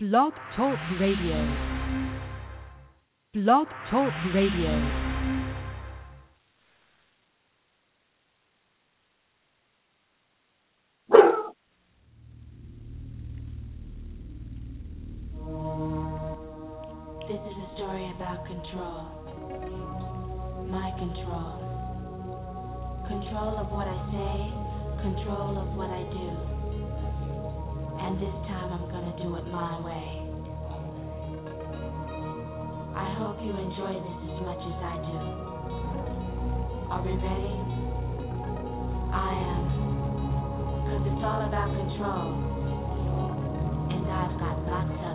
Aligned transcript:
Blog 0.00 0.32
Talk 0.54 0.78
Radio. 1.00 1.42
Blog 3.34 3.66
Talk 3.90 4.12
Radio. 4.32 4.70
This 17.26 17.42
is 17.42 17.56
a 17.58 17.68
story 17.74 18.06
about 18.14 18.46
control. 18.46 19.02
My 20.70 20.94
control. 20.94 21.58
Control 23.08 23.58
of 23.58 23.66
what 23.72 23.88
I 23.88 23.98
say, 24.14 25.02
control 25.02 25.58
of 25.58 25.76
what 25.76 25.90
I 25.90 26.04
do. 26.14 26.58
And 27.98 28.22
this 28.22 28.47
do 29.18 29.34
it 29.34 29.46
my 29.50 29.80
way. 29.82 30.06
I 32.94 33.14
hope 33.18 33.42
you 33.42 33.50
enjoy 33.50 33.98
this 33.98 34.18
as 34.30 34.38
much 34.46 34.62
as 34.62 34.78
I 34.78 34.94
do. 35.02 35.18
Are 36.86 37.02
we 37.02 37.18
ready? 37.18 37.54
I 39.10 39.30
am. 39.42 39.64
Cause 40.86 41.02
it's 41.02 41.22
all 41.26 41.42
about 41.50 41.66
control. 41.74 42.30
And 43.90 44.06
I've 44.06 44.38
got 44.38 44.54
lots 44.70 44.94
of 44.94 45.07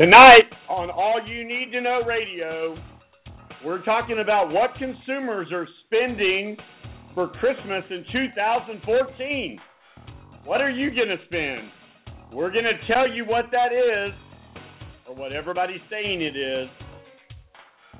Tonight 0.00 0.48
on 0.70 0.88
All 0.88 1.20
You 1.28 1.46
Need 1.46 1.72
to 1.72 1.82
Know 1.82 2.00
Radio, 2.08 2.74
we're 3.62 3.84
talking 3.84 4.18
about 4.18 4.48
what 4.50 4.70
consumers 4.78 5.48
are 5.52 5.68
spending 5.84 6.56
for 7.12 7.28
Christmas 7.28 7.84
in 7.90 8.02
2014. 8.10 9.58
What 10.46 10.62
are 10.62 10.70
you 10.70 10.88
going 10.94 11.08
to 11.08 11.22
spend? 11.26 11.68
We're 12.32 12.50
going 12.50 12.64
to 12.64 12.86
tell 12.90 13.12
you 13.12 13.26
what 13.26 13.50
that 13.52 13.74
is, 13.74 14.14
or 15.06 15.14
what 15.16 15.32
everybody's 15.32 15.82
saying 15.90 16.22
it 16.22 16.34
is. 16.34 16.70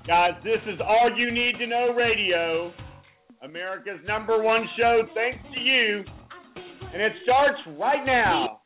Guys, 0.07 0.33
this 0.43 0.63
is 0.73 0.81
All 0.81 1.11
You 1.15 1.31
Need 1.31 1.59
to 1.59 1.67
Know 1.67 1.93
Radio, 1.95 2.73
America's 3.43 4.01
number 4.09 4.43
one 4.43 4.63
show, 4.79 5.03
thanks 5.15 5.45
to 5.55 5.61
you. 5.61 6.03
And 6.95 7.03
it 7.03 7.13
starts 7.25 7.61
right 7.79 8.07
now. 8.07 8.61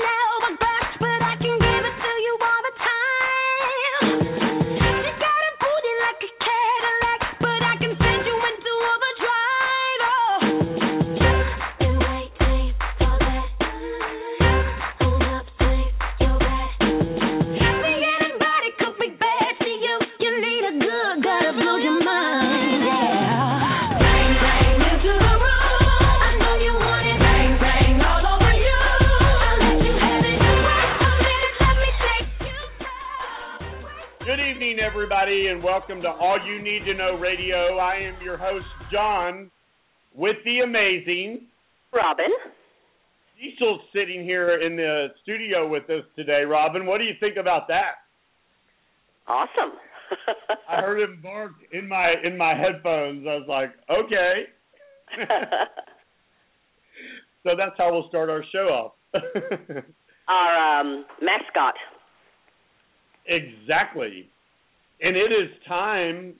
Body 0.00 0.57
welcome 35.88 36.02
to 36.02 36.10
All 36.10 36.38
You 36.46 36.62
Need 36.62 36.84
to 36.84 36.92
Know 36.92 37.18
Radio. 37.18 37.78
I 37.78 37.94
am 37.96 38.16
your 38.22 38.36
host, 38.36 38.66
John, 38.92 39.50
with 40.14 40.36
the 40.44 40.58
amazing 40.58 41.46
Robin. 41.94 42.26
Cecil's 43.36 43.80
sitting 43.94 44.22
here 44.22 44.60
in 44.60 44.76
the 44.76 45.06
studio 45.22 45.66
with 45.66 45.84
us 45.84 46.04
today. 46.14 46.42
Robin, 46.42 46.84
what 46.84 46.98
do 46.98 47.04
you 47.04 47.14
think 47.20 47.38
about 47.38 47.68
that? 47.68 48.04
Awesome. 49.26 49.78
I 50.68 50.82
heard 50.82 51.00
him 51.00 51.20
bark 51.22 51.52
in 51.72 51.88
my 51.88 52.12
in 52.22 52.36
my 52.36 52.54
headphones. 52.54 53.26
I 53.26 53.36
was 53.36 53.46
like, 53.48 53.70
okay. 53.90 54.42
so 57.44 57.50
that's 57.56 57.76
how 57.78 57.94
we'll 57.94 58.08
start 58.10 58.28
our 58.28 58.44
show 58.52 58.68
off. 58.68 58.92
Our 60.28 60.80
um, 60.80 61.06
mascot. 61.22 61.72
exactly. 63.26 64.28
And 65.00 65.16
it 65.16 65.32
is 65.32 65.50
time, 65.66 66.34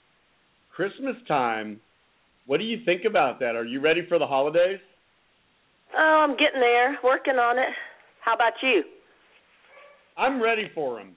Christmas 0.75 1.15
time. 1.27 1.79
What 2.45 2.57
do 2.57 2.63
you 2.63 2.79
think 2.85 3.03
about 3.07 3.39
that? 3.39 3.55
Are 3.55 3.65
you 3.65 3.79
ready 3.79 4.01
for 4.07 4.19
the 4.19 4.27
holidays? 4.27 4.79
Oh, 5.97 6.25
I'm 6.27 6.31
getting 6.31 6.59
there, 6.59 6.97
working 7.03 7.35
on 7.35 7.57
it. 7.57 7.69
How 8.23 8.35
about 8.35 8.53
you? 8.61 8.83
I'm 10.17 10.41
ready 10.41 10.69
for 10.75 10.97
them. 10.97 11.15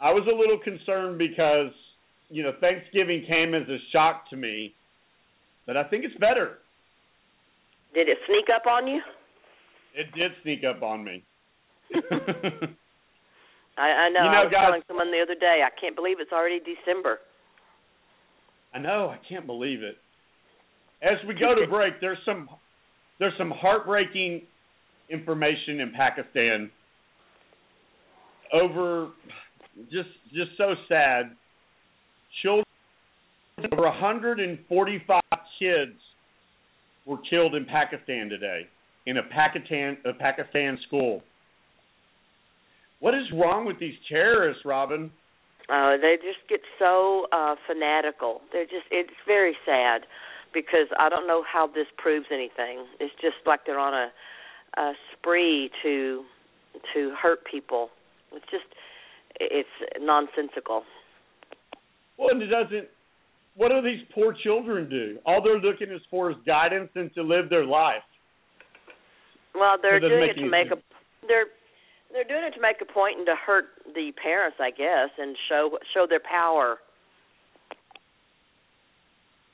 I 0.00 0.10
was 0.10 0.26
a 0.26 0.34
little 0.34 0.58
concerned 0.58 1.18
because, 1.18 1.72
you 2.28 2.42
know, 2.42 2.52
Thanksgiving 2.60 3.24
came 3.28 3.54
as 3.54 3.68
a 3.68 3.76
shock 3.92 4.28
to 4.30 4.36
me, 4.36 4.74
but 5.66 5.76
I 5.76 5.84
think 5.84 6.04
it's 6.04 6.18
better. 6.18 6.58
Did 7.94 8.08
it 8.08 8.18
sneak 8.26 8.46
up 8.54 8.66
on 8.66 8.88
you? 8.88 9.00
It 9.94 10.06
did 10.16 10.32
sneak 10.42 10.62
up 10.64 10.82
on 10.82 11.04
me. 11.04 11.22
I, 13.76 13.82
I 13.82 14.08
know. 14.10 14.24
You 14.24 14.30
know, 14.30 14.38
I 14.38 14.44
was 14.44 14.52
guys- 14.52 14.66
telling 14.66 14.82
someone 14.86 15.10
the 15.10 15.22
other 15.22 15.38
day. 15.38 15.62
I 15.64 15.70
can't 15.80 15.96
believe 15.96 16.20
it's 16.20 16.32
already 16.32 16.60
December. 16.60 17.18
I 18.74 18.78
know, 18.78 19.08
I 19.08 19.18
can't 19.28 19.46
believe 19.46 19.82
it. 19.82 19.96
As 21.02 21.18
we 21.26 21.34
go 21.34 21.54
to 21.54 21.66
break, 21.68 22.00
there's 22.00 22.18
some 22.24 22.48
there's 23.18 23.36
some 23.36 23.50
heartbreaking 23.50 24.42
information 25.10 25.80
in 25.80 25.92
Pakistan. 25.96 26.70
Over 28.52 29.08
just 29.90 30.08
just 30.32 30.50
so 30.56 30.74
sad. 30.88 31.32
Children 32.42 32.64
over 33.72 33.82
145 33.82 35.20
kids 35.58 35.92
were 37.04 37.18
killed 37.28 37.54
in 37.54 37.64
Pakistan 37.66 38.28
today 38.28 38.66
in 39.06 39.18
a 39.18 39.22
Pakistan 39.22 39.96
a 40.04 40.12
Pakistan 40.12 40.78
school. 40.86 41.22
What 43.02 43.14
is 43.14 43.26
wrong 43.34 43.66
with 43.66 43.80
these 43.80 43.98
terrorists, 44.08 44.62
Robin? 44.64 45.10
Uh, 45.68 45.96
they 46.00 46.14
just 46.22 46.38
get 46.48 46.60
so 46.78 47.26
uh, 47.32 47.56
fanatical. 47.66 48.40
They're 48.52 48.64
just. 48.64 48.86
It's 48.92 49.10
very 49.26 49.56
sad 49.66 50.02
because 50.54 50.86
I 51.00 51.08
don't 51.08 51.26
know 51.26 51.42
how 51.42 51.66
this 51.66 51.86
proves 51.98 52.26
anything. 52.32 52.86
It's 53.00 53.12
just 53.20 53.42
like 53.44 53.66
they're 53.66 53.80
on 53.80 53.92
a, 53.92 54.80
a 54.80 54.92
spree 55.12 55.68
to 55.82 56.22
to 56.94 57.12
hurt 57.20 57.40
people. 57.50 57.90
It's 58.32 58.46
just. 58.52 58.70
It's 59.40 59.68
nonsensical. 60.00 60.84
Well, 62.16 62.28
and 62.30 62.40
it 62.40 62.46
doesn't. 62.46 62.86
What 63.56 63.70
do 63.70 63.82
these 63.82 64.06
poor 64.14 64.32
children 64.44 64.88
do? 64.88 65.18
All 65.26 65.42
they're 65.42 65.58
looking 65.58 65.90
is 65.90 66.02
for 66.08 66.30
is 66.30 66.36
guidance 66.46 66.90
and 66.94 67.12
to 67.14 67.22
live 67.22 67.50
their 67.50 67.66
life. 67.66 68.06
Well, 69.56 69.74
they're 69.82 69.96
It 69.96 70.00
doing 70.08 70.30
it 70.30 70.34
to 70.40 70.48
make 70.48 70.68
sense. 70.68 70.80
a 71.24 71.26
they're 71.26 71.46
they're 72.12 72.24
doing 72.24 72.44
it 72.44 72.54
to 72.54 72.60
make 72.60 72.76
a 72.80 72.92
point 72.92 73.18
and 73.18 73.26
to 73.26 73.34
hurt 73.34 73.66
the 73.94 74.12
parents, 74.22 74.58
I 74.60 74.70
guess, 74.70 75.10
and 75.18 75.36
show 75.48 75.78
show 75.94 76.06
their 76.08 76.20
power. 76.20 76.78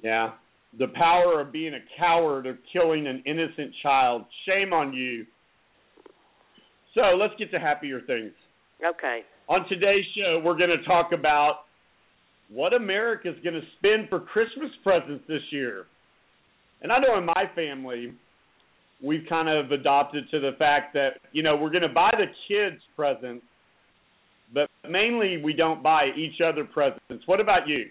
Yeah, 0.03 0.33
the 0.79 0.89
power 0.89 1.41
of 1.41 1.53
being 1.53 1.75
a 1.75 1.83
coward 1.99 2.47
of 2.47 2.57
killing 2.73 3.07
an 3.07 3.23
innocent 3.27 3.75
child. 3.83 4.25
Shame 4.47 4.73
on 4.73 4.93
you. 4.93 5.27
So 6.95 7.17
let's 7.17 7.35
get 7.39 7.51
to 7.53 7.59
happier 7.59 8.01
things. 8.01 8.33
Okay. 8.85 9.21
On 9.49 9.67
today's 9.69 10.05
show, 10.17 10.41
we're 10.45 10.59
going 10.59 10.71
to 10.71 10.85
talk 10.85 11.13
about 11.13 11.61
what 12.51 12.73
America's 12.73 13.37
going 13.43 13.55
to 13.55 13.67
spend 13.79 14.09
for 14.09 14.21
Christmas 14.21 14.71
presents 14.83 15.25
this 15.29 15.43
year. 15.51 15.85
And 16.83 16.93
I 16.93 16.99
know 16.99 17.19
in 17.19 17.25
my 17.25 17.45
family, 17.55 18.13
we've 19.03 19.25
kind 19.29 19.49
of 19.49 19.71
adopted 19.71 20.25
to 20.31 20.41
the 20.41 20.53
fact 20.59 20.95
that, 20.95 21.21
you 21.33 21.43
know, 21.43 21.57
we're 21.57 21.71
going 21.71 21.83
to 21.83 21.89
buy 21.89 22.11
the 22.13 22.27
kids 22.49 22.83
presents, 22.97 23.45
but 24.53 24.69
mainly 24.89 25.41
we 25.43 25.53
don't 25.53 25.83
buy 25.83 26.09
each 26.17 26.41
other 26.41 26.65
presents. 26.65 27.27
What 27.27 27.41
about 27.41 27.69
you? 27.69 27.87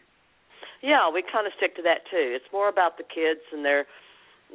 Yeah, 0.84 1.10
we 1.12 1.24
kind 1.24 1.48
of 1.48 1.54
stick 1.58 1.76
to 1.78 1.82
that 1.84 2.06
too. 2.12 2.36
It's 2.36 2.52
more 2.52 2.70
about 2.70 2.98
the 2.98 3.04
kids 3.04 3.42
and 3.54 3.66
their 3.66 3.86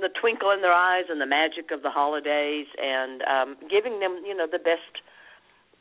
the 0.00 0.08
twinkle 0.20 0.50
in 0.52 0.62
their 0.62 0.72
eyes 0.72 1.04
and 1.10 1.20
the 1.20 1.26
magic 1.26 1.68
of 1.70 1.82
the 1.82 1.90
holidays 1.90 2.66
and 2.80 3.22
um 3.22 3.56
giving 3.68 4.00
them, 4.00 4.22
you 4.24 4.36
know, 4.36 4.46
the 4.46 4.62
best 4.62 5.02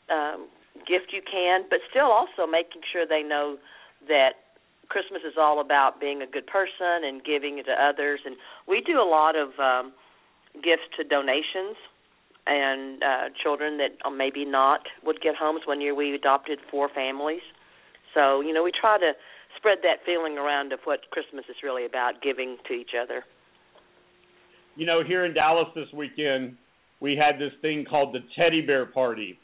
um 0.09 0.47
gift 0.87 1.13
you 1.13 1.21
can, 1.21 1.65
but 1.69 1.79
still 1.89 2.09
also 2.09 2.49
making 2.49 2.81
sure 2.91 3.05
they 3.05 3.21
know 3.21 3.57
that 4.07 4.57
Christmas 4.89 5.21
is 5.21 5.37
all 5.37 5.61
about 5.61 6.01
being 6.01 6.21
a 6.21 6.27
good 6.27 6.47
person 6.47 7.05
and 7.05 7.23
giving 7.23 7.59
it 7.59 7.63
to 7.69 7.75
others 7.77 8.19
and 8.25 8.35
we 8.67 8.81
do 8.81 8.99
a 8.99 9.05
lot 9.05 9.35
of 9.35 9.53
um 9.59 9.93
gifts 10.55 10.87
to 10.97 11.03
donations 11.03 11.75
and 12.47 13.03
uh 13.03 13.29
children 13.43 13.77
that 13.77 13.91
uh, 14.03 14.09
maybe 14.09 14.45
not 14.45 14.81
would 15.05 15.21
get 15.21 15.35
homes. 15.35 15.61
One 15.65 15.79
year 15.79 15.93
we 15.93 16.15
adopted 16.15 16.59
four 16.71 16.89
families. 16.89 17.41
So, 18.13 18.41
you 18.41 18.53
know, 18.53 18.63
we 18.63 18.71
try 18.71 18.97
to 18.97 19.13
spread 19.57 19.79
that 19.83 20.03
feeling 20.05 20.37
around 20.37 20.73
of 20.73 20.79
what 20.85 20.99
Christmas 21.11 21.45
is 21.49 21.55
really 21.63 21.85
about, 21.85 22.21
giving 22.21 22.57
to 22.67 22.73
each 22.73 22.91
other. 23.01 23.23
You 24.75 24.85
know, 24.85 25.03
here 25.05 25.25
in 25.25 25.33
Dallas 25.33 25.67
this 25.75 25.87
weekend, 25.93 26.57
we 26.99 27.15
had 27.15 27.39
this 27.39 27.51
thing 27.61 27.85
called 27.89 28.15
the 28.15 28.19
Teddy 28.37 28.61
Bear 28.61 28.85
Party. 28.85 29.37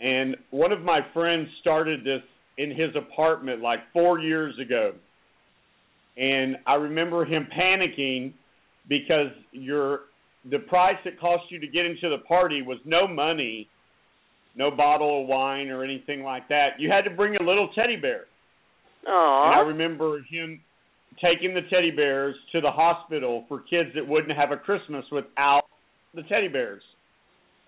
And 0.00 0.36
one 0.50 0.72
of 0.72 0.82
my 0.82 1.00
friends 1.14 1.48
started 1.60 2.00
this 2.00 2.22
in 2.58 2.70
his 2.70 2.90
apartment 2.96 3.62
like 3.62 3.80
four 3.92 4.18
years 4.18 4.54
ago. 4.58 4.92
And 6.16 6.56
I 6.66 6.74
remember 6.74 7.24
him 7.24 7.46
panicking 7.56 8.32
because 8.88 9.30
your 9.52 10.00
the 10.50 10.58
price 10.58 10.96
it 11.04 11.20
cost 11.20 11.44
you 11.50 11.58
to 11.60 11.66
get 11.66 11.86
into 11.86 12.08
the 12.08 12.18
party 12.26 12.62
was 12.62 12.78
no 12.84 13.06
money, 13.06 13.68
no 14.56 14.70
bottle 14.70 15.22
of 15.22 15.28
wine 15.28 15.68
or 15.68 15.84
anything 15.84 16.22
like 16.22 16.48
that. 16.48 16.70
You 16.78 16.90
had 16.90 17.02
to 17.08 17.10
bring 17.10 17.36
a 17.36 17.42
little 17.42 17.68
teddy 17.74 17.96
bear. 17.96 18.22
Oh. 19.06 19.42
And 19.46 19.54
I 19.54 19.58
remember 19.66 20.20
him 20.30 20.60
taking 21.22 21.54
the 21.54 21.60
teddy 21.70 21.90
bears 21.90 22.34
to 22.52 22.60
the 22.60 22.70
hospital 22.70 23.44
for 23.48 23.60
kids 23.60 23.90
that 23.94 24.06
wouldn't 24.06 24.36
have 24.36 24.50
a 24.50 24.56
Christmas 24.56 25.04
without 25.12 25.62
the 26.14 26.22
teddy 26.22 26.48
bears. 26.48 26.82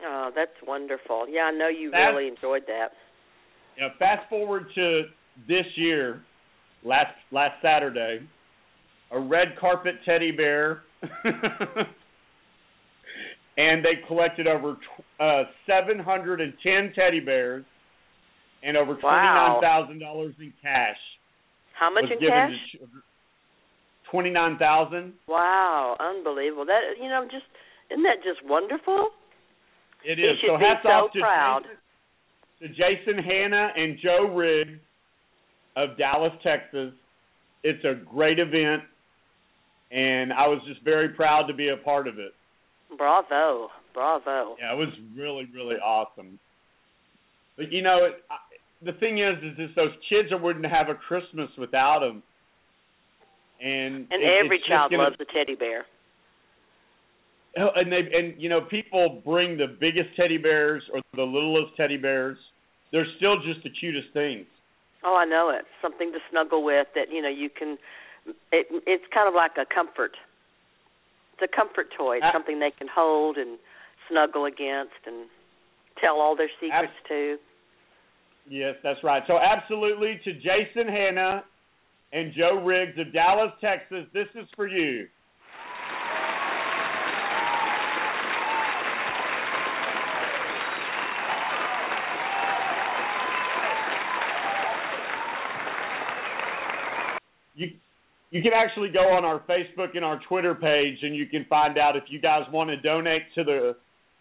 Oh, 0.05 0.31
that's 0.35 0.51
wonderful. 0.67 1.27
Yeah, 1.29 1.43
I 1.43 1.51
know 1.53 1.69
you 1.69 1.91
That's- 1.91 2.13
really 2.15 2.29
enjoyed 2.29 2.63
that. 2.67 2.89
Now, 3.79 3.89
fast 3.99 4.29
forward 4.29 4.67
to 4.77 5.03
this 5.49 5.67
year, 5.77 6.21
last 6.85 7.15
last 7.33 7.61
Saturday, 7.61 8.21
a 9.11 9.19
red 9.19 9.57
carpet 9.59 9.97
teddy 10.05 10.31
bear, 10.31 10.83
and 13.57 13.85
they 13.85 14.03
collected 14.07 14.47
over 14.47 14.77
uh, 15.21 15.43
710 15.67 16.93
teddy 16.95 17.21
bears 17.21 17.65
and 18.63 18.77
over 18.77 18.95
Wow. 18.95 19.01
twenty 19.01 19.27
nine 19.27 19.61
thousand 19.63 19.99
dollars 20.01 20.35
in 20.41 20.53
cash 20.63 20.97
How 21.79 21.93
much 21.93 22.05
in 22.11 22.19
cash? 22.19 22.51
to 22.73 22.79
children. 22.79 23.03
Twenty 24.11 24.31
nine 24.31 24.59
thousand. 24.59 25.13
Wow, 25.29 25.97
unbelievable. 26.01 26.65
That 26.67 26.81
you 27.01 27.09
know, 27.09 27.25
just 27.25 27.45
isn't 27.91 28.03
that 28.05 28.23
just 28.25 28.41
wonderful? 28.49 29.11
It 30.05 30.19
is. 30.19 30.37
so 30.47 30.57
hats 30.59 30.81
so 30.83 30.89
off 30.89 31.13
to 31.13 31.21
proud. 31.21 31.63
Jason, 31.65 31.79
to 32.61 32.69
Jason 32.69 33.25
Hanna 33.25 33.69
and 33.77 33.99
Joe 34.03 34.33
Riggs 34.35 34.79
of 35.77 35.97
Dallas, 35.99 36.33
Texas. 36.43 36.93
It's 37.65 37.83
a 37.85 37.95
great 38.05 38.39
event, 38.39 38.83
and 39.91 40.33
I 40.33 40.47
was 40.47 40.61
just 40.69 40.83
very 40.85 41.09
proud 41.11 41.47
to 41.49 41.55
be 41.55 41.69
a 41.71 41.77
part 41.83 42.07
of 42.07 42.19
it. 42.19 42.33
Bravo, 42.97 43.69
bravo. 43.93 44.57
Yeah, 44.61 44.73
it 44.73 44.77
was 44.79 44.89
really, 45.17 45.47
really 45.55 45.77
awesome. 45.77 46.39
But 47.57 47.73
you 47.73 47.83
know, 47.83 48.05
it, 48.07 48.25
I, 48.31 48.37
the 48.85 48.93
thing 48.99 49.19
is, 49.19 49.37
is 49.43 49.57
just 49.57 49.77
those 49.77 49.93
kids 50.09 50.33
are 50.33 50.39
wouldn't 50.39 50.67
have 50.67 50.89
a 50.89 50.95
Christmas 50.95 51.49
without 51.59 52.01
them. 52.01 52.23
And 53.63 54.07
And 54.11 54.23
it- 54.23 54.45
every 54.45 54.61
child 54.67 54.91
gonna- 54.91 55.05
loves 55.05 55.17
a 55.21 55.25
teddy 55.25 55.55
bear. 55.55 55.87
Oh, 57.57 57.71
and 57.77 57.91
they 57.93 58.01
and 58.13 58.35
you 58.41 58.49
know 58.49 58.63
people 58.63 59.23
bring 59.25 59.57
the 59.57 59.69
biggest 59.69 60.09
teddy 60.17 60.39
bears 60.39 60.83
or 60.93 61.01
the 61.15 61.23
littlest 61.23 61.77
teddy 61.77 61.97
bears. 61.97 62.37
They're 62.91 63.07
still 63.17 63.37
just 63.43 63.63
the 63.63 63.71
cutest 63.71 64.09
things. 64.13 64.47
Oh, 65.05 65.15
I 65.15 65.25
know 65.25 65.51
it. 65.51 65.65
Something 65.81 66.11
to 66.13 66.19
snuggle 66.31 66.65
with 66.65 66.89
that 66.97 67.13
you 67.13 67.23
know 67.23 67.29
you 67.29 67.49
can. 67.49 67.79
It 68.51 68.67
it's 68.89 69.05
kind 69.15 69.29
of 69.29 69.35
like 69.35 69.53
a 69.57 69.67
comfort. 69.73 70.17
It's 71.35 71.43
a 71.43 71.55
comfort 71.55 71.91
toy. 71.97 72.17
It's 72.17 72.27
Uh, 72.27 72.33
something 72.33 72.61
they 72.61 72.71
can 72.71 72.87
hold 72.87 73.37
and 73.37 73.59
snuggle 74.09 74.45
against 74.45 74.95
and 75.07 75.29
tell 76.01 76.21
all 76.21 76.37
their 76.37 76.51
secrets 76.61 76.95
to. 77.09 77.39
Yes, 78.47 78.77
that's 78.83 79.03
right. 79.03 79.27
So 79.27 79.39
absolutely 79.39 80.21
to 80.25 80.33
Jason 80.35 80.87
Hanna 80.87 81.45
and 82.13 82.33
Joe 82.33 82.61
Riggs 82.63 82.99
of 82.99 83.13
Dallas, 83.13 83.53
Texas, 83.61 84.07
this 84.13 84.29
is 84.35 84.47
for. 84.55 84.69
You 84.69 85.09
you 98.35 98.43
can 98.43 98.51
actually 98.53 98.89
go 98.89 98.99
on 98.99 99.25
our 99.25 99.39
Facebook 99.49 99.95
and 99.95 100.05
our 100.05 100.19
Twitter 100.29 100.57
page 100.57 100.99
and 101.03 101.15
you 101.15 101.27
can 101.27 101.47
find 101.49 101.79
out 101.79 101.95
if 101.95 102.03
you 102.09 102.21
guys 102.21 102.43
want 102.53 102.69
to 102.69 102.77
donate 102.81 103.23
to 103.37 103.45
the 103.45 103.77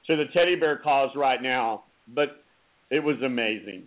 to 0.06 0.16
the 0.16 0.26
teddy 0.36 0.56
bear 0.56 0.78
cause 0.78 1.10
right 1.16 1.42
now. 1.42 1.86
But 2.14 2.44
it 2.92 3.04
was 3.04 3.16
amazing. 3.26 3.86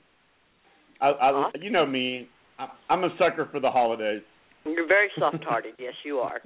I, 1.00 1.10
I 1.10 1.50
you 1.60 1.70
know 1.70 1.86
me, 1.86 2.28
I, 2.58 2.66
I'm 2.90 3.04
a 3.04 3.10
sucker 3.16 3.48
for 3.52 3.60
the 3.60 3.70
holidays. 3.70 4.22
You're 4.64 4.88
very 4.88 5.10
soft-hearted. 5.16 5.74
yes, 5.78 5.94
you 6.04 6.18
are. 6.18 6.40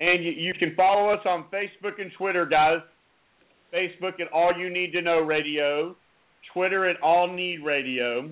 And 0.00 0.24
you, 0.24 0.30
you 0.30 0.54
can 0.54 0.74
follow 0.74 1.10
us 1.12 1.20
on 1.26 1.44
Facebook 1.52 2.00
and 2.00 2.10
Twitter, 2.16 2.46
guys. 2.46 2.78
Facebook 3.70 4.18
at 4.18 4.32
All 4.32 4.52
You 4.58 4.70
Need 4.70 4.92
to 4.92 5.02
Know 5.02 5.18
Radio, 5.18 5.94
Twitter 6.54 6.88
at 6.88 6.98
All 7.02 7.30
Need 7.30 7.62
Radio. 7.62 8.30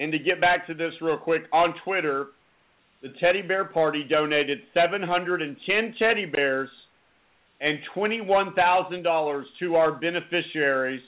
And 0.00 0.10
to 0.10 0.18
get 0.18 0.40
back 0.40 0.66
to 0.66 0.74
this 0.74 0.92
real 1.00 1.16
quick, 1.16 1.42
on 1.52 1.74
Twitter, 1.84 2.28
the 3.02 3.08
Teddy 3.20 3.42
Bear 3.42 3.64
Party 3.64 4.04
donated 4.08 4.58
710 4.74 5.94
teddy 5.98 6.26
bears 6.26 6.68
and 7.60 7.78
$21,000 7.94 9.42
to 9.60 9.74
our 9.74 9.92
beneficiaries 9.92 11.02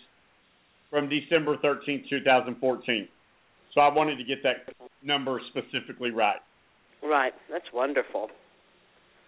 from 0.91 1.09
December 1.09 1.57
13th, 1.59 2.09
2014. 2.11 3.09
So 3.75 3.81
I 3.81 3.93
wanted 3.93 4.17
to 4.17 4.25
get 4.25 4.43
that 4.43 4.75
number 5.03 5.41
specifically 5.51 6.11
right. 6.11 6.37
Right. 7.03 7.33
That's 7.51 7.65
wonderful. 7.73 8.29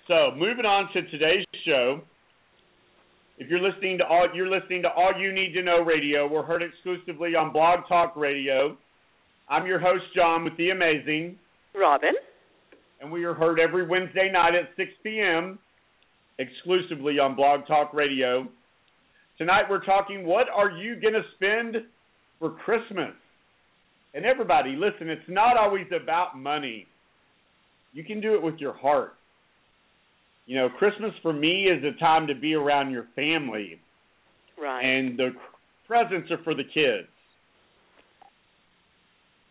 So 0.07 0.33
moving 0.37 0.67
on 0.67 0.93
to 0.93 1.03
today's 1.11 1.45
show. 1.67 2.03
If 3.39 3.49
you're 3.49 3.61
listening 3.61 3.99
to 3.99 4.05
all 4.05 4.29
you're 4.33 4.51
listening 4.51 4.83
to 4.83 4.89
All 4.89 5.13
You 5.19 5.33
Need 5.33 5.55
to 5.55 5.63
Know 5.63 5.81
Radio, 5.83 6.31
we're 6.31 6.45
heard 6.45 6.63
exclusively 6.63 7.35
on 7.35 7.53
Blog 7.53 7.81
Talk 7.89 8.15
Radio. 8.17 8.77
I'm 9.49 9.67
your 9.67 9.81
host 9.81 10.05
John 10.15 10.45
with 10.45 10.57
the 10.57 10.71
Amazing, 10.71 11.37
Robin. 11.75 12.13
And 13.05 13.13
we 13.13 13.25
are 13.25 13.35
heard 13.35 13.61
every 13.61 13.87
Wednesday 13.87 14.31
night 14.33 14.55
at 14.55 14.71
6 14.79 14.91
p.m. 15.03 15.59
exclusively 16.39 17.19
on 17.19 17.37
Blog 17.37 17.67
Talk 17.67 17.93
Radio. 17.93 18.49
Tonight 19.37 19.65
we're 19.69 19.85
talking 19.85 20.27
what 20.27 20.47
are 20.49 20.71
you 20.71 20.99
going 20.99 21.13
to 21.13 21.23
spend 21.37 21.85
for 22.39 22.51
Christmas? 22.65 23.13
And 24.15 24.25
everybody, 24.25 24.71
listen, 24.71 25.11
it's 25.11 25.21
not 25.29 25.59
always 25.59 25.87
about 25.95 26.39
money. 26.39 26.87
You 27.93 28.05
can 28.05 28.23
do 28.23 28.35
it 28.37 28.43
with 28.43 28.55
your 28.57 28.73
heart. 28.73 29.15
You 30.47 30.57
know, 30.57 30.69
Christmas 30.79 31.13
for 31.21 31.33
me 31.33 31.65
is 31.65 31.85
a 31.85 31.99
time 32.01 32.27
to 32.29 32.35
be 32.35 32.55
around 32.55 32.91
your 32.91 33.07
family, 33.15 33.81
Right. 34.59 34.81
and 34.83 35.19
the 35.19 35.31
presents 35.87 36.31
are 36.31 36.43
for 36.43 36.55
the 36.55 36.65
kids. 36.65 37.09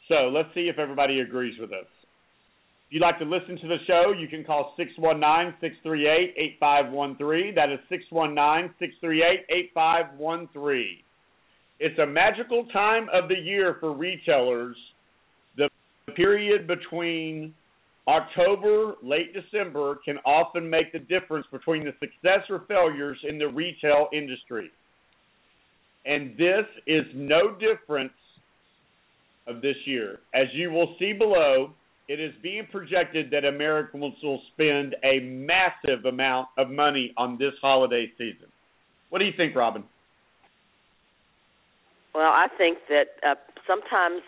So 0.07 0.29
let's 0.33 0.49
see 0.55 0.69
if 0.69 0.79
everybody 0.79 1.19
agrees 1.19 1.59
with 1.59 1.71
us. 1.71 1.85
If 2.93 2.97
you'd 2.97 3.05
like 3.07 3.17
to 3.17 3.25
listen 3.25 3.57
to 3.59 3.67
the 3.67 3.77
show, 3.87 4.13
you 4.15 4.27
can 4.27 4.43
call 4.43 4.75
619 4.77 5.55
638 5.61 6.35
8513. 6.37 7.55
That 7.55 7.71
is 7.71 7.79
619 7.89 8.69
638 8.77 9.45
8513. 9.49 10.97
It's 11.79 11.97
a 11.97 12.05
magical 12.05 12.67
time 12.71 13.07
of 13.11 13.29
the 13.29 13.35
year 13.35 13.77
for 13.79 13.93
retailers. 13.93 14.75
The 15.57 15.69
period 16.15 16.67
between 16.67 17.55
October, 18.07 18.93
late 19.01 19.33
December 19.33 19.97
can 20.05 20.19
often 20.19 20.69
make 20.69 20.91
the 20.93 20.99
difference 20.99 21.47
between 21.51 21.85
the 21.85 21.93
success 21.99 22.45
or 22.47 22.61
failures 22.67 23.17
in 23.27 23.39
the 23.39 23.47
retail 23.47 24.05
industry. 24.13 24.69
And 26.05 26.37
this 26.37 26.69
is 26.85 27.05
no 27.15 27.57
difference 27.57 28.13
of 29.47 29.63
this 29.63 29.77
year. 29.85 30.19
As 30.35 30.45
you 30.53 30.69
will 30.69 30.95
see 30.99 31.13
below, 31.13 31.73
it 32.07 32.19
is 32.19 32.33
being 32.41 32.67
projected 32.71 33.31
that 33.31 33.45
Americans 33.45 34.15
will 34.21 34.41
spend 34.53 34.95
a 35.03 35.19
massive 35.21 36.05
amount 36.05 36.49
of 36.57 36.69
money 36.69 37.13
on 37.17 37.37
this 37.37 37.53
holiday 37.61 38.11
season. 38.17 38.47
What 39.09 39.19
do 39.19 39.25
you 39.25 39.31
think, 39.37 39.55
Robin? 39.55 39.83
Well, 42.13 42.31
I 42.31 42.47
think 42.57 42.79
that 42.89 43.17
uh, 43.25 43.35
sometimes 43.65 44.21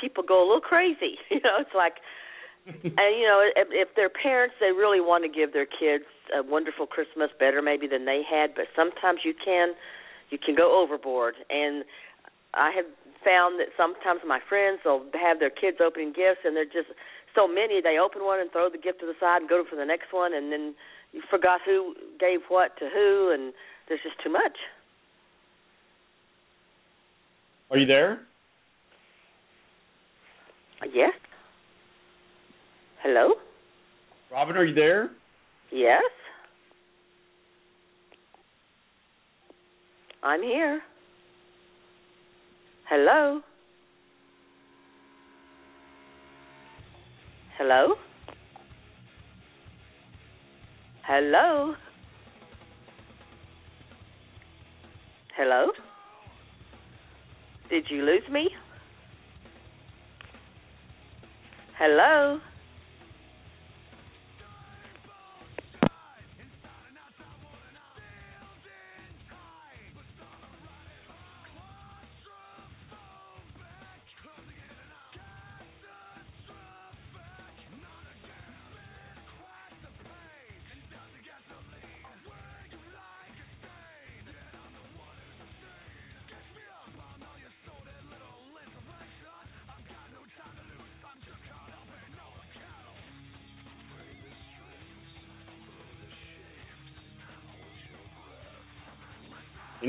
people 0.00 0.24
go 0.26 0.40
a 0.40 0.46
little 0.46 0.60
crazy. 0.60 1.16
You 1.30 1.40
know, 1.44 1.56
it's 1.60 1.74
like, 1.74 1.94
and 2.66 3.10
you 3.18 3.26
know, 3.26 3.42
if, 3.56 3.68
if 3.70 3.88
their 3.96 4.10
parents 4.10 4.54
they 4.60 4.70
really 4.70 5.00
want 5.00 5.24
to 5.24 5.30
give 5.30 5.52
their 5.52 5.66
kids 5.66 6.04
a 6.34 6.42
wonderful 6.42 6.86
Christmas, 6.86 7.30
better 7.38 7.62
maybe 7.62 7.86
than 7.86 8.04
they 8.04 8.22
had, 8.28 8.54
but 8.54 8.66
sometimes 8.76 9.20
you 9.24 9.34
can, 9.34 9.74
you 10.30 10.38
can 10.38 10.54
go 10.54 10.80
overboard. 10.80 11.34
And 11.50 11.84
I 12.54 12.70
have 12.76 12.84
found 13.24 13.58
that 13.58 13.74
sometimes 13.76 14.20
my 14.26 14.40
friends 14.48 14.80
will 14.84 15.06
have 15.14 15.38
their 15.38 15.50
kids 15.50 15.78
opening 15.80 16.12
gifts, 16.12 16.44
and 16.44 16.56
they're 16.56 16.64
just 16.64 16.90
so 17.34 17.48
many. 17.48 17.80
They 17.80 17.98
open 17.98 18.24
one 18.24 18.40
and 18.40 18.50
throw 18.50 18.68
the 18.68 18.78
gift 18.78 19.00
to 19.00 19.06
the 19.06 19.16
side 19.18 19.42
and 19.42 19.48
go 19.48 19.64
for 19.68 19.76
the 19.76 19.86
next 19.86 20.12
one, 20.12 20.34
and 20.34 20.52
then 20.52 20.74
you 21.12 21.22
forgot 21.30 21.60
who 21.64 21.94
gave 22.18 22.40
what 22.48 22.76
to 22.78 22.88
who, 22.92 23.30
and 23.32 23.52
there's 23.88 24.00
just 24.02 24.16
too 24.22 24.30
much. 24.30 24.56
Are 27.70 27.78
you 27.78 27.86
there? 27.86 28.20
Yes. 30.92 31.12
Hello. 33.02 33.34
Robin, 34.30 34.56
are 34.56 34.64
you 34.64 34.74
there? 34.74 35.10
Yes. 35.70 36.02
I'm 40.22 40.42
here. 40.42 40.80
Hello. 42.94 43.40
Hello. 47.56 47.94
Hello. 51.06 51.74
Hello. 55.34 55.70
Did 57.70 57.84
you 57.88 58.02
lose 58.02 58.28
me? 58.30 58.50
Hello. 61.78 62.40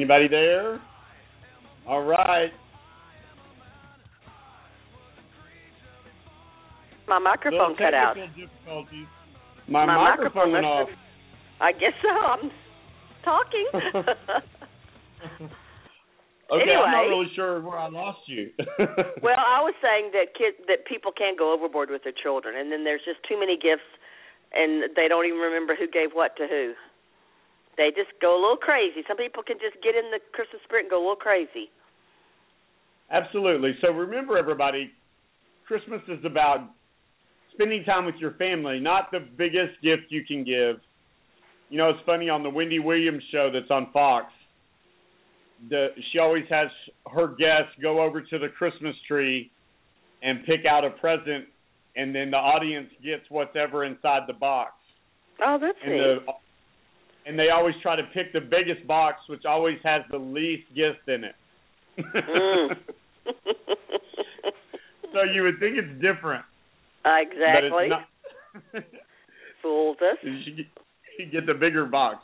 Anybody 0.04 0.28
there? 0.28 0.82
All 1.88 2.04
right. 2.04 2.52
My 7.08 7.20
microphone 7.20 7.78
cut 7.78 7.94
out. 7.94 8.18
difficulties. 8.36 9.08
My, 9.70 9.86
My 9.86 10.12
microphone 10.12 10.52
went 10.52 10.66
off. 10.66 10.90
I 11.62 11.72
guess 11.72 11.96
so. 12.02 12.10
I'm 12.10 12.52
talking. 13.24 13.68
Okay, 16.52 16.70
I'm 16.70 16.92
not 16.92 17.10
really 17.10 17.32
sure 17.34 17.62
where 17.62 17.80
I 17.80 17.88
lost 17.90 18.20
you. 18.28 18.52
well, 19.24 19.40
I 19.42 19.64
was 19.64 19.74
saying 19.82 20.12
that 20.14 20.36
kid 20.38 20.54
that 20.68 20.86
people 20.86 21.12
can't 21.12 21.40
go 21.40 21.52
overboard 21.52 21.90
with 21.90 22.04
their 22.04 22.14
children, 22.14 22.60
and 22.60 22.72
then 22.72 22.84
there's 22.84 23.02
just 23.06 23.18
too 23.28 23.40
many 23.40 23.56
gifts, 23.58 23.90
and 24.54 24.84
they 24.94 25.08
don't 25.08 25.26
even 25.26 25.40
remember 25.40 25.74
who 25.74 25.88
gave 25.88 26.12
what 26.14 26.36
to 26.38 26.46
who. 26.46 26.74
They 27.78 27.90
just 27.90 28.14
go 28.22 28.38
a 28.38 28.40
little 28.40 28.58
crazy. 28.58 29.02
Some 29.08 29.18
people 29.18 29.42
can 29.44 29.58
just 29.58 29.82
get 29.84 29.96
in 29.96 30.12
the 30.12 30.20
Christmas 30.32 30.62
spirit 30.64 30.86
and 30.86 30.92
go 30.92 31.00
a 31.00 31.04
little 31.04 31.16
crazy. 31.16 31.70
Absolutely. 33.12 33.76
So 33.82 33.90
remember, 33.90 34.38
everybody, 34.38 34.92
Christmas 35.68 36.02
is 36.08 36.24
about 36.26 36.70
spending 37.54 37.84
time 37.84 38.06
with 38.06 38.16
your 38.20 38.34
family, 38.34 38.80
not 38.80 39.12
the 39.12 39.20
biggest 39.38 39.82
gift 39.82 40.04
you 40.10 40.24
can 40.28 40.44
give. 40.44 40.78
You 41.70 41.78
know, 41.78 41.90
it's 41.90 42.00
funny 42.06 42.30
on 42.30 42.44
the 42.44 42.50
Wendy 42.50 42.80
Williams 42.80 43.24
show 43.32 43.50
that's 43.52 43.70
on 43.72 43.88
Fox. 43.92 44.28
The 45.70 45.88
she 46.12 46.20
always 46.20 46.44
has 46.50 46.68
her 47.12 47.28
guests 47.28 47.74
go 47.82 48.02
over 48.02 48.22
to 48.22 48.40
the 48.40 48.50
Christmas 48.50 48.96
tree 49.08 49.50
and 50.22 50.40
pick 50.46 50.66
out 50.70 50.84
a 50.84 50.90
present, 50.90 51.46
and 51.96 52.14
then 52.14 52.32
the 52.32 52.38
audience 52.38 52.90
gets 53.04 53.24
whatever 53.30 53.86
inside 53.86 54.22
the 54.28 54.34
box. 54.34 54.74
Oh, 55.44 55.58
that's 55.60 55.78
And 55.84 55.94
neat. 55.94 56.00
the 56.00 56.34
and 57.26 57.38
they 57.38 57.50
always 57.50 57.76
try 57.82 57.96
to 57.96 58.04
pick 58.14 58.34
the 58.34 58.42
biggest 58.42 58.86
box, 58.88 59.18
which 59.28 59.46
always 59.46 59.78
has 59.84 60.02
the 60.12 60.18
least 60.18 60.68
gift 60.76 61.08
in 61.08 61.24
it. 61.24 61.36
Mm. 61.98 62.76
so 65.14 65.24
you 65.34 65.44
would 65.44 65.60
think 65.60 65.78
it's 65.78 65.94
different, 66.02 66.44
exactly. 67.06 67.70
but 67.72 67.84
it's 67.84 67.90
not. 67.90 68.84
Us. 69.66 70.18
you 70.24 70.56
get, 70.58 70.66
you 71.18 71.26
get 71.32 71.46
the 71.46 71.54
bigger 71.54 71.86
box. 71.86 72.18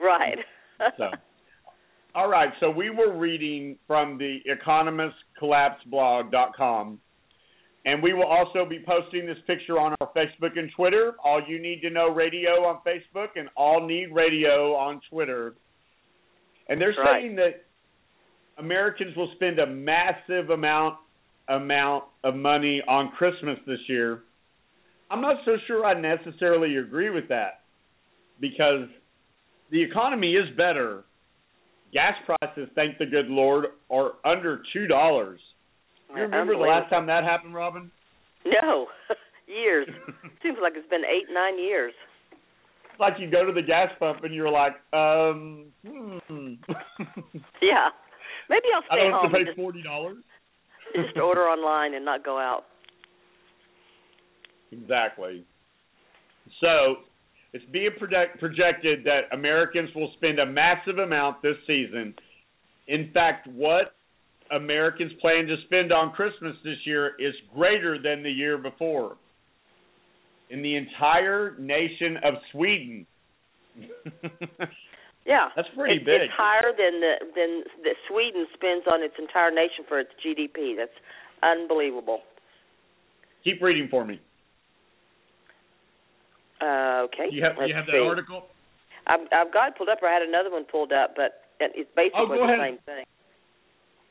Right. 0.00 0.38
so. 0.96 1.10
all 2.14 2.28
right. 2.28 2.48
So 2.60 2.70
we 2.70 2.88
were 2.88 3.14
reading 3.16 3.76
from 3.86 4.16
the 4.16 4.38
EconomicCollapseblog.com, 5.42 6.98
and 7.84 8.02
we 8.02 8.12
will 8.12 8.26
also 8.26 8.64
be 8.68 8.78
posting 8.86 9.26
this 9.26 9.38
picture 9.46 9.78
on 9.78 9.94
our 10.00 10.08
Facebook 10.14 10.56
and 10.56 10.70
Twitter. 10.76 11.14
All 11.24 11.40
you 11.46 11.60
need 11.60 11.80
to 11.82 11.90
know 11.90 12.08
radio 12.10 12.64
on 12.64 12.80
Facebook 12.86 13.28
and 13.36 13.48
all 13.56 13.86
need 13.86 14.12
radio 14.12 14.74
on 14.74 15.00
Twitter. 15.10 15.54
And 16.68 16.80
they're 16.80 16.94
Right. 16.96 17.22
saying 17.22 17.36
that 17.36 17.64
Americans 18.58 19.16
will 19.16 19.30
spend 19.34 19.58
a 19.58 19.66
massive 19.66 20.50
amount 20.50 20.98
amount 21.48 22.04
of 22.22 22.36
money 22.36 22.80
on 22.86 23.10
Christmas 23.10 23.58
this 23.66 23.80
year. 23.88 24.22
I'm 25.10 25.20
not 25.20 25.44
so 25.44 25.56
sure 25.66 25.84
I 25.84 25.92
necessarily 25.94 26.76
agree 26.76 27.10
with 27.10 27.28
that 27.28 27.62
because 28.40 28.88
the 29.70 29.82
economy 29.82 30.36
is 30.36 30.48
better. 30.56 31.02
Gas 31.92 32.14
prices, 32.24 32.68
thank 32.74 32.96
the 32.98 33.06
good 33.06 33.26
Lord, 33.28 33.66
are 33.90 34.12
under 34.24 34.62
two 34.72 34.86
dollars. 34.86 35.40
You 36.14 36.22
remember 36.22 36.54
the 36.54 36.60
last 36.60 36.90
time 36.90 37.06
that 37.06 37.24
happened, 37.24 37.54
Robin? 37.54 37.90
No. 38.44 38.86
years. 39.46 39.88
Seems 40.42 40.58
like 40.60 40.72
it's 40.76 40.88
been 40.88 41.04
eight, 41.04 41.32
nine 41.32 41.58
years. 41.58 41.92
It's 42.90 43.00
like 43.00 43.14
you 43.18 43.30
go 43.30 43.44
to 43.44 43.52
the 43.52 43.62
gas 43.62 43.88
pump 43.98 44.24
and 44.24 44.34
you're 44.34 44.50
like, 44.50 44.74
um, 44.92 45.66
hmm. 45.86 46.18
Yeah. 47.62 47.88
Maybe 48.50 48.66
I'll 48.74 48.82
stay 48.82 49.08
home. 49.10 49.14
I 49.14 49.22
don't 49.22 49.30
have 49.30 49.40
to 49.40 49.52
pay 49.52 49.56
forty 49.56 49.82
dollars. 49.82 50.22
just 50.94 51.16
order 51.16 51.42
online 51.42 51.94
and 51.94 52.04
not 52.04 52.24
go 52.24 52.38
out. 52.38 52.64
Exactly. 54.72 55.44
So 56.60 56.96
it's 57.52 57.64
being 57.72 57.90
project- 57.98 58.40
projected 58.40 59.04
that 59.04 59.32
Americans 59.32 59.90
will 59.94 60.10
spend 60.16 60.38
a 60.38 60.46
massive 60.46 60.98
amount 60.98 61.40
this 61.42 61.56
season. 61.66 62.14
In 62.88 63.10
fact, 63.14 63.46
what 63.46 63.94
Americans 64.52 65.12
plan 65.20 65.46
to 65.46 65.56
spend 65.66 65.92
on 65.92 66.12
Christmas 66.12 66.54
this 66.64 66.78
year 66.84 67.12
is 67.18 67.34
greater 67.54 68.00
than 68.00 68.22
the 68.22 68.30
year 68.30 68.58
before. 68.58 69.16
In 70.50 70.62
the 70.62 70.76
entire 70.76 71.56
nation 71.58 72.18
of 72.24 72.34
Sweden. 72.52 73.06
Yeah. 75.24 75.48
That's 75.54 75.68
pretty 75.76 75.96
it's, 75.96 76.04
big. 76.04 76.20
It's 76.22 76.34
higher 76.36 76.74
than 76.74 77.00
the 77.00 77.14
than 77.34 77.62
that 77.86 77.96
Sweden 78.10 78.46
spends 78.54 78.84
on 78.90 79.02
its 79.02 79.14
entire 79.18 79.50
nation 79.50 79.86
for 79.86 80.00
its 80.00 80.10
GDP. 80.18 80.74
That's 80.76 80.94
unbelievable. 81.42 82.20
Keep 83.44 83.62
reading 83.62 83.88
for 83.90 84.04
me. 84.04 84.20
Uh, 86.60 87.06
okay. 87.10 87.26
You 87.30 87.42
have 87.42 87.54
let's 87.58 87.68
you 87.68 87.74
have 87.74 87.86
see. 87.86 87.92
that 87.92 88.02
article? 88.02 88.46
I've, 89.06 89.26
I've 89.34 89.52
got 89.52 89.68
it 89.68 89.74
pulled 89.78 89.88
up. 89.88 89.98
Or 90.02 90.08
I 90.08 90.14
had 90.14 90.22
another 90.22 90.50
one 90.50 90.64
pulled 90.64 90.92
up, 90.92 91.14
but 91.16 91.42
it's 91.60 91.90
basically 91.94 92.18
Oh, 92.18 92.26
the 92.28 92.42
ahead. 92.42 92.58
same 92.58 92.78
thing. 92.86 93.04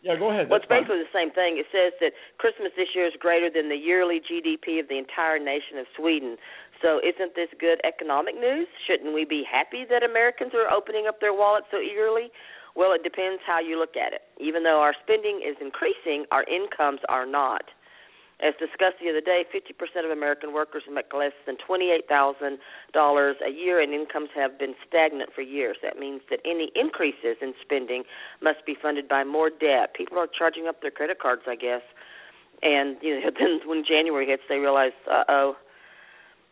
Yeah, 0.02 0.18
go 0.18 0.34
ahead. 0.34 0.50
Well, 0.50 0.58
it's 0.58 0.66
fine. 0.66 0.82
basically 0.82 1.06
the 1.06 1.14
same 1.14 1.30
thing. 1.30 1.62
It 1.62 1.70
says 1.70 1.94
that 2.02 2.18
Christmas 2.42 2.74
this 2.74 2.90
year 2.98 3.06
is 3.06 3.14
greater 3.22 3.54
than 3.54 3.70
the 3.70 3.78
yearly 3.78 4.18
GDP 4.18 4.82
of 4.82 4.90
the 4.90 4.98
entire 4.98 5.38
nation 5.38 5.78
of 5.78 5.86
Sweden. 5.94 6.38
So, 6.82 6.98
isn't 7.06 7.38
this 7.38 7.54
good 7.62 7.78
economic 7.86 8.34
news? 8.34 8.66
Shouldn't 8.90 9.14
we 9.14 9.26
be 9.26 9.46
happy 9.46 9.86
that 9.86 10.02
Americans 10.02 10.58
are 10.58 10.66
opening 10.74 11.06
up 11.06 11.22
their 11.22 11.34
wallets 11.34 11.70
so 11.70 11.78
eagerly? 11.78 12.34
Well, 12.76 12.94
it 12.98 13.04
depends 13.04 13.46
how 13.46 13.60
you 13.62 13.78
look 13.78 13.94
at 13.94 14.14
it. 14.14 14.26
Even 14.42 14.64
though 14.64 14.82
our 14.82 14.98
spending 15.04 15.46
is 15.46 15.56
increasing, 15.62 16.26
our 16.32 16.46
incomes 16.50 17.02
are 17.10 17.26
not. 17.26 17.70
As 18.42 18.56
discussed 18.58 18.98
the 18.98 19.10
other 19.10 19.22
day, 19.22 19.46
50% 19.54 19.70
of 20.04 20.10
American 20.10 20.52
workers 20.52 20.82
make 20.92 21.14
less 21.14 21.38
than 21.46 21.58
$28,000 21.62 22.58
a 23.46 23.50
year, 23.52 23.80
and 23.80 23.94
incomes 23.94 24.30
have 24.34 24.58
been 24.58 24.74
stagnant 24.88 25.30
for 25.34 25.42
years. 25.42 25.78
That 25.84 26.00
means 26.00 26.22
that 26.32 26.40
any 26.44 26.72
increases 26.74 27.38
in 27.40 27.54
spending 27.62 28.04
must 28.42 28.66
be 28.66 28.74
funded 28.74 29.08
by 29.08 29.24
more 29.24 29.52
debt. 29.52 29.94
People 29.94 30.18
are 30.18 30.26
charging 30.26 30.66
up 30.68 30.82
their 30.82 30.90
credit 30.90 31.20
cards, 31.20 31.44
I 31.46 31.56
guess. 31.56 31.86
And 32.64 32.98
you 33.02 33.22
know, 33.22 33.30
then 33.40 33.62
when 33.66 33.86
January 33.86 34.26
hits, 34.26 34.44
they 34.50 34.58
realize, 34.58 34.94
uh 35.06 35.24
oh. 35.30 35.56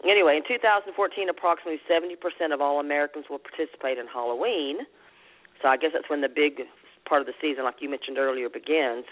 Anyway, 0.06 0.38
in 0.38 0.44
2014, 0.48 0.94
approximately 1.28 1.82
70% 1.90 2.54
of 2.54 2.62
all 2.62 2.80
Americans 2.80 3.26
will 3.30 3.40
participate 3.40 3.98
in 3.98 4.06
Halloween. 4.08 4.86
So 5.62 5.68
I 5.68 5.76
guess 5.76 5.92
that's 5.94 6.10
when 6.10 6.22
the 6.22 6.30
big 6.30 6.62
part 7.04 7.20
of 7.20 7.28
the 7.28 7.34
season, 7.42 7.66
like 7.66 7.82
you 7.82 7.90
mentioned 7.90 8.18
earlier, 8.18 8.48
begins. 8.48 9.06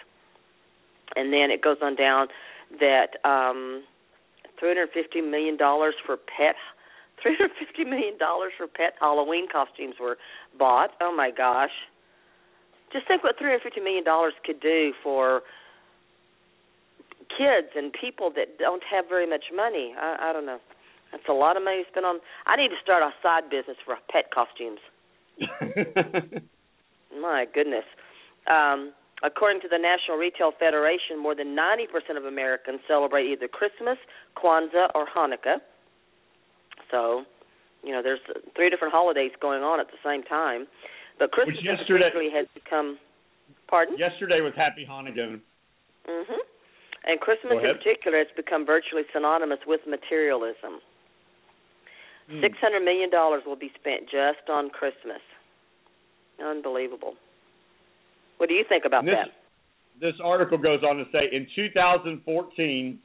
And 1.15 1.34
then 1.34 1.51
it 1.51 1.62
goes 1.62 1.77
on 1.81 1.96
down 1.96 2.27
that 2.79 3.17
um, 3.24 3.83
$350 4.62 5.29
million 5.29 5.57
for 5.57 6.17
pet 6.17 6.55
Three 7.24 7.36
hundred 7.36 7.57
fifty 7.57 7.83
million 7.83 8.15
dollars 8.19 8.53
for 8.55 8.67
pet 8.67 8.93
Halloween 9.00 9.47
costumes 9.51 9.95
were 10.00 10.17
bought. 10.57 10.91
Oh 11.01 11.12
my 11.15 11.31
gosh! 11.31 11.71
Just 12.93 13.07
think 13.07 13.24
what 13.24 13.39
three 13.39 13.47
hundred 13.47 13.63
fifty 13.63 13.81
million 13.81 14.03
dollars 14.03 14.33
could 14.45 14.59
do 14.59 14.93
for 15.01 15.41
kids 17.29 17.74
and 17.75 17.91
people 17.91 18.29
that 18.36 18.59
don't 18.59 18.83
have 18.83 19.05
very 19.09 19.27
much 19.27 19.45
money. 19.53 19.95
I, 20.00 20.29
I 20.29 20.33
don't 20.33 20.45
know. 20.45 20.59
That's 21.12 21.24
a 21.27 21.33
lot 21.33 21.57
of 21.57 21.63
money 21.63 21.83
spent 21.89 22.05
on. 22.05 22.19
I 22.45 22.55
need 22.55 22.69
to 22.69 22.77
start 22.83 23.01
a 23.01 23.09
side 23.24 23.50
business 23.50 23.77
for 23.83 23.97
pet 24.12 24.29
costumes. 24.29 24.79
My 27.19 27.45
goodness. 27.51 27.86
Um, 28.45 28.93
according 29.24 29.62
to 29.62 29.67
the 29.67 29.77
National 29.77 30.17
Retail 30.17 30.51
Federation, 30.57 31.17
more 31.21 31.36
than 31.36 31.55
90% 31.55 32.17
of 32.17 32.25
Americans 32.25 32.79
celebrate 32.88 33.25
either 33.25 33.47
Christmas, 33.47 33.97
Kwanzaa, 34.38 34.89
or 34.93 35.07
Hanukkah. 35.07 35.57
So, 36.91 37.24
you 37.83 37.91
know, 37.91 38.01
there's 38.01 38.19
three 38.55 38.69
different 38.69 38.93
holidays 38.93 39.31
going 39.41 39.63
on 39.63 39.79
at 39.79 39.88
the 39.88 40.00
same 40.05 40.24
time. 40.24 40.67
But 41.19 41.31
Christmas 41.31 41.57
yesterday- 41.63 42.29
has 42.33 42.47
become. 42.53 43.00
Pardon? 43.67 43.97
Yesterday 43.97 44.39
was 44.41 44.53
Happy 44.55 44.86
Hanukkah. 44.88 45.41
Mm-hmm. 46.07 46.41
And 47.07 47.19
Christmas 47.19 47.53
in 47.63 47.75
particular 47.75 48.17
has 48.17 48.27
become 48.36 48.65
virtually 48.65 49.03
synonymous 49.13 49.59
with 49.65 49.81
materialism. 49.88 50.79
Six 52.41 52.57
hundred 52.59 52.83
million 52.83 53.09
dollars 53.09 53.43
will 53.45 53.55
be 53.55 53.71
spent 53.79 54.03
just 54.12 54.50
on 54.50 54.69
Christmas. 54.69 55.24
Unbelievable. 56.43 57.15
What 58.38 58.50
do 58.50 58.56
you 58.56 58.63
think 58.67 58.86
about 58.86 59.06
this, 59.06 59.15
that? 59.15 59.34
this 60.00 60.13
article 60.24 60.58
goes 60.58 60.82
on 60.84 60.98
to 60.98 61.06
say 61.12 61.29
in 61.32 61.48
2014, 61.56 63.00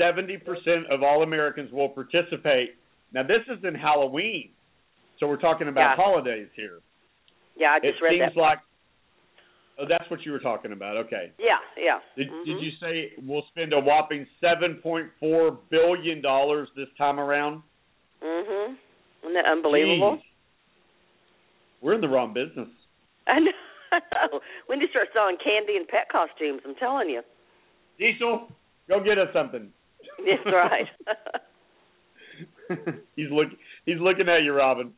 70% 0.00 0.90
of 0.90 1.02
all 1.02 1.22
Americans 1.22 1.70
will 1.72 1.88
participate. 1.88 2.74
Now, 3.12 3.22
this 3.22 3.42
is 3.48 3.62
in 3.64 3.74
Halloween, 3.74 4.50
so 5.18 5.26
we're 5.26 5.36
talking 5.36 5.68
about 5.68 5.96
Yeah. 5.96 5.96
holidays 5.96 6.48
here. 6.56 6.80
Yeah, 7.56 7.72
I 7.74 7.76
It 7.78 7.82
just 7.92 8.00
read 8.02 8.18
seems 8.20 8.34
that. 8.34 8.40
like. 8.40 8.58
Oh, 9.78 9.84
that's 9.86 10.08
what 10.10 10.24
you 10.24 10.32
were 10.32 10.38
talking 10.38 10.72
about. 10.72 10.96
Okay. 10.98 11.32
yeah, 11.38 11.58
yeah. 11.76 12.00
Did, 12.16 12.30
Mhm. 12.30 12.44
did 12.44 12.62
you 12.62 12.70
say 12.72 13.12
we'll 13.26 13.42
spend 13.46 13.72
a 13.72 13.80
whopping 13.80 14.26
7.4 14.40 15.50
billion 15.70 16.20
dollars 16.20 16.68
this 16.76 16.88
time 16.96 17.18
around? 17.18 17.62
Mm 18.22 18.44
Mhm. 18.46 18.76
Isn't 19.22 19.34
that 19.34 19.46
unbelievable? 19.46 20.16
Jeez. 20.18 20.22
We're 21.80 21.94
in 21.94 22.00
the 22.00 22.08
wrong 22.08 22.32
business. 22.32 22.68
I 23.26 23.38
know. 23.40 23.52
We 24.68 24.76
need 24.76 24.86
to 24.86 24.90
start 24.90 25.08
selling 25.12 25.36
candy 25.42 25.76
and 25.76 25.86
pet 25.86 26.08
costumes. 26.10 26.62
I'm 26.64 26.74
telling 26.76 27.10
you. 27.10 27.22
Diesel, 27.98 28.48
go 28.88 29.02
get 29.04 29.18
us 29.18 29.28
something. 29.32 29.68
That's 30.18 30.46
right. 30.46 30.88
he's 33.16 33.30
look 33.30 33.48
he's 33.84 34.00
looking 34.00 34.28
at 34.28 34.42
you, 34.42 34.52
Robin. 34.52 34.92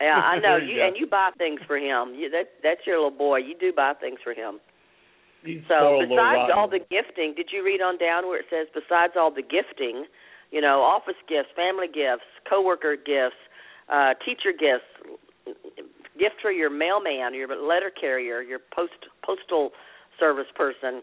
yeah, 0.00 0.20
I 0.20 0.38
know. 0.38 0.56
You 0.56 0.76
You 0.76 0.82
and 0.82 0.96
you 0.98 1.06
buy 1.06 1.30
things 1.38 1.60
for 1.66 1.76
him. 1.76 2.14
You, 2.14 2.30
that 2.30 2.60
that's 2.62 2.80
your 2.86 2.96
little 2.96 3.16
boy. 3.16 3.38
You 3.38 3.54
do 3.58 3.72
buy 3.74 3.94
things 3.98 4.18
for 4.22 4.32
him. 4.32 4.60
He's 5.44 5.62
So 5.68 6.00
besides 6.02 6.50
all 6.54 6.68
the 6.68 6.80
gifting, 6.80 7.34
did 7.36 7.48
you 7.52 7.64
read 7.64 7.80
on 7.80 7.98
down 7.98 8.26
where 8.26 8.40
it 8.40 8.46
says 8.50 8.66
besides 8.74 9.14
all 9.16 9.30
the 9.30 9.42
gifting, 9.42 10.04
you 10.50 10.60
know, 10.60 10.82
office 10.82 11.18
gifts, 11.28 11.48
family 11.56 11.86
gifts, 11.86 12.26
coworker 12.48 12.96
gifts, 12.96 13.40
uh 13.88 14.14
teacher 14.24 14.52
gifts, 14.52 14.90
gift 16.18 16.36
for 16.42 16.50
your 16.50 16.70
mailman, 16.70 17.34
your 17.34 17.48
letter 17.48 17.90
carrier, 17.90 18.42
your 18.42 18.60
post 18.74 18.98
postal 19.24 19.70
service 20.18 20.50
person, 20.54 21.02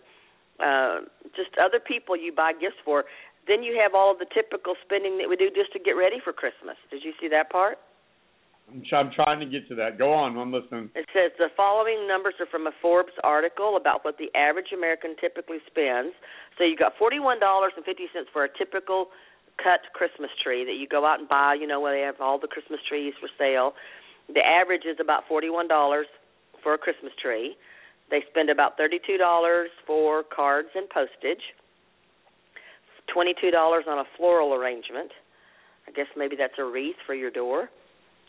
uh 0.60 1.02
just 1.36 1.50
other 1.58 1.80
people 1.80 2.18
you 2.18 2.34
buy 2.34 2.52
gifts 2.54 2.82
for. 2.84 3.06
Then 3.46 3.62
you 3.62 3.76
have 3.82 3.94
all 3.94 4.12
of 4.12 4.20
the 4.20 4.30
typical 4.34 4.76
spending 4.86 5.18
that 5.20 5.28
we 5.28 5.36
do 5.36 5.50
just 5.52 5.74
to 5.74 5.80
get 5.80 6.00
ready 6.00 6.18
for 6.24 6.32
Christmas. 6.32 6.78
Did 6.90 7.04
you 7.04 7.12
see 7.20 7.28
that 7.28 7.52
part? 7.52 7.78
I'm, 8.72 8.80
I'm 8.96 9.12
trying 9.12 9.44
to 9.44 9.46
get 9.46 9.68
to 9.68 9.76
that. 9.76 9.98
Go 10.00 10.14
on, 10.14 10.38
I'm 10.40 10.54
listening. 10.54 10.88
It 10.96 11.06
says 11.12 11.36
the 11.38 11.52
following 11.58 12.08
numbers 12.08 12.36
are 12.40 12.48
from 12.48 12.68
a 12.68 12.72
Forbes 12.82 13.12
article 13.22 13.76
about 13.76 14.06
what 14.06 14.16
the 14.16 14.32
average 14.38 14.72
American 14.72 15.16
typically 15.20 15.60
spends. 15.68 16.16
So 16.58 16.64
you 16.64 16.78
got 16.78 16.94
forty-one 16.98 17.40
dollars 17.44 17.74
and 17.76 17.84
fifty 17.84 18.08
cents 18.16 18.30
for 18.32 18.46
a 18.46 18.52
typical 18.58 19.12
cut 19.60 19.84
Christmas 19.92 20.32
tree 20.42 20.64
that 20.64 20.80
you 20.80 20.88
go 20.88 21.06
out 21.06 21.20
and 21.20 21.28
buy. 21.28 21.54
You 21.60 21.68
know 21.68 21.82
where 21.84 21.94
they 21.94 22.06
have 22.08 22.22
all 22.24 22.40
the 22.40 22.48
Christmas 22.48 22.80
trees 22.88 23.14
for 23.20 23.28
sale. 23.38 23.74
The 24.32 24.46
average 24.46 24.86
is 24.86 24.98
about 25.02 25.24
forty-one 25.28 25.68
dollars 25.68 26.08
for 26.64 26.74
a 26.74 26.78
Christmas 26.78 27.12
tree. 27.22 27.56
They 28.10 28.22
spend 28.30 28.50
about 28.50 28.78
thirty-two 28.78 29.18
dollars 29.18 29.70
for 29.88 30.24
cards 30.24 30.70
and 30.76 30.90
postage. 30.90 31.42
Twenty-two 33.12 33.52
dollars 33.52 33.86
on 33.88 34.00
a 34.00 34.06
floral 34.18 34.54
arrangement. 34.54 35.12
I 35.88 35.92
guess 35.92 36.08
maybe 36.16 36.36
that's 36.38 36.56
a 36.58 36.64
wreath 36.64 36.96
for 37.06 37.14
your 37.14 37.32
door. 37.32 37.70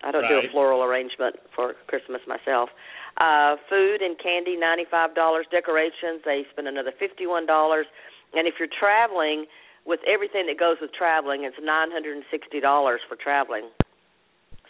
I 0.03 0.11
don't 0.11 0.27
do 0.29 0.35
a 0.35 0.51
floral 0.51 0.83
arrangement 0.83 1.37
for 1.55 1.75
Christmas 1.87 2.21
myself. 2.27 2.69
Uh 3.17 3.57
food 3.71 4.03
and 4.03 4.19
candy 4.19 4.57
ninety 4.57 4.85
five 4.91 5.15
dollars. 5.15 5.47
Decorations 5.51 6.21
they 6.25 6.43
spend 6.51 6.67
another 6.67 6.93
fifty 6.99 7.27
one 7.27 7.47
dollars. 7.47 7.87
And 8.35 8.49
if 8.49 8.55
you're 8.59 8.69
traveling 8.69 9.47
with 9.87 10.01
everything 10.09 10.47
that 10.51 10.59
goes 10.59 10.77
with 10.81 10.93
traveling, 10.93 11.45
it's 11.45 11.57
nine 11.63 11.91
hundred 11.93 12.17
and 12.17 12.25
sixty 12.31 12.59
dollars 12.61 13.01
for 13.09 13.17
traveling. 13.17 13.71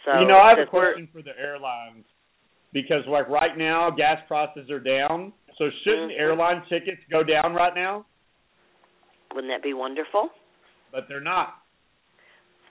So 0.05 0.21
you 0.21 0.27
know, 0.27 0.37
I 0.37 0.49
have 0.49 0.59
a 0.59 0.69
question 0.69 1.09
for 1.11 1.21
the 1.21 1.37
airlines 1.37 2.05
because, 2.71 3.01
like, 3.07 3.27
right 3.27 3.57
now 3.57 3.89
gas 3.89 4.21
prices 4.27 4.69
are 4.69 4.79
down. 4.79 5.33
So 5.57 5.69
shouldn't 5.83 6.11
Mhm. 6.11 6.19
airline 6.19 6.61
tickets 6.69 7.01
go 7.09 7.23
down 7.23 7.53
right 7.53 7.73
now? 7.73 8.05
Wouldn't 9.33 9.51
that 9.51 9.63
be 9.63 9.73
wonderful? 9.73 10.29
But 10.91 11.07
they're 11.07 11.19
not. 11.19 11.55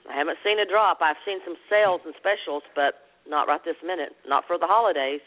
I 0.07 0.13
haven't 0.13 0.37
seen 0.43 0.59
a 0.59 0.65
drop. 0.65 1.01
I've 1.01 1.17
seen 1.25 1.41
some 1.43 1.57
sales 1.67 2.01
and 2.05 2.15
specials, 2.15 2.63
but 2.75 3.07
not 3.25 3.47
right 3.47 3.63
this 3.63 3.81
minute. 3.83 4.15
Not 4.25 4.45
for 4.45 4.57
the 4.57 4.67
holidays. 4.67 5.21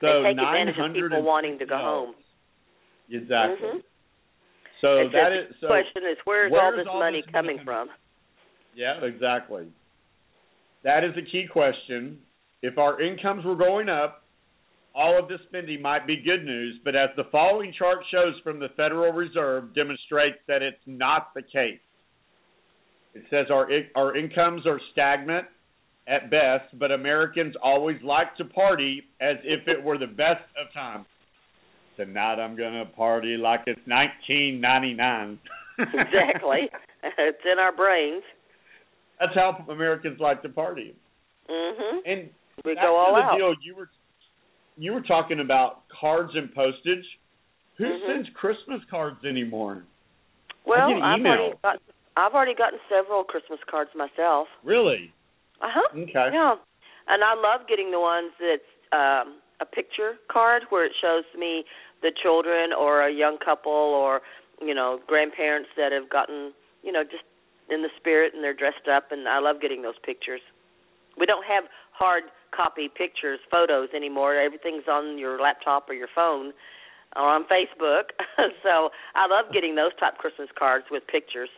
So 0.00 0.22
they 0.22 0.30
take 0.34 0.38
advantage 0.38 0.78
of 0.78 0.92
people 0.94 1.22
wanting 1.22 1.58
to 1.58 1.66
go 1.66 1.76
home. 1.76 2.14
Exactly. 3.10 3.68
Mhm. 3.68 3.82
So 4.80 4.98
It 4.98 5.12
that 5.12 5.48
the 5.48 5.54
so. 5.60 5.66
question 5.66 6.04
is 6.06 6.18
where's, 6.24 6.52
all 6.52 6.72
this 6.72 6.86
all 6.86 6.98
money 7.00 7.22
this 7.22 7.30
coming 7.30 7.56
money 7.56 7.64
from? 7.64 7.90
Yeah, 8.78 9.04
exactly. 9.04 9.66
That 10.84 11.02
is 11.02 11.10
a 11.18 11.28
key 11.28 11.46
question. 11.50 12.18
If 12.62 12.78
our 12.78 13.02
incomes 13.02 13.44
were 13.44 13.56
going 13.56 13.88
up, 13.88 14.22
all 14.94 15.18
of 15.18 15.28
this 15.28 15.40
spending 15.48 15.82
might 15.82 16.06
be 16.06 16.22
good 16.24 16.44
news, 16.44 16.78
but 16.84 16.94
as 16.94 17.08
the 17.16 17.24
following 17.32 17.74
chart 17.76 17.98
shows 18.12 18.34
from 18.44 18.60
the 18.60 18.68
Federal 18.76 19.12
Reserve 19.12 19.74
demonstrates 19.74 20.38
that 20.46 20.62
it's 20.62 20.78
not 20.86 21.34
the 21.34 21.42
case. 21.42 21.80
It 23.14 23.24
says 23.30 23.46
our 23.50 23.68
our 23.96 24.16
incomes 24.16 24.64
are 24.64 24.80
stagnant 24.92 25.46
at 26.06 26.30
best, 26.30 26.78
but 26.78 26.92
Americans 26.92 27.54
always 27.60 27.96
like 28.04 28.36
to 28.36 28.44
party 28.44 29.02
as 29.20 29.38
if 29.42 29.66
it 29.66 29.82
were 29.82 29.98
the 29.98 30.06
best 30.06 30.46
of 30.56 30.72
times. 30.72 31.06
Tonight 31.96 32.40
I'm 32.40 32.56
going 32.56 32.74
to 32.74 32.86
party 32.92 33.36
like 33.36 33.62
it's 33.66 33.80
1999. 33.86 35.38
exactly. 35.78 36.70
it's 37.02 37.44
in 37.44 37.58
our 37.58 37.74
brains. 37.74 38.22
That's 39.20 39.34
how 39.34 39.64
Americans 39.68 40.20
like 40.20 40.42
to 40.42 40.48
party. 40.48 40.94
Mhm. 41.48 42.02
And 42.06 42.30
We 42.64 42.74
go 42.74 42.96
all 42.96 43.14
the 43.14 43.22
out. 43.22 43.36
deal 43.36 43.54
you 43.62 43.74
were 43.74 43.88
you 44.76 44.92
were 44.92 45.02
talking 45.02 45.40
about 45.40 45.88
cards 45.88 46.34
and 46.34 46.54
postage. 46.54 47.04
Who 47.76 47.84
Mhm. 47.84 48.06
sends 48.06 48.28
Christmas 48.30 48.82
cards 48.90 49.24
anymore? 49.24 49.84
Well, 50.64 51.02
I've 51.02 51.24
already 51.24 51.54
got 51.62 51.80
I've 52.16 52.34
already 52.34 52.54
gotten 52.54 52.80
several 52.88 53.22
Christmas 53.24 53.60
cards 53.64 53.94
myself. 53.94 54.48
Really? 54.62 55.12
Uh 55.60 55.70
huh. 55.70 55.88
Okay. 55.94 56.30
Yeah, 56.32 56.56
and 57.06 57.24
I 57.24 57.34
love 57.34 57.66
getting 57.68 57.90
the 57.90 58.00
ones 58.00 58.32
that's 58.38 58.62
um, 58.92 59.40
a 59.60 59.66
picture 59.66 60.18
card 60.28 60.64
where 60.70 60.84
it 60.84 60.92
shows 61.00 61.24
me 61.36 61.64
the 62.02 62.10
children 62.22 62.72
or 62.72 63.02
a 63.06 63.10
young 63.10 63.38
couple 63.38 63.72
or 63.72 64.22
you 64.60 64.74
know 64.74 65.00
grandparents 65.06 65.70
that 65.76 65.92
have 65.92 66.08
gotten 66.10 66.52
you 66.82 66.92
know 66.92 67.02
just 67.04 67.24
in 67.70 67.82
the 67.82 67.88
spirit 67.96 68.34
and 68.34 68.42
they're 68.42 68.54
dressed 68.56 68.88
up, 68.90 69.10
and 69.10 69.28
I 69.28 69.38
love 69.38 69.60
getting 69.60 69.82
those 69.82 69.98
pictures. 70.04 70.40
We 71.18 71.26
don't 71.26 71.44
have 71.44 71.64
hard 71.92 72.24
copy 72.54 72.88
pictures, 72.88 73.40
photos 73.50 73.88
anymore. 73.94 74.34
Everything's 74.36 74.88
on 74.88 75.18
your 75.18 75.40
laptop 75.40 75.88
or 75.88 75.94
your 75.94 76.08
phone 76.14 76.52
or 77.16 77.22
on 77.28 77.44
Facebook. 77.44 78.14
so 78.62 78.90
I 79.14 79.26
love 79.26 79.52
getting 79.52 79.74
those 79.74 79.92
type 80.00 80.16
Christmas 80.18 80.48
cards 80.58 80.84
with 80.90 81.02
pictures. 81.10 81.50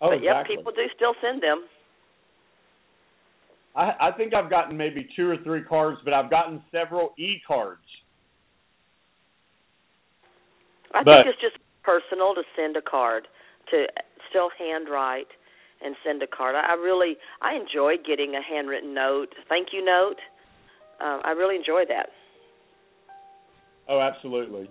Oh, 0.00 0.10
but 0.10 0.22
yep, 0.22 0.42
exactly. 0.42 0.56
people 0.56 0.72
do 0.72 0.82
still 0.96 1.14
send 1.20 1.42
them. 1.42 1.64
I, 3.76 4.08
I 4.08 4.12
think 4.16 4.34
I've 4.34 4.50
gotten 4.50 4.76
maybe 4.76 5.08
two 5.14 5.28
or 5.28 5.36
three 5.44 5.62
cards, 5.62 5.98
but 6.04 6.12
I've 6.12 6.30
gotten 6.30 6.62
several 6.72 7.12
e 7.18 7.40
cards. 7.46 7.82
I 10.92 11.02
But- 11.04 11.24
think 11.24 11.34
it's 11.34 11.40
just 11.40 11.56
personal 11.82 12.34
to 12.34 12.42
send 12.56 12.76
a 12.76 12.82
card, 12.82 13.28
to 13.70 13.86
still 14.28 14.50
handwrite 14.58 15.28
and 15.82 15.96
send 16.04 16.22
a 16.22 16.26
card. 16.26 16.54
I 16.56 16.72
I 16.72 16.74
really 16.74 17.16
I 17.42 17.54
enjoy 17.54 17.94
getting 18.06 18.34
a 18.34 18.42
handwritten 18.42 18.94
note, 18.94 19.28
thank 19.48 19.68
you 19.72 19.84
note. 19.84 20.16
Um, 21.00 21.20
I 21.24 21.30
really 21.30 21.56
enjoy 21.56 21.84
that. 21.88 22.10
Oh, 23.88 24.00
absolutely. 24.00 24.70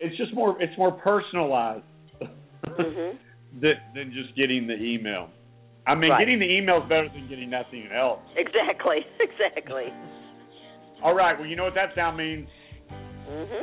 It's 0.00 0.16
just 0.16 0.32
more. 0.34 0.60
It's 0.62 0.76
more 0.78 0.92
personalized. 0.92 1.84
Mhm. 2.66 3.18
th- 3.60 3.76
than 3.94 4.12
just 4.12 4.34
getting 4.36 4.66
the 4.66 4.74
email. 4.76 5.28
I 5.86 5.94
mean, 5.96 6.10
Right. 6.10 6.20
getting 6.20 6.38
the 6.38 6.48
email 6.50 6.78
is 6.82 6.88
better 6.88 7.08
than 7.08 7.28
getting 7.28 7.50
nothing 7.50 7.88
else. 7.92 8.20
Exactly. 8.36 9.04
Exactly. 9.20 9.92
All 11.02 11.12
right. 11.14 11.36
Well, 11.36 11.48
you 11.48 11.56
know 11.56 11.64
what 11.64 11.74
that 11.74 11.94
sound 11.96 12.16
means. 12.16 12.48
Mhm. 13.28 13.62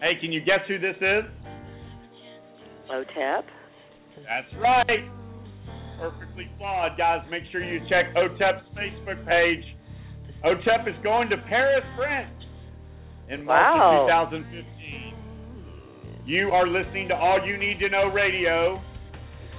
Hey, 0.00 0.14
can 0.20 0.32
you 0.32 0.40
guess 0.40 0.60
who 0.66 0.78
this 0.78 0.96
is? 0.96 1.24
OTEP. 2.90 3.44
That's 4.26 4.52
right. 4.60 5.04
Perfectly 5.98 6.48
flawed, 6.58 6.96
guys. 6.96 7.20
Make 7.30 7.44
sure 7.50 7.62
you 7.62 7.80
check 7.88 8.14
OTEP's 8.14 8.64
Facebook 8.76 9.24
page. 9.26 9.64
OTEP 10.44 10.88
is 10.88 10.94
going 11.02 11.28
to 11.30 11.36
Paris, 11.48 11.84
France 11.96 12.44
in 13.28 13.44
March 13.44 13.74
Wow. 13.76 14.02
of 14.02 14.06
2015. 14.08 15.14
You 16.24 16.50
are 16.52 16.66
listening 16.66 17.08
to 17.08 17.14
All 17.16 17.44
You 17.46 17.56
Need 17.56 17.78
to 17.80 17.88
Know 17.88 18.06
Radio. 18.12 18.80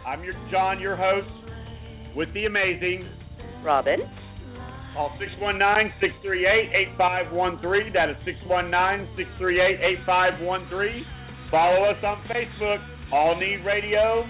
I'm 0.06 0.24
your 0.24 0.36
John, 0.52 0.80
your 0.80 0.96
host, 0.96 1.28
with 2.16 2.32
the 2.34 2.46
amazing. 2.46 3.10
Robin. 3.64 4.00
Call 4.94 5.10
619-638-8513. 5.20 7.92
That 7.94 8.10
is 8.10 8.16
619-638-8513. 8.26 11.04
Follow 11.52 11.84
us 11.90 12.04
on 12.04 12.22
Facebook, 12.30 12.80
All 13.12 13.36
Need 13.40 13.66
Radio. 13.66 14.24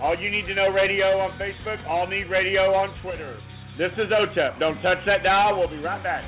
All 0.00 0.18
You 0.18 0.30
Need 0.30 0.46
to 0.46 0.54
Know 0.54 0.70
Radio 0.70 1.18
on 1.18 1.38
Facebook, 1.38 1.86
All 1.86 2.06
Need 2.06 2.30
Radio 2.30 2.72
on 2.72 2.88
Twitter. 3.02 3.38
This 3.76 3.92
is 3.98 4.10
OTEP. 4.10 4.58
Don't 4.58 4.80
touch 4.80 4.98
that 5.06 5.22
dial. 5.22 5.58
We'll 5.58 5.68
be 5.68 5.76
right 5.76 6.02
back. 6.02 6.24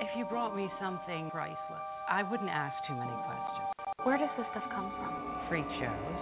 If 0.00 0.16
you 0.16 0.24
brought 0.26 0.54
me 0.54 0.68
something 0.80 1.30
priceless, 1.30 1.58
I 2.08 2.22
wouldn't 2.22 2.50
ask 2.50 2.74
too 2.86 2.94
many 2.94 3.10
questions. 3.10 3.68
Where 4.04 4.16
does 4.16 4.30
this 4.36 4.46
stuff 4.52 4.64
come 4.70 4.92
from? 4.96 5.37
Freak 5.48 5.64
shows. 5.80 6.18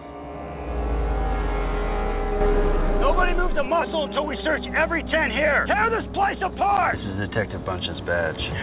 Nobody 3.03 3.35
moves 3.35 3.59
a 3.59 3.67
muscle 3.67 4.07
until 4.07 4.23
we 4.23 4.39
search 4.47 4.63
every 4.71 5.03
tent 5.03 5.35
here. 5.35 5.67
Tear 5.67 5.91
this 5.91 6.07
place 6.15 6.39
apart. 6.47 6.95
This 6.95 7.11
is 7.11 7.19
Detective 7.27 7.67
Bunch's 7.67 7.99
badge. 8.07 8.39
This 8.39 8.55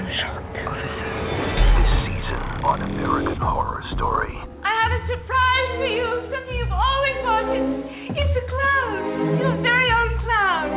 season 2.07 2.63
on 2.63 2.79
American 2.79 3.43
Horror 3.43 3.83
Story. 3.99 4.31
I 4.63 4.71
have 4.71 4.91
a 4.95 5.01
surprise 5.03 5.83
for 5.83 5.91
you. 5.91 6.07
Something 6.31 6.55
you've 6.55 6.71
always 6.71 7.17
wanted. 7.27 7.67
It's 8.15 8.35
a 8.39 8.45
clown. 8.47 9.43
Your 9.43 9.59
very 9.59 9.91
own 9.91 10.15
clown. 10.23 10.71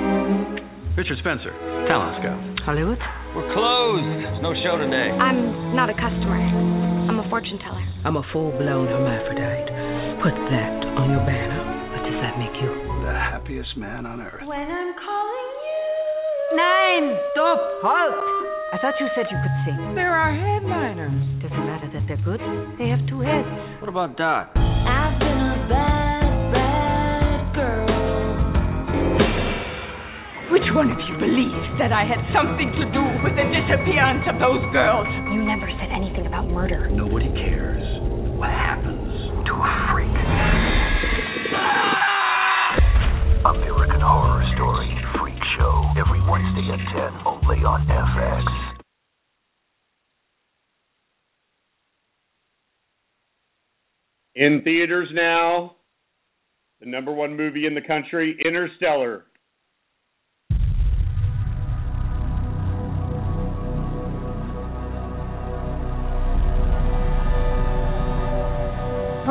Richard 0.99 1.19
Spencer, 1.23 1.55
talent 1.87 2.19
scout. 2.19 2.43
Hollywood? 2.67 2.99
We're 3.37 3.53
closed. 3.53 4.09
There's 4.25 4.41
no 4.41 4.57
show 4.65 4.81
today. 4.81 5.13
I'm 5.13 5.77
not 5.77 5.93
a 5.93 5.97
customer. 6.01 6.41
I'm 6.41 7.21
a 7.21 7.29
fortune 7.29 7.61
teller. 7.61 7.85
I'm 8.09 8.17
a 8.17 8.25
full-blown 8.33 8.89
hermaphrodite. 8.89 10.25
Put 10.25 10.33
that 10.33 10.73
on 10.97 11.13
your 11.13 11.21
banner. 11.29 11.61
What 11.93 12.01
does 12.09 12.17
that 12.25 12.41
make 12.41 12.57
you? 12.65 12.73
The 13.05 13.13
happiest 13.13 13.77
man 13.77 14.09
on 14.09 14.25
earth. 14.25 14.41
When 14.49 14.65
I'm 14.65 14.97
calling 14.97 15.53
you. 15.53 16.57
Nine! 16.57 17.13
Stop! 17.37 17.61
Halt! 17.85 18.17
I 18.73 18.81
thought 18.81 18.97
you 18.99 19.07
said 19.13 19.29
you 19.29 19.37
could 19.37 19.57
sing. 19.69 19.95
There 19.95 20.17
are 20.17 20.33
headliners. 20.33 21.21
Doesn't 21.45 21.61
matter 21.61 21.93
that 21.93 22.09
they're 22.09 22.25
good. 22.25 22.41
They 22.81 22.89
have 22.89 23.05
two 23.05 23.21
heads. 23.21 23.53
What 23.85 23.93
about 23.93 24.17
Dot? 24.17 24.57
I've 24.57 25.26
believes 31.87 31.91
that 31.91 31.93
I 31.93 32.05
had 32.05 32.23
something 32.35 32.71
to 32.73 32.85
do 32.93 33.03
with 33.23 33.35
the 33.37 33.47
disappearance 33.47 34.25
of 34.29 34.39
those 34.41 34.63
girls? 34.73 35.07
You 35.33 35.43
never 35.43 35.69
said 35.79 35.91
anything 35.95 36.27
about 36.27 36.49
murder. 36.49 36.89
Nobody 36.91 37.29
cares 37.29 37.83
what 38.39 38.51
happens 38.51 39.11
To 39.47 39.53
a 39.55 39.71
freak. 39.93 40.17
American 43.47 44.01
Horror 44.01 44.45
Story 44.55 44.91
Freak 45.19 45.39
Show. 45.59 45.75
Every 45.99 46.21
Wednesday 46.29 46.67
at 46.73 46.83
10, 46.91 47.27
only 47.27 47.65
on 47.65 47.87
FX. 47.87 48.45
In 54.35 54.61
theaters 54.65 55.09
now, 55.15 55.77
the 56.81 56.87
number 56.87 57.11
one 57.13 57.37
movie 57.37 57.65
in 57.67 57.75
the 57.75 57.81
country, 57.81 58.37
Interstellar. 58.45 59.25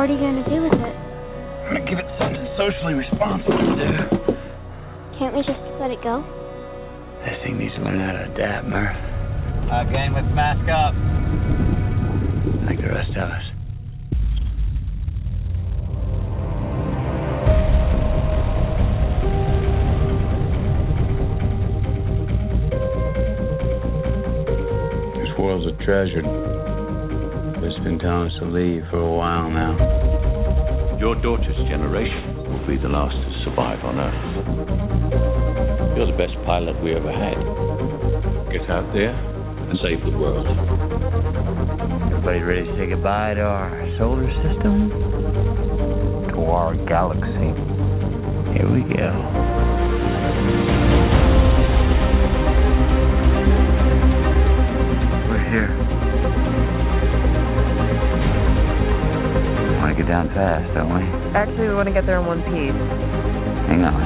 What 0.06 0.14
are 0.14 0.22
you 0.22 0.22
going 0.22 0.38
to 0.38 0.50
do 0.54 0.62
with 0.62 0.78
it? 0.86 0.94
I'm 1.66 1.82
gonna 1.82 1.90
give 1.90 1.98
it 1.98 2.06
something 2.16 2.46
socially 2.56 2.94
responsible 2.94 3.58
to 3.58 3.74
do. 3.74 3.90
Can't 5.18 5.34
we 5.34 5.42
just 5.42 5.58
let 5.80 5.90
it 5.90 5.98
go? 6.00 6.22
This 7.26 7.42
thing 7.42 7.58
needs 7.58 7.74
to 7.74 7.82
learn 7.82 7.98
how 7.98 8.12
to 8.12 8.30
adapt, 8.30 8.68
Murph. 8.68 8.94
Gang, 9.90 10.14
let's 10.14 10.30
mask 10.30 10.62
up. 10.70 10.94
Like 12.70 12.78
the 12.78 12.86
rest 12.86 13.10
of 13.18 13.34
us. 13.34 13.42
This 25.18 26.45
world's 27.66 27.78
a 27.78 27.82
treasure. 27.82 27.82
It's 27.82 27.84
been 27.84 27.98
telling 27.98 28.30
us 28.30 28.38
to 28.40 28.46
leave 28.46 28.82
for 28.90 28.98
a 28.98 29.12
while 29.16 29.50
now. 29.50 29.76
Your 30.98 31.14
daughter's 31.14 31.56
generation 31.68 32.36
will 32.48 32.66
be 32.66 32.76
the 32.80 32.88
last 32.88 33.14
to 33.14 33.44
survive 33.44 33.84
on 33.84 33.98
Earth. 33.98 35.96
You're 35.96 36.06
the 36.06 36.18
best 36.18 36.34
pilot 36.46 36.82
we 36.82 36.94
ever 36.94 37.12
had. 37.12 37.36
Get 38.52 38.70
out 38.70 38.92
there 38.92 39.14
and 39.14 39.78
save 39.82 40.00
the 40.04 40.16
world. 40.16 40.46
Everybody 42.12 42.40
ready 42.40 42.64
to 42.64 42.76
say 42.76 42.86
goodbye 42.90 43.34
to 43.34 43.42
our 43.42 43.96
solar 43.98 44.30
system? 44.42 44.90
To 46.34 46.40
our 46.50 46.74
galaxy. 46.86 47.52
Here 48.54 48.68
we 48.70 48.82
go. 48.82 49.10
We're 55.28 55.44
here. 55.50 55.95
Want 60.06 60.30
get 60.30 60.38
down 60.38 60.62
fast, 60.62 60.74
don't 60.74 60.94
we? 60.94 61.02
Actually, 61.34 61.68
we 61.68 61.74
want 61.74 61.88
to 61.88 61.94
get 61.94 62.06
there 62.06 62.20
in 62.20 62.26
one 62.26 62.38
piece. 62.46 62.78
Hang 63.66 63.82
on. 63.82 63.98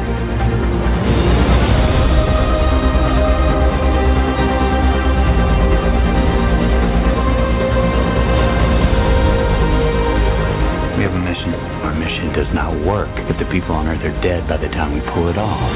We 10.97 11.05
have 11.05 11.13
a 11.13 11.21
mission. 11.21 11.53
Our 11.85 11.93
mission 11.93 12.33
does 12.33 12.49
not 12.57 12.73
work 12.87 13.13
if 13.29 13.37
the 13.37 13.45
people 13.53 13.77
on 13.77 13.87
Earth 13.87 14.01
are 14.01 14.17
dead 14.25 14.49
by 14.49 14.57
the 14.57 14.73
time 14.73 14.97
we 14.97 15.01
pull 15.13 15.29
it 15.29 15.37
off. 15.37 15.69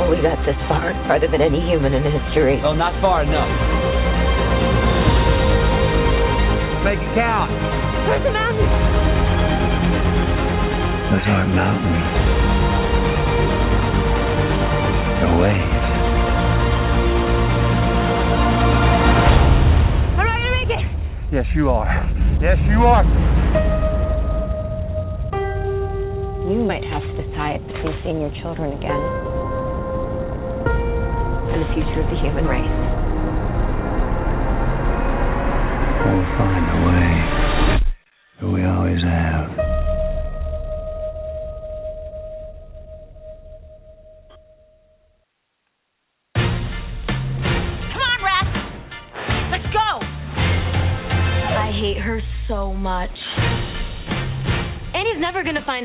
Well, 0.00 0.08
we 0.08 0.16
got 0.24 0.40
this 0.48 0.56
far, 0.68 0.96
farther 1.04 1.28
than 1.28 1.42
any 1.42 1.60
human 1.60 1.92
in 1.92 2.02
history. 2.02 2.60
Oh, 2.64 2.72
not 2.72 2.96
far 3.02 3.22
enough. 3.24 3.52
Make 6.80 6.96
it 6.96 7.14
count. 7.14 7.89
Where's 8.10 8.24
the 8.24 8.32
mountain? 8.32 8.66
Those 11.14 11.26
aren't 11.30 11.54
mountains. 11.54 12.10
They're 15.14 15.38
waves. 15.38 15.84
Am 20.18 20.26
I 20.26 20.26
going 20.26 20.42
to 20.42 20.50
make 20.58 20.74
it? 20.74 20.82
Yes, 21.30 21.46
you 21.54 21.70
are. 21.70 21.86
Yes, 22.42 22.58
you 22.66 22.82
are. 22.82 23.06
You 26.50 26.66
might 26.66 26.82
have 26.82 27.06
to 27.06 27.14
decide 27.14 27.62
between 27.68 27.94
seeing 28.02 28.20
your 28.20 28.34
children 28.42 28.72
again 28.74 29.02
and 31.54 31.62
the 31.62 31.70
future 31.78 32.02
of 32.02 32.10
the 32.10 32.18
human 32.18 32.44
race. 32.50 32.74
We'll 36.02 36.26
find 36.34 36.66
a 36.74 36.78
way. 36.90 37.30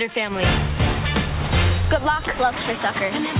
Her 0.08 0.14
family. 0.14 0.46
Good 1.90 2.06
luck. 2.06 2.24
Love 2.40 2.54
for 2.66 2.76
sucker. 2.84 3.35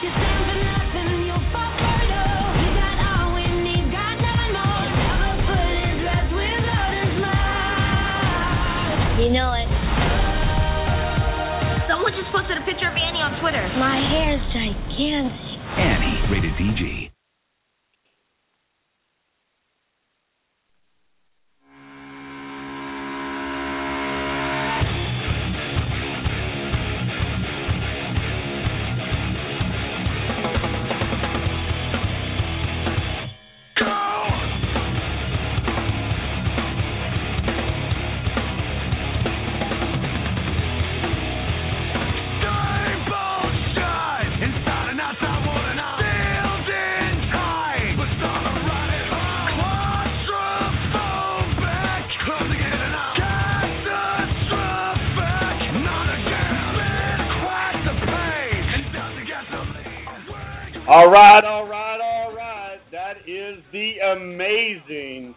Amazing 64.16 65.36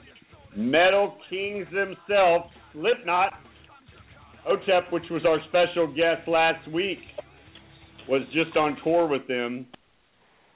Metal 0.56 1.16
Kings 1.30 1.66
themselves, 1.72 2.50
Slipknot. 2.72 3.32
Otep, 4.48 4.90
which 4.92 5.04
was 5.10 5.22
our 5.26 5.38
special 5.48 5.86
guest 5.88 6.26
last 6.26 6.66
week, 6.72 6.98
was 8.08 8.22
just 8.32 8.56
on 8.56 8.76
tour 8.82 9.06
with 9.06 9.26
them. 9.28 9.66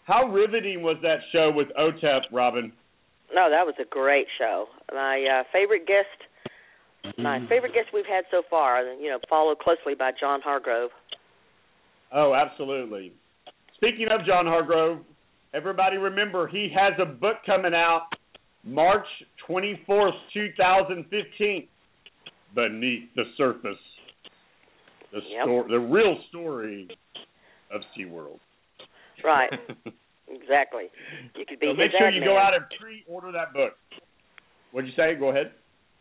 How 0.05 0.29
riveting 0.29 0.83
was 0.83 0.97
that 1.03 1.19
show 1.31 1.53
with 1.55 1.69
Otep, 1.79 2.23
Robin? 2.33 2.73
No, 3.35 3.51
that 3.51 3.67
was 3.67 3.75
a 3.81 3.85
great 3.89 4.27
show. 4.39 4.67
My 4.93 5.41
uh, 5.41 5.45
favorite 5.53 5.87
guest, 5.87 7.17
my 7.19 7.41
favorite 7.49 7.75
guest 7.75 7.89
we've 7.93 8.07
had 8.07 8.25
so 8.31 8.43
far. 8.49 8.83
You 8.83 9.11
know, 9.11 9.19
followed 9.29 9.59
closely 9.59 9.95
by 9.99 10.11
John 10.19 10.41
Hargrove. 10.43 10.91
Oh, 12.13 12.35
absolutely. 12.35 13.13
Speaking 13.77 14.07
of 14.11 14.27
John 14.27 14.47
Hargrove, 14.47 14.99
everybody 15.55 15.97
remember 15.97 16.47
he 16.47 16.69
has 16.75 16.95
a 17.01 17.07
book 17.07 17.37
coming 17.47 17.75
out 17.75 18.03
March 18.65 19.07
24th, 19.49 20.13
2015. 20.33 21.69
Beneath 22.55 23.09
the 23.17 23.25
Surface. 23.37 23.79
The 25.13 25.21
Yep. 25.21 25.43
sto- 25.45 25.69
the 25.69 25.81
real 25.81 26.19
story 26.29 26.89
of 27.71 27.81
SeaWorld. 27.97 28.39
Right. 29.25 29.51
exactly. 30.29 30.91
You 31.35 31.45
could 31.47 31.61
be 31.61 31.67
So 31.67 31.71
his 31.71 31.79
make 31.79 31.91
sure 31.93 32.07
ad 32.09 32.15
you 32.15 32.21
man. 32.21 32.29
go 32.29 32.37
out 32.39 32.55
and 32.55 32.65
pre-order 32.79 33.33
that 33.33 33.53
book. 33.53 33.75
What'd 34.73 34.89
you 34.89 34.95
say? 34.97 35.15
Go 35.15 35.31
ahead. 35.31 35.53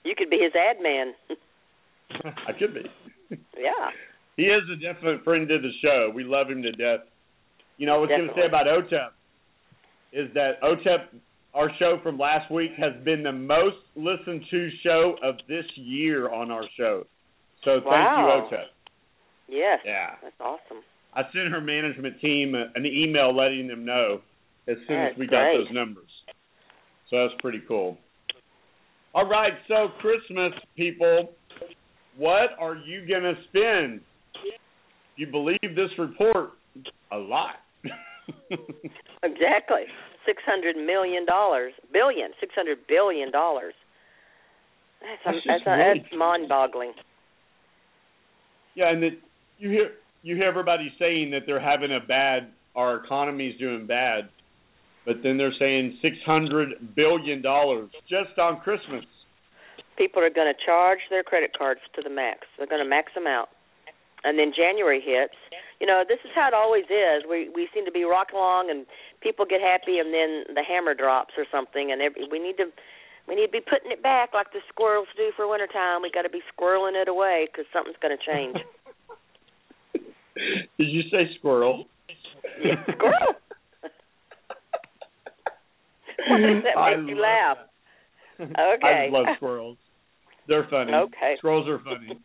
You 0.04 0.14
could 0.18 0.30
be 0.30 0.40
his 0.40 0.54
ad 0.56 0.82
man. 0.82 1.14
I 2.48 2.52
could 2.54 2.74
be. 2.74 2.82
yeah. 3.58 3.92
He 4.38 4.44
is 4.44 4.64
a 4.72 4.76
definite 4.76 5.24
friend 5.24 5.50
of 5.52 5.62
the 5.62 5.72
show. 5.82 6.12
We 6.14 6.24
love 6.24 6.50
him 6.50 6.62
to 6.64 6.72
death. 6.72 7.02
You 7.78 7.86
know, 7.88 7.96
I 7.96 7.98
was 7.98 8.10
going 8.10 8.28
to 8.28 8.34
say 8.34 8.46
about 8.48 8.66
OTEP 8.68 9.10
is 10.14 10.30
that 10.34 10.62
OTEP, 10.62 11.20
our 11.54 11.70
show 11.80 12.00
from 12.04 12.18
last 12.18 12.52
week, 12.52 12.72
has 12.78 12.94
been 13.04 13.24
the 13.24 13.32
most 13.32 13.78
listened 13.96 14.44
to 14.52 14.70
show 14.84 15.16
of 15.24 15.36
this 15.48 15.66
year 15.76 16.30
on 16.32 16.52
our 16.52 16.64
show. 16.78 17.06
So 17.64 17.80
thank 17.82 17.86
Wow. 17.86 18.48
you, 18.50 18.58
OTEP. 18.58 18.66
Yes. 19.48 19.80
Yeah. 19.86 20.16
That's 20.22 20.40
awesome. 20.40 20.84
I 21.14 21.24
sent 21.34 21.50
her 21.52 21.60
management 21.62 22.20
team 22.22 22.56
an 22.56 22.86
email 22.86 23.36
letting 23.36 23.68
them 23.68 23.84
know 23.86 24.22
as 24.68 24.78
soon 24.88 24.98
as 24.98 25.08
That's 25.10 25.18
we 25.20 25.28
got 25.28 25.42
great. 25.44 25.58
those 25.58 25.72
numbers. 25.74 26.10
So 27.10 27.28
that's 27.28 27.40
pretty 27.42 27.62
cool. 27.68 27.98
All 29.14 29.28
right, 29.28 29.52
so 29.68 29.90
Christmas 30.00 30.54
people, 30.78 31.34
what 32.16 32.52
are 32.58 32.76
you 32.76 33.06
gonna 33.06 33.34
spend? 33.50 34.00
You 35.18 35.28
believe 35.28 35.60
this 35.76 35.92
report? 35.98 36.52
A 37.12 37.18
lot. 37.18 37.56
Exactly. 39.24 39.86
Six 40.26 40.42
hundred 40.46 40.76
million 40.76 41.26
dollars, 41.26 41.74
billion, 41.94 42.32
six 42.40 42.54
hundred 42.56 42.80
billion 42.88 43.32
dollars. 43.32 43.74
That's 45.02 45.22
That's 45.26 45.38
just 45.38 45.48
that's, 45.48 45.66
really 45.66 46.00
that's 46.00 46.18
mind-boggling. 46.18 46.94
Yeah, 48.76 48.90
and 48.90 49.04
that 49.04 49.18
you 49.60 49.70
hear 49.70 49.92
you 50.24 50.36
hear 50.36 50.48
everybody 50.48 50.92
saying 51.00 51.32
that 51.32 51.42
they're 51.46 51.60
having 51.60 51.92
a 51.92 52.00
bad, 52.00 52.52
our 52.76 53.04
economy's 53.04 53.58
doing 53.60 53.86
bad, 53.88 54.30
but 55.06 55.18
then 55.24 55.38
they're 55.38 55.54
saying 55.60 55.98
six 56.02 56.18
hundred 56.26 56.96
billion 56.96 57.42
dollars 57.42 57.90
just 58.10 58.38
on 58.40 58.60
Christmas. 58.62 59.06
People 59.98 60.24
are 60.24 60.30
going 60.30 60.52
to 60.52 60.66
charge 60.66 61.00
their 61.10 61.22
credit 61.24 61.52
cards 61.56 61.82
to 61.96 62.02
the 62.02 62.10
max. 62.10 62.48
They're 62.58 62.68
going 62.68 62.84
to 62.84 62.90
max 62.90 63.14
them 63.14 63.28
out, 63.28 63.50
and 64.24 64.38
then 64.38 64.54
January 64.56 65.02
hits. 65.02 65.36
You 65.80 65.88
know, 65.88 66.04
this 66.08 66.20
is 66.24 66.32
how 66.36 66.48
it 66.48 66.54
always 66.54 66.86
is. 66.86 67.24
We 67.28 67.50
we 67.50 67.68
seem 67.74 67.86
to 67.86 67.92
be 67.92 68.04
rocking 68.04 68.38
along, 68.38 68.70
and 68.70 68.86
people 69.22 69.46
get 69.46 69.62
happy, 69.62 69.98
and 70.00 70.14
then 70.14 70.56
the 70.56 70.64
hammer 70.64 70.94
drops 70.94 71.34
or 71.38 71.46
something, 71.52 71.92
and 71.92 72.02
every, 72.02 72.28
we 72.30 72.40
need 72.40 72.58
to 72.58 72.70
we 73.28 73.36
need 73.36 73.48
to 73.48 73.52
be 73.52 73.62
putting 73.62 73.92
it 73.92 74.04
back 74.04 74.34
like 74.34 74.52
the 74.54 74.62
squirrels 74.70 75.08
do 75.18 75.32
for 75.36 75.48
wintertime. 75.48 76.02
We 76.02 76.12
got 76.12 76.24
to 76.24 76.30
be 76.30 76.42
squirreling 76.54 77.00
it 77.00 77.08
away 77.08 77.48
because 77.52 77.66
something's 77.74 77.98
going 78.02 78.18
to 78.18 78.24
change. 78.24 78.58
Did 80.78 80.90
you 80.90 81.02
say 81.12 81.30
squirrel? 81.38 81.86
Yeah, 82.64 82.82
squirrel. 82.84 83.36
Why 86.28 86.38
does 86.38 86.64
that 86.64 86.78
I 86.78 86.96
make 86.96 87.10
you 87.10 87.16
love 87.16 87.58
laugh? 87.58 87.58
Okay. 88.42 89.08
I 89.08 89.10
love 89.12 89.26
squirrels. 89.36 89.78
They're 90.48 90.66
funny. 90.72 90.92
Okay. 90.92 91.36
Squirrels 91.38 91.68
are 91.68 91.78
funny. 91.84 92.20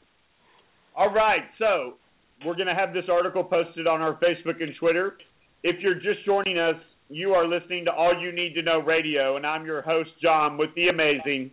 All 0.97 1.13
right, 1.13 1.43
so 1.59 1.97
we're 2.43 2.55
going 2.55 2.69
to 2.69 2.75
have 2.75 2.95
this 2.95 3.05
article 3.13 3.45
posted 3.45 3.87
on 3.87 4.01
our 4.01 4.15
Facebook 4.15 4.63
and 4.63 4.75
Twitter. 4.81 5.19
If 5.63 5.77
you're 5.81 5.97
just 5.97 6.25
joining 6.25 6.57
us, 6.57 6.77
you 7.11 7.33
are 7.33 7.47
listening 7.47 7.85
to 7.85 7.93
All 7.93 8.19
You 8.19 8.33
Need 8.33 8.55
to 8.55 8.63
Know 8.63 8.79
Radio, 8.79 9.37
and 9.37 9.45
I'm 9.45 9.67
your 9.67 9.83
host, 9.83 10.09
John, 10.23 10.57
with 10.57 10.71
the 10.75 10.89
amazing 10.89 11.51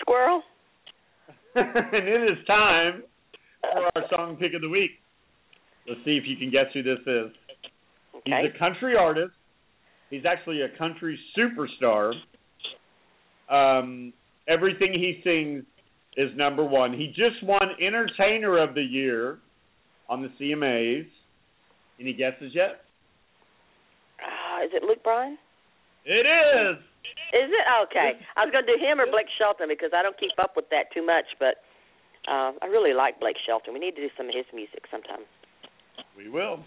Squirrel. 0.00 0.42
and 1.56 2.06
it 2.06 2.30
is 2.30 2.46
time 2.46 3.02
for 3.60 3.90
our 3.96 4.08
song 4.08 4.36
pick 4.36 4.54
of 4.54 4.60
the 4.60 4.68
week. 4.68 4.92
Let's 5.88 6.00
see 6.04 6.12
if 6.12 6.22
you 6.28 6.36
can 6.36 6.52
guess 6.52 6.66
who 6.72 6.84
this 6.84 7.00
is. 7.00 7.32
Okay. 8.18 8.22
He's 8.24 8.54
a 8.54 8.58
country 8.58 8.94
artist. 8.96 9.32
He's 10.10 10.22
actually 10.24 10.60
a 10.62 10.78
country 10.78 11.18
superstar. 11.36 12.12
Um, 13.50 14.12
everything 14.48 14.92
he 14.92 15.20
sings 15.24 15.64
is 16.16 16.30
number 16.36 16.64
one. 16.64 16.92
He 16.92 17.08
just 17.08 17.42
won 17.42 17.62
Entertainer 17.80 18.58
of 18.62 18.74
the 18.74 18.82
Year 18.82 19.38
on 20.08 20.22
the 20.22 20.28
CMAs. 20.40 21.06
Any 22.00 22.12
guesses 22.12 22.52
yet? 22.54 22.82
Uh, 24.20 24.64
is 24.64 24.70
it 24.72 24.82
Luke 24.82 25.02
Bryan? 25.04 25.38
It 26.04 26.26
is. 26.26 26.78
Is 27.32 27.48
it 27.52 27.66
okay? 27.86 28.18
I 28.36 28.44
was 28.44 28.50
going 28.52 28.64
to 28.66 28.72
do 28.72 28.80
him 28.80 29.00
or 29.00 29.06
Blake 29.06 29.28
Shelton 29.38 29.68
because 29.68 29.90
I 29.94 30.02
don't 30.02 30.18
keep 30.18 30.32
up 30.40 30.56
with 30.56 30.68
that 30.70 30.90
too 30.92 31.04
much, 31.04 31.28
but 31.38 31.62
uh, 32.26 32.52
I 32.60 32.66
really 32.66 32.92
like 32.92 33.20
Blake 33.20 33.36
Shelton. 33.46 33.72
We 33.72 33.80
need 33.80 33.94
to 33.96 34.02
do 34.02 34.10
some 34.16 34.26
of 34.26 34.34
his 34.34 34.48
music 34.52 34.84
sometime. 34.90 35.24
We 36.16 36.28
will. 36.28 36.64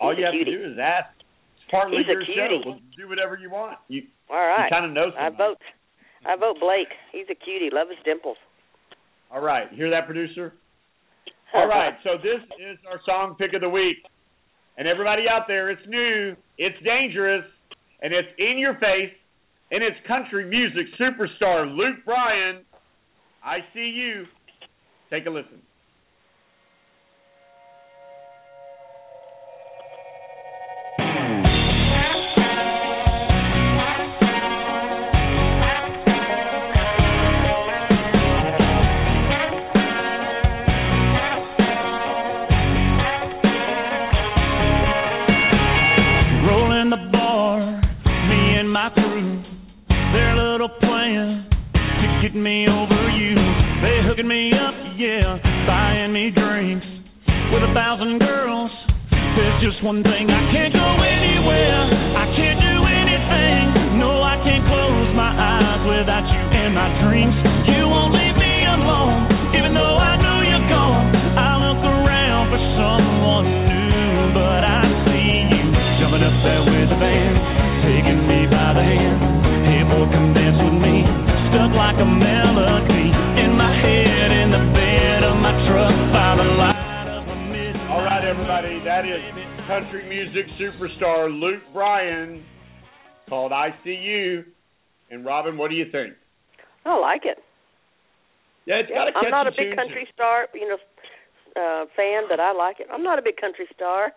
All 0.00 0.10
He's 0.10 0.18
you 0.20 0.24
have 0.26 0.34
to 0.34 0.44
do 0.44 0.60
is 0.60 0.76
ask. 0.78 1.08
It's 1.56 1.66
partly 1.70 1.98
He's 1.98 2.10
a 2.10 2.18
your 2.18 2.26
show. 2.26 2.60
We'll 2.66 2.82
do 2.98 3.08
whatever 3.08 3.38
you 3.38 3.50
want. 3.50 3.78
You 3.88 4.02
All 4.28 4.36
right. 4.36 4.66
you 4.66 4.74
kind 4.74 4.84
of 4.84 4.92
know 4.92 5.10
I 5.16 5.30
vote. 5.30 5.58
I 6.26 6.36
vote 6.36 6.58
Blake. 6.60 6.92
He's 7.12 7.26
a 7.30 7.34
cutie. 7.38 7.70
Love 7.72 7.88
his 7.88 7.98
dimples. 8.04 8.36
All 9.34 9.42
right, 9.42 9.66
hear 9.72 9.90
that, 9.90 10.06
producer? 10.06 10.52
All 11.54 11.66
right, 11.66 11.94
so 12.04 12.10
this 12.22 12.40
is 12.54 12.78
our 12.88 13.00
song 13.04 13.34
pick 13.36 13.52
of 13.52 13.60
the 13.60 13.68
week. 13.68 13.96
And 14.78 14.86
everybody 14.86 15.24
out 15.28 15.46
there, 15.48 15.70
it's 15.70 15.82
new, 15.88 16.36
it's 16.56 16.76
dangerous, 16.84 17.44
and 18.00 18.14
it's 18.14 18.28
in 18.38 18.58
your 18.58 18.74
face, 18.74 19.10
and 19.72 19.82
it's 19.82 19.96
country 20.06 20.44
music 20.48 20.86
superstar 21.00 21.66
Luke 21.66 22.04
Bryan. 22.04 22.62
I 23.44 23.58
see 23.74 23.92
you. 23.96 24.24
Take 25.10 25.26
a 25.26 25.30
listen. 25.30 25.58
Me 52.44 52.68
over 52.68 53.08
you. 53.16 53.32
They 53.80 54.04
hooking 54.04 54.28
me 54.28 54.52
up, 54.52 54.76
yeah, 55.00 55.40
buying 55.64 56.12
me 56.12 56.28
drinks 56.28 56.84
with 57.48 57.64
a 57.64 57.72
thousand 57.72 58.20
girls. 58.20 58.70
There's 59.08 59.58
just 59.64 59.80
one 59.82 60.04
thing 60.04 60.28
I 60.28 60.42
can't 60.52 60.76
go 60.76 60.88
anywhere. 61.00 61.80
I 62.20 62.28
can't 62.36 62.60
do 62.60 62.76
anything. 62.84 63.96
No, 63.96 64.20
I 64.20 64.36
can't 64.44 64.60
close 64.68 65.08
my 65.16 65.32
eyes 65.32 65.88
without 65.88 66.28
you 66.28 66.42
in 66.60 66.76
my 66.76 66.88
dreams. 67.00 67.73
Like 81.84 82.00
a 82.00 82.08
melody 82.08 83.12
in 83.44 83.52
my 83.60 83.68
head, 83.68 84.32
in 84.32 84.48
the 84.48 84.64
bed 84.72 85.20
of 85.20 85.36
my 85.36 85.52
truck 85.68 85.92
by 86.16 86.32
the 86.40 86.48
light. 86.56 87.92
All 87.92 88.00
right, 88.00 88.24
everybody, 88.24 88.80
that 88.88 89.04
is 89.04 89.20
country 89.68 90.08
music 90.08 90.48
superstar 90.56 91.28
Luke 91.28 91.60
Bryan 91.74 92.42
called 93.28 93.52
I 93.52 93.68
See 93.84 94.00
You. 94.00 94.44
And 95.10 95.26
Robin, 95.26 95.58
what 95.58 95.68
do 95.68 95.76
you 95.76 95.84
think? 95.92 96.14
I 96.86 96.96
like 96.96 97.26
it. 97.26 97.36
Yeah, 98.64 98.76
it's 98.76 98.88
got 98.88 99.08
a 99.08 99.12
I'm 99.14 99.30
not 99.30 99.46
a 99.46 99.50
big 99.50 99.58
tune 99.58 99.70
to 99.70 99.76
country 99.76 100.08
star, 100.14 100.48
you 100.54 100.66
know, 100.66 100.78
uh 101.54 101.84
fan, 101.94 102.22
but 102.30 102.40
I 102.40 102.52
like 102.54 102.80
it. 102.80 102.86
I'm 102.90 103.02
not 103.02 103.18
a 103.18 103.22
big 103.22 103.36
country 103.36 103.66
star. 103.74 104.10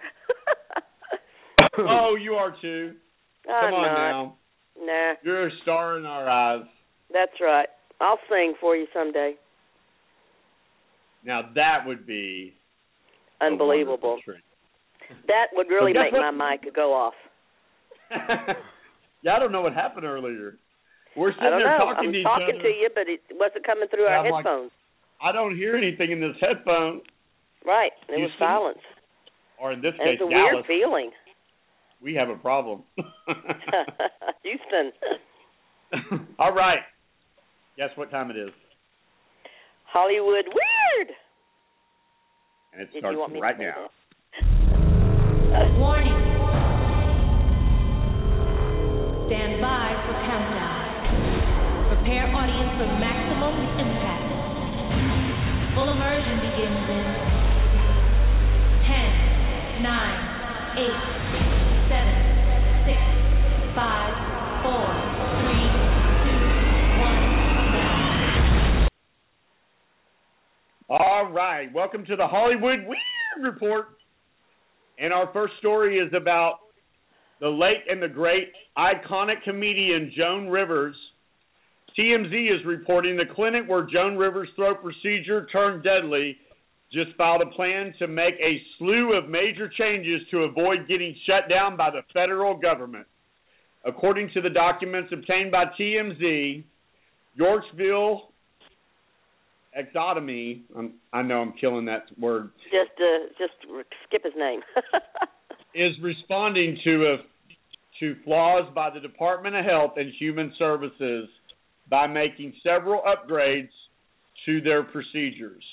oh, 1.79 2.15
you 2.15 2.31
are 2.31 2.55
too. 2.61 2.93
I'm 3.45 3.71
Come 3.71 3.73
on 3.73 3.83
not. 3.83 4.09
now. 4.09 4.35
Nah, 4.79 5.13
You're 5.21 5.47
a 5.47 5.51
star 5.63 5.97
in 5.97 6.05
our 6.05 6.29
eyes. 6.29 6.65
That's 7.13 7.31
right. 7.41 7.67
I'll 8.01 8.19
sing 8.29 8.53
for 8.61 8.75
you 8.75 8.85
someday. 8.93 9.33
Now 11.25 11.41
that 11.55 11.79
would 11.85 12.05
be 12.05 12.53
Unbelievable. 13.41 14.19
That 15.27 15.47
would 15.53 15.67
really 15.69 15.93
make 15.93 16.11
what? 16.11 16.33
my 16.33 16.55
mic 16.57 16.73
go 16.75 16.93
off. 16.93 17.13
yeah, 18.11 19.35
I 19.35 19.39
don't 19.39 19.51
know 19.51 19.61
what 19.61 19.73
happened 19.73 20.05
earlier. 20.05 20.57
We're 21.15 21.31
sitting 21.33 21.45
I 21.47 21.49
don't 21.51 21.59
there 21.63 21.77
know. 21.77 21.85
talking 21.85 22.07
I'm 22.07 22.13
to 22.13 22.19
each 22.19 22.23
talking 22.25 22.55
other. 22.55 22.61
to 22.63 22.67
you, 22.69 22.89
but 22.93 23.03
it 23.07 23.21
wasn't 23.31 23.65
coming 23.65 23.87
through 23.89 24.05
Yeah, 24.05 24.09
our 24.11 24.25
I'm 24.25 24.31
like- 24.31 24.45
headphones. 24.45 24.71
I 25.21 25.31
don't 25.31 25.55
hear 25.55 25.75
anything 25.75 26.11
in 26.11 26.19
this 26.21 26.35
headphone, 26.39 27.01
right. 27.65 27.91
It 28.07 28.11
was 28.11 28.29
Houston? 28.29 28.37
silence. 28.39 28.77
or 29.59 29.71
in 29.73 29.81
this 29.81 29.93
And 29.97 30.05
case, 30.11 30.19
it's 30.21 30.21
a 30.21 30.29
Dallas. 30.29 30.53
weird 30.53 30.65
feeling. 30.67 31.11
We 32.03 32.13
have 32.13 32.29
a 32.29 32.35
problem. 32.35 32.83
Houston. 34.43 34.91
All 36.39 36.53
right. 36.53 36.79
Guess 37.77 37.93
what 37.93 38.09
time 38.09 38.31
it 38.31 38.37
is? 38.37 38.49
Hollywood 39.85 40.49
weird. 40.49 41.13
And 42.73 42.81
it 42.81 42.91
Did 42.91 43.01
starts 43.01 43.13
you 43.13 43.19
want 43.19 43.33
me 43.33 43.39
right 43.39 43.53
to 43.53 43.61
say 43.61 43.69
now. 43.69 43.93
Warning. 45.77 46.17
Stand 49.29 49.61
by 49.61 49.93
for 50.09 50.17
countdown. 50.25 50.89
Prepare 51.93 52.33
audience 52.33 52.73
for 52.81 52.89
maximum 52.97 53.53
impact. 53.77 54.25
Full 55.77 55.93
immersion 55.93 56.41
begins 56.49 56.81
in 56.81 57.05
10, 58.89 59.85
9, 59.85 61.13
8, 61.13 61.16
All 71.27 71.33
right. 71.33 71.67
Welcome 71.73 72.05
to 72.05 72.15
the 72.15 72.25
Hollywood 72.25 72.87
Weird 72.87 73.43
Report. 73.53 73.87
And 74.97 75.11
our 75.11 75.29
first 75.33 75.55
story 75.59 75.97
is 75.97 76.09
about 76.15 76.59
the 77.41 77.49
late 77.49 77.83
and 77.89 78.01
the 78.01 78.07
great 78.07 78.47
iconic 78.77 79.43
comedian 79.43 80.13
Joan 80.15 80.47
Rivers. 80.47 80.95
TMZ 81.99 82.31
is 82.31 82.65
reporting 82.65 83.17
the 83.17 83.25
clinic 83.35 83.63
where 83.67 83.85
Joan 83.91 84.15
Rivers' 84.15 84.47
throat 84.55 84.77
procedure 84.81 85.47
turned 85.51 85.83
deadly 85.83 86.37
just 86.93 87.09
filed 87.17 87.41
a 87.41 87.51
plan 87.57 87.93
to 87.99 88.07
make 88.07 88.35
a 88.35 88.61
slew 88.77 89.17
of 89.17 89.29
major 89.29 89.69
changes 89.77 90.21
to 90.31 90.43
avoid 90.43 90.87
getting 90.87 91.13
shut 91.25 91.49
down 91.49 91.75
by 91.75 91.89
the 91.91 92.03
federal 92.13 92.55
government. 92.57 93.05
According 93.83 94.29
to 94.33 94.39
the 94.39 94.49
documents 94.49 95.11
obtained 95.11 95.51
by 95.51 95.65
TMZ, 95.77 96.63
Yorksville 97.37 98.21
exotomy. 99.77 100.61
I'm, 100.77 100.93
I 101.13 101.21
know 101.21 101.41
I'm 101.41 101.53
killing 101.59 101.85
that 101.85 102.05
word. 102.19 102.51
Just 102.65 102.99
uh 102.99 103.27
just 103.37 103.53
skip 104.07 104.23
his 104.23 104.33
name. 104.37 104.61
Is 105.75 105.93
responding 106.01 106.77
to 106.83 107.05
a 107.05 107.17
to 107.99 108.15
flaws 108.23 108.71
by 108.75 108.89
the 108.89 108.99
Department 108.99 109.55
of 109.55 109.65
Health 109.65 109.93
and 109.97 110.11
Human 110.19 110.53
Services 110.57 111.29
by 111.89 112.07
making 112.07 112.53
several 112.63 113.01
upgrades 113.01 113.69
to 114.45 114.61
their 114.61 114.83
procedures. 114.83 115.63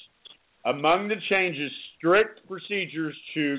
Among 0.64 1.08
the 1.08 1.16
changes, 1.28 1.70
strict 1.96 2.46
procedures 2.48 3.14
to 3.34 3.58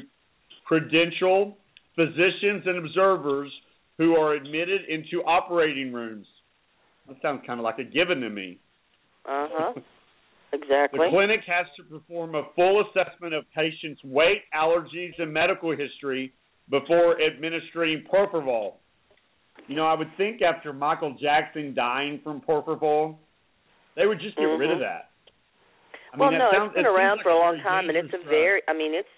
credential 0.65 1.57
physicians 1.95 2.63
and 2.65 2.85
observers 2.85 3.51
who 3.97 4.15
are 4.15 4.33
admitted 4.33 4.81
into 4.89 5.23
operating 5.25 5.93
rooms. 5.93 6.25
That 7.07 7.17
sounds 7.21 7.43
kind 7.45 7.59
of 7.59 7.63
like 7.63 7.77
a 7.77 7.83
given 7.83 8.21
to 8.21 8.29
me. 8.29 8.59
uh 9.27 9.47
huh. 9.51 9.73
The 10.51 11.07
clinic 11.09 11.41
has 11.47 11.65
to 11.77 11.83
perform 11.83 12.35
a 12.35 12.43
full 12.55 12.83
assessment 12.87 13.33
of 13.33 13.43
patients' 13.53 14.01
weight, 14.03 14.43
allergies, 14.53 15.13
and 15.17 15.31
medical 15.31 15.75
history 15.75 16.33
before 16.69 17.21
administering 17.21 18.03
propofol. 18.11 18.75
You 19.67 19.75
know, 19.75 19.85
I 19.87 19.93
would 19.93 20.11
think 20.17 20.41
after 20.41 20.73
Michael 20.73 21.15
Jackson 21.21 21.73
dying 21.73 22.19
from 22.23 22.41
propofol, 22.41 23.17
they 23.95 24.05
would 24.05 24.19
just 24.19 24.35
get 24.37 24.43
rid 24.43 24.71
of 24.71 24.77
Mhm. 24.77 24.81
that. 24.81 25.09
I 26.13 26.17
well, 26.17 26.29
mean, 26.29 26.39
no, 26.39 26.51
sounds, 26.51 26.69
it's 26.69 26.75
been 26.75 26.85
it 26.85 26.89
around 26.89 27.17
like 27.17 27.23
for 27.23 27.31
a 27.31 27.37
long 27.37 27.59
time, 27.59 27.89
and 27.89 27.97
it's 27.97 28.13
a 28.13 28.17
very. 28.19 28.61
I 28.67 28.73
mean, 28.73 28.93
it's 28.93 29.09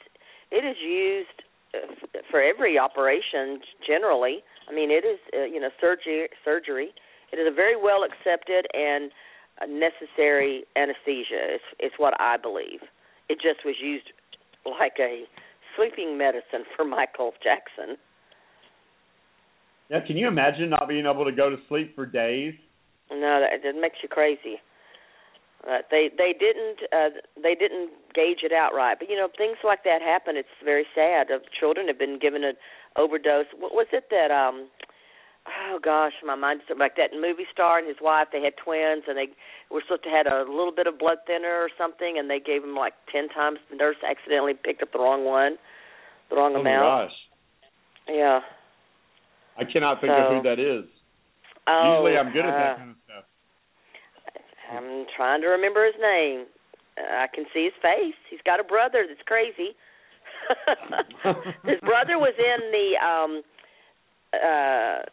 it 0.52 0.64
is 0.66 0.78
used 0.82 1.44
uh, 1.74 2.22
for 2.32 2.42
every 2.42 2.80
operation 2.80 3.62
generally. 3.86 4.44
I 4.68 4.74
mean, 4.74 4.90
it 4.90 5.06
is 5.06 5.20
uh, 5.34 5.44
you 5.44 5.60
know 5.60 5.70
surgery. 5.80 6.28
Surgery. 6.44 6.94
It 7.32 7.38
is 7.38 7.48
a 7.48 7.52
very 7.52 7.76
well 7.76 8.04
accepted 8.04 8.66
and 8.74 9.12
necessary 9.66 10.64
anesthesia. 10.76 11.58
It's 11.58 11.70
it's 11.80 11.96
what 11.98 12.14
I 12.20 12.38
believe. 12.38 12.82
It 13.30 13.40
just 13.42 13.66
was 13.66 13.76
used 13.82 14.12
like 14.66 15.00
a 15.00 15.24
sleeping 15.76 16.18
medicine 16.18 16.66
for 16.76 16.86
Michael 16.98 17.34
Jackson. 17.44 17.98
Yeah, 19.90 20.02
can 20.06 20.18
you 20.18 20.28
imagine 20.28 20.70
not 20.70 20.88
being 20.88 21.06
able 21.06 21.26
to 21.26 21.32
go 21.32 21.50
to 21.50 21.58
sleep 21.70 21.96
for 21.96 22.06
days? 22.06 22.54
No, 23.10 23.40
that 23.40 23.64
it 23.64 23.76
makes 23.80 23.98
you 24.04 24.10
crazy. 24.10 24.60
Uh, 25.66 25.80
they 25.90 26.10
they 26.16 26.36
didn't 26.38 26.80
uh, 26.92 27.10
they 27.42 27.56
didn't 27.56 27.90
gauge 28.14 28.44
it 28.44 28.54
out 28.54 28.76
right, 28.76 28.98
but 29.00 29.10
you 29.10 29.16
know 29.16 29.28
things 29.38 29.58
like 29.64 29.84
that 29.84 30.02
happen. 30.02 30.38
It's 30.38 30.48
very 30.64 30.86
sad. 30.94 31.32
Uh, 31.32 31.40
children 31.58 31.88
have 31.88 31.98
been 31.98 32.20
given 32.20 32.44
an 32.44 32.56
overdose. 32.96 33.48
What 33.58 33.74
was 33.74 33.88
it 33.92 34.06
that 34.12 34.30
um? 34.30 34.68
Oh 35.48 35.80
gosh, 35.82 36.14
my 36.26 36.36
mind 36.36 36.62
is 36.68 36.76
like 36.78 36.96
that 36.98 37.12
movie 37.16 37.48
star 37.52 37.80
and 37.80 37.88
his 37.88 37.98
wife. 38.02 38.28
They 38.32 38.44
had 38.44 38.54
twins, 38.60 39.04
and 39.08 39.18
they 39.18 39.30
were 39.72 39.82
supposed 39.88 40.04
to 40.04 40.10
had 40.10 40.28
a 40.28 40.44
little 40.44 40.74
bit 40.76 40.88
of 40.88 41.00
blood 41.00 41.20
thinner 41.26 41.64
or 41.64 41.70
something, 41.78 42.20
and 42.20 42.30
they 42.30 42.40
gave 42.40 42.64
him 42.64 42.76
like 42.76 42.94
ten 43.12 43.30
times. 43.30 43.60
The 43.72 43.78
nurse 43.78 43.96
accidentally 44.04 44.54
picked 44.54 44.84
up 44.84 44.92
the 44.92 45.00
wrong 45.00 45.24
one, 45.24 45.56
the 46.30 46.36
wrong 46.36 46.56
amount. 46.56 46.68
oh 46.68 46.70
amount. 46.70 47.10
gosh, 47.10 47.18
Yeah. 48.10 48.40
I 49.58 49.64
cannot 49.66 50.02
think 50.02 50.14
of 50.14 50.38
who 50.38 50.42
that 50.44 50.60
is. 50.60 50.86
Oh, 51.66 52.06
Usually, 52.06 52.18
I'm 52.18 52.32
good 52.32 52.46
at 52.46 52.54
uh, 52.54 52.58
that 52.58 52.78
kind 52.78 52.92
of 52.92 52.98
stuff. 53.04 53.26
I'm 54.72 55.06
trying 55.16 55.42
to 55.42 55.48
remember 55.48 55.86
his 55.86 55.96
name. 56.00 56.46
Uh, 56.98 57.24
I 57.24 57.28
can 57.34 57.46
see 57.54 57.66
his 57.66 57.74
face. 57.82 58.16
He's 58.30 58.40
got 58.46 58.60
a 58.60 58.64
brother 58.64 59.06
that's 59.08 59.24
crazy. 59.26 59.76
his 61.66 61.80
brother 61.82 62.20
was 62.20 62.36
in 62.38 62.72
the 62.72 62.88
um 63.04 63.42
uh 64.32 65.04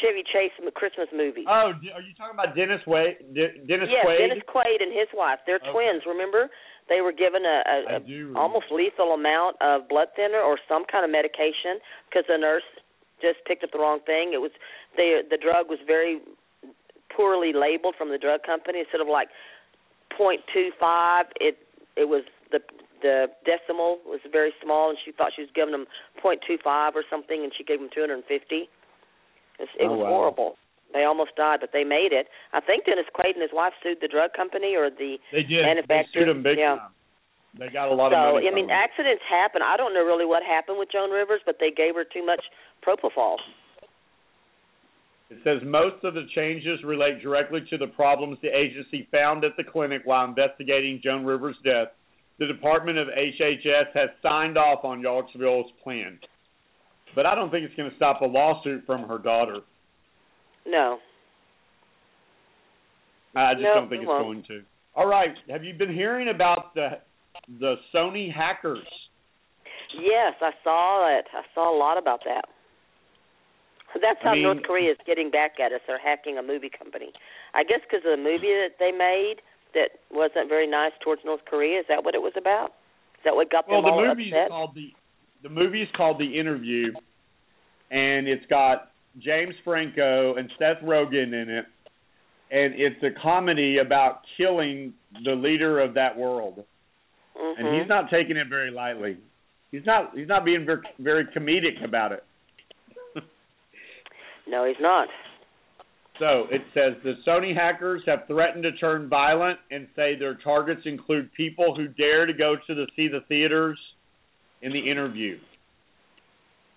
Chevy 0.00 0.22
Chase 0.26 0.52
Christmas 0.74 1.08
movie. 1.14 1.44
Oh, 1.46 1.72
are 1.74 2.02
you 2.02 2.14
talking 2.16 2.34
about 2.34 2.54
Dennis 2.54 2.80
Wade? 2.86 3.18
Dennis 3.34 3.90
yes, 3.90 4.04
Quaid? 4.06 4.18
Dennis 4.18 4.44
Quaid 4.48 4.78
and 4.82 4.92
his 4.92 5.08
wife. 5.14 5.38
They're 5.46 5.62
Okay. 5.62 5.72
twins. 5.72 6.02
Remember, 6.06 6.50
they 6.88 7.00
were 7.00 7.12
given 7.12 7.44
a, 7.44 7.58
a, 7.64 7.76
a 7.96 8.38
almost 8.38 8.66
lethal 8.70 9.14
amount 9.14 9.56
of 9.60 9.88
blood 9.88 10.08
thinner 10.16 10.40
or 10.40 10.58
some 10.68 10.84
kind 10.84 11.04
of 11.04 11.10
medication 11.10 11.80
because 12.08 12.24
the 12.28 12.36
nurse 12.36 12.66
just 13.22 13.40
picked 13.46 13.64
up 13.64 13.70
the 13.72 13.78
wrong 13.78 14.00
thing. 14.04 14.32
It 14.34 14.40
was 14.40 14.52
the 14.96 15.22
the 15.28 15.38
drug 15.38 15.68
was 15.68 15.78
very 15.86 16.20
poorly 17.14 17.52
labeled 17.54 17.94
from 17.96 18.10
the 18.10 18.18
drug 18.18 18.42
company. 18.42 18.80
Instead 18.80 19.00
of 19.00 19.08
like 19.08 19.28
point 20.16 20.42
two 20.52 20.70
five, 20.78 21.26
it 21.40 21.56
it 21.96 22.08
was 22.08 22.24
the 22.52 22.60
the 23.02 23.28
decimal 23.44 23.98
was 24.04 24.20
very 24.30 24.52
small, 24.62 24.90
and 24.90 24.98
she 25.04 25.12
thought 25.12 25.32
she 25.36 25.42
was 25.42 25.50
giving 25.54 25.72
them 25.72 25.86
point 26.20 26.40
two 26.46 26.58
five 26.62 26.96
or 26.96 27.04
something, 27.08 27.42
and 27.42 27.52
she 27.56 27.64
gave 27.64 27.78
them 27.78 27.88
two 27.94 28.00
hundred 28.00 28.20
and 28.20 28.28
fifty. 28.28 28.68
It, 29.58 29.68
it 29.78 29.86
Oh, 29.86 29.96
was 29.96 30.00
wow. 30.02 30.08
horrible, 30.08 30.56
They 30.92 31.04
almost 31.04 31.34
died, 31.36 31.60
but 31.60 31.70
they 31.72 31.84
made 31.84 32.12
it. 32.12 32.28
I 32.52 32.60
think 32.60 32.86
Dennis 32.86 33.06
Quaid 33.14 33.34
and 33.34 33.42
his 33.42 33.52
wife 33.52 33.72
sued 33.82 33.98
the 34.00 34.08
drug 34.08 34.32
company 34.32 34.76
or 34.76 34.90
the 34.90 35.18
They 35.32 35.42
did. 35.42 35.64
They 35.88 36.06
sued 36.12 36.28
them 36.28 36.42
big 36.42 36.58
yeah. 36.58 36.76
time. 36.76 36.90
They 37.58 37.68
got 37.68 37.88
a 37.88 37.94
lot 37.94 38.10
so, 38.10 38.18
of 38.18 38.34
money. 38.34 38.46
So 38.46 38.50
I 38.50 38.54
mean, 38.54 38.66
them. 38.66 38.74
accidents 38.76 39.22
happen. 39.30 39.62
I 39.62 39.76
don't 39.76 39.94
know 39.94 40.02
really 40.04 40.26
what 40.26 40.42
happened 40.42 40.78
with 40.78 40.90
Joan 40.90 41.10
Rivers, 41.10 41.40
but 41.46 41.56
they 41.60 41.70
gave 41.70 41.94
her 41.94 42.04
too 42.04 42.24
much 42.26 42.42
propofol. 42.82 43.36
It 45.30 45.38
says 45.42 45.62
most 45.64 46.04
of 46.04 46.14
the 46.14 46.26
changes 46.34 46.82
relate 46.84 47.22
directly 47.22 47.60
to 47.70 47.78
the 47.78 47.86
problems 47.88 48.38
the 48.42 48.48
agency 48.54 49.08
found 49.10 49.44
at 49.44 49.56
the 49.56 49.64
clinic 49.64 50.02
while 50.04 50.24
investigating 50.26 51.00
Joan 51.02 51.24
Rivers' 51.24 51.56
death. 51.64 51.88
The 52.38 52.46
Department 52.46 52.98
of 52.98 53.08
HHS 53.08 53.94
has 53.94 54.10
signed 54.22 54.58
off 54.58 54.84
on 54.84 55.00
Yorksville's 55.00 55.70
plan. 55.82 56.18
But 57.14 57.26
I 57.26 57.34
don't 57.34 57.50
think 57.50 57.64
it's 57.64 57.74
going 57.76 57.90
to 57.90 57.96
stop 57.96 58.20
a 58.22 58.26
lawsuit 58.26 58.84
from 58.86 59.08
her 59.08 59.18
daughter. 59.18 59.60
No. 60.66 60.98
I 63.36 63.54
just 63.54 63.62
No, 63.64 63.74
don't 63.74 63.88
think 63.88 64.02
it's 64.02 64.08
won't. 64.08 64.24
going 64.24 64.42
to. 64.48 64.62
All 64.94 65.06
right. 65.06 65.34
Have 65.50 65.64
you 65.64 65.74
been 65.74 65.92
hearing 65.92 66.28
about 66.28 66.74
the 66.74 66.98
the 67.60 67.74
Sony 67.94 68.32
hackers? 68.32 68.86
Yes, 70.00 70.34
I 70.40 70.50
saw 70.62 71.18
it. 71.18 71.26
I 71.34 71.42
saw 71.54 71.74
a 71.74 71.76
lot 71.76 71.98
about 71.98 72.20
that. 72.24 72.46
That's 74.00 74.18
I 74.22 74.28
how 74.28 74.34
mean- 74.34 74.42
North 74.44 74.62
Korea 74.64 74.90
is 74.92 74.98
getting 75.06 75.30
back 75.30 75.60
at 75.60 75.72
us. 75.72 75.80
They're 75.86 75.98
hacking 75.98 76.38
a 76.38 76.42
movie 76.42 76.70
company. 76.70 77.12
I 77.54 77.62
guess 77.64 77.80
because 77.82 78.04
of 78.06 78.16
the 78.16 78.22
movie 78.22 78.50
that 78.54 78.78
they 78.78 78.90
made 78.92 79.36
that 79.74 79.98
wasn't 80.10 80.48
very 80.48 80.66
nice 80.66 80.92
towards 81.02 81.22
North 81.24 81.44
Korea. 81.44 81.80
Is 81.80 81.86
that 81.88 82.04
what 82.04 82.14
it 82.14 82.22
was 82.22 82.32
about? 82.38 82.74
Is 83.18 83.24
that 83.24 83.34
what 83.34 83.50
got 83.50 83.68
Well, 83.68 83.82
them 83.82 83.90
the 83.90 83.96
all 83.98 84.06
movie 84.06 84.28
is 84.30 84.34
upset? 84.34 84.48
called 84.48 84.74
the 84.74 84.94
the 85.44 85.50
movie 85.50 85.82
is 85.82 85.88
called 85.96 86.18
The 86.18 86.40
Interview, 86.40 86.86
and 87.90 88.26
it's 88.26 88.44
got 88.46 88.90
James 89.22 89.54
Franco 89.62 90.34
and 90.36 90.50
Seth 90.58 90.82
Rogen 90.82 91.32
in 91.34 91.48
it, 91.48 91.66
and 92.50 92.74
it's 92.74 93.00
a 93.02 93.20
comedy 93.22 93.76
about 93.78 94.22
killing 94.38 94.94
the 95.22 95.32
leader 95.32 95.78
of 95.80 95.94
that 95.94 96.16
world, 96.16 96.64
mm-hmm. 97.38 97.60
and 97.60 97.78
he's 97.78 97.88
not 97.88 98.10
taking 98.10 98.38
it 98.38 98.48
very 98.48 98.70
lightly. 98.70 99.18
He's 99.70 99.84
not 99.84 100.16
he's 100.16 100.28
not 100.28 100.44
being 100.44 100.64
very, 100.64 100.80
very 100.98 101.26
comedic 101.26 101.84
about 101.84 102.12
it. 102.12 102.24
No, 104.46 104.66
he's 104.66 104.76
not. 104.78 105.08
So 106.18 106.44
it 106.50 106.60
says 106.74 107.02
the 107.02 107.14
Sony 107.26 107.56
hackers 107.56 108.02
have 108.04 108.26
threatened 108.26 108.62
to 108.64 108.72
turn 108.72 109.08
violent 109.08 109.58
and 109.70 109.88
say 109.96 110.18
their 110.18 110.34
targets 110.34 110.82
include 110.84 111.32
people 111.32 111.74
who 111.74 111.88
dare 111.88 112.26
to 112.26 112.34
go 112.34 112.54
to 112.66 112.74
the 112.74 112.86
see 112.94 113.08
the 113.08 113.20
theaters 113.26 113.78
in 114.64 114.72
the 114.72 114.90
interview. 114.90 115.38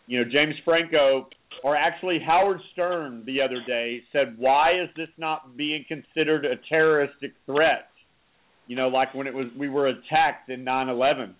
You 0.07 0.19
know, 0.19 0.29
James 0.31 0.55
Franco 0.63 1.27
or 1.63 1.75
actually 1.75 2.19
Howard 2.19 2.59
Stern 2.73 3.23
the 3.25 3.41
other 3.41 3.61
day 3.65 4.03
said, 4.11 4.37
"Why 4.37 4.73
is 4.73 4.89
this 4.95 5.09
not 5.17 5.57
being 5.57 5.85
considered 5.87 6.45
a 6.45 6.57
terroristic 6.69 7.31
threat?" 7.45 7.89
You 8.67 8.75
know, 8.75 8.89
like 8.89 9.13
when 9.15 9.25
it 9.25 9.33
was 9.33 9.47
we 9.57 9.69
were 9.69 9.87
attacked 9.87 10.49
in 10.49 10.63
9/11. 10.63 11.35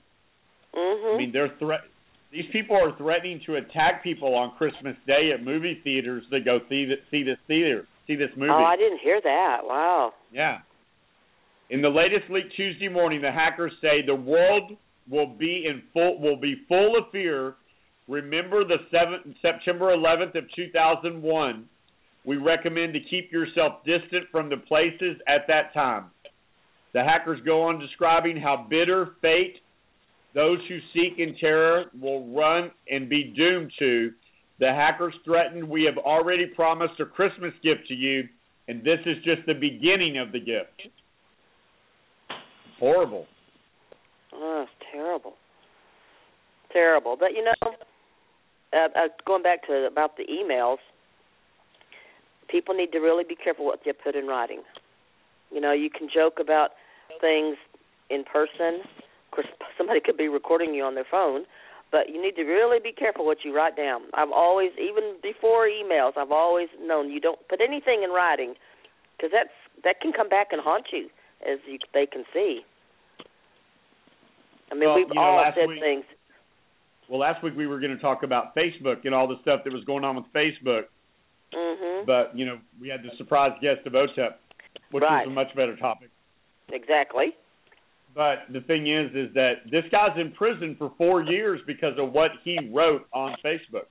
Mhm. 0.73 1.13
I 1.13 1.17
mean, 1.17 1.31
they're 1.31 1.49
threat. 1.59 1.81
These 2.31 2.47
people 2.51 2.75
are 2.75 2.91
threatening 2.93 3.41
to 3.41 3.55
attack 3.55 4.03
people 4.03 4.33
on 4.33 4.55
Christmas 4.57 4.95
Day 5.05 5.31
at 5.31 5.43
movie 5.43 5.75
theaters 5.83 6.23
that 6.29 6.43
go 6.45 6.59
see 6.69 6.85
the, 6.85 6.99
see 7.09 7.23
this 7.23 7.39
theater, 7.47 7.87
see 8.05 8.15
this 8.15 8.31
movie. 8.35 8.51
Oh, 8.51 8.63
I 8.63 8.75
didn't 8.75 8.99
hear 8.99 9.19
that. 9.21 9.65
Wow. 9.65 10.13
Yeah. 10.31 10.59
In 11.69 11.81
the 11.81 11.89
latest 11.89 12.29
leak 12.29 12.51
Tuesday 12.51 12.87
morning, 12.89 13.21
the 13.21 13.31
hackers 13.31 13.73
say 13.81 14.01
the 14.01 14.15
world 14.15 14.77
will 15.09 15.27
be 15.27 15.65
in 15.67 15.83
full 15.93 16.19
will 16.19 16.39
be 16.39 16.55
full 16.67 16.97
of 16.97 17.11
fear. 17.11 17.55
Remember 18.07 18.63
the 18.63 18.77
7th, 18.93 19.35
September 19.41 19.95
11th 19.95 20.37
of 20.37 20.45
2001. 20.55 21.65
We 22.25 22.37
recommend 22.37 22.93
to 22.93 22.99
keep 23.09 23.31
yourself 23.31 23.83
distant 23.85 24.25
from 24.31 24.49
the 24.49 24.57
places 24.57 25.17
at 25.27 25.47
that 25.47 25.73
time. 25.73 26.05
The 26.93 27.03
hackers 27.03 27.39
go 27.45 27.63
on 27.63 27.79
describing 27.79 28.37
how 28.37 28.65
bitter 28.69 29.15
fate 29.21 29.57
those 30.33 30.59
who 30.67 30.77
seek 30.93 31.19
in 31.19 31.35
terror 31.39 31.85
will 31.99 32.27
run 32.33 32.69
and 32.89 33.09
be 33.09 33.33
doomed 33.35 33.71
to. 33.79 34.11
The 34.59 34.67
hackers 34.67 35.13
threatened, 35.25 35.67
We 35.67 35.83
have 35.83 35.97
already 35.97 36.45
promised 36.45 36.99
a 36.99 37.05
Christmas 37.05 37.53
gift 37.63 37.87
to 37.87 37.93
you, 37.93 38.23
and 38.67 38.81
this 38.83 38.99
is 39.05 39.17
just 39.23 39.45
the 39.47 39.53
beginning 39.53 40.17
of 40.17 40.31
the 40.31 40.39
gift. 40.39 40.93
Horrible. 42.79 43.25
Oh, 44.33 44.63
it's 44.63 44.87
terrible. 44.91 45.33
Terrible. 46.71 47.15
But 47.19 47.33
you 47.33 47.43
know, 47.43 47.71
uh, 48.73 48.87
uh, 48.95 49.07
going 49.25 49.43
back 49.43 49.65
to 49.67 49.85
about 49.85 50.17
the 50.17 50.23
emails, 50.23 50.77
people 52.49 52.75
need 52.75 52.91
to 52.91 52.99
really 52.99 53.23
be 53.23 53.35
careful 53.35 53.65
what 53.65 53.79
they 53.85 53.91
put 53.93 54.15
in 54.15 54.27
writing. 54.27 54.61
You 55.51 55.61
know, 55.61 55.71
you 55.71 55.89
can 55.89 56.09
joke 56.13 56.37
about 56.39 56.71
things 57.21 57.57
in 58.09 58.23
person. 58.23 58.81
Of 58.83 59.31
course, 59.31 59.47
somebody 59.77 59.99
could 59.99 60.17
be 60.17 60.27
recording 60.27 60.73
you 60.73 60.83
on 60.83 60.95
their 60.95 61.07
phone, 61.09 61.45
but 61.91 62.09
you 62.09 62.21
need 62.21 62.35
to 62.35 62.43
really 62.43 62.79
be 62.79 62.91
careful 62.91 63.25
what 63.25 63.39
you 63.43 63.55
write 63.55 63.77
down. 63.77 64.03
I've 64.13 64.31
always, 64.31 64.71
even 64.73 65.15
before 65.23 65.67
emails, 65.67 66.13
I've 66.17 66.31
always 66.31 66.67
known 66.81 67.09
you 67.09 67.19
don't 67.19 67.39
put 67.47 67.61
anything 67.61 68.03
in 68.03 68.11
writing 68.11 68.55
because 69.15 69.31
that's 69.33 69.55
that 69.83 70.01
can 70.01 70.11
come 70.11 70.27
back 70.27 70.47
and 70.51 70.61
haunt 70.61 70.87
you, 70.91 71.07
as 71.47 71.59
you, 71.67 71.77
they 71.93 72.05
can 72.05 72.23
see. 72.33 72.61
I 74.71 74.75
mean, 74.75 74.85
Well, 74.89 74.95
we've 74.97 75.07
you 75.07 75.13
know, 75.13 75.21
all 75.21 75.37
last 75.37 75.55
said 75.55 75.67
week- 75.67 75.79
things. 75.79 76.05
Well, 77.07 77.19
last 77.19 77.41
week 77.41 77.53
we 77.55 77.67
were 77.67 77.79
going 77.79 77.95
to 77.95 78.01
talk 78.01 78.23
about 78.23 78.53
Facebook 78.55 79.05
and 79.05 79.15
all 79.15 79.27
the 79.27 79.39
stuff 79.41 79.63
that 79.63 79.71
was 79.71 79.83
going 79.85 80.03
on 80.03 80.15
with 80.17 80.25
Facebook, 80.33 80.87
Mhm. 81.53 82.05
but 82.05 82.37
you 82.37 82.45
know 82.45 82.59
we 82.81 82.89
had 82.89 83.01
the 83.03 83.11
surprise 83.17 83.57
guest 83.61 83.85
of 83.87 83.93
OTEP, 83.95 84.35
which 84.91 85.03
Right. 85.03 85.25
was 85.25 85.31
a 85.31 85.33
much 85.33 85.55
better 85.55 85.75
topic. 85.77 86.09
Exactly. 86.69 87.33
But 88.13 88.51
the 88.51 88.61
thing 88.61 88.87
is, 88.87 89.13
is 89.15 89.31
that 89.35 89.69
this 89.69 89.85
guy's 89.89 90.17
in 90.17 90.31
prison 90.33 90.75
for 90.75 90.89
four 90.97 91.21
years 91.21 91.61
because 91.65 91.97
of 91.97 92.11
what 92.13 92.31
he 92.43 92.57
wrote 92.71 93.07
on 93.13 93.35
Facebook. 93.37 93.85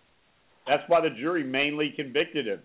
That's 0.66 0.86
why 0.88 1.00
the 1.00 1.10
jury 1.10 1.44
mainly 1.44 1.92
convicted 1.92 2.46
him. 2.48 2.62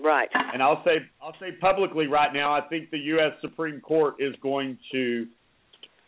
Right. 0.00 0.28
And 0.34 0.62
I'll 0.62 0.82
say, 0.84 1.06
I'll 1.22 1.36
say 1.38 1.52
publicly 1.52 2.08
right 2.08 2.32
now, 2.34 2.52
I 2.52 2.60
think 2.62 2.90
the 2.90 2.98
U.S. 2.98 3.40
Supreme 3.40 3.80
Court 3.80 4.16
is 4.20 4.34
going 4.36 4.76
to 4.92 5.26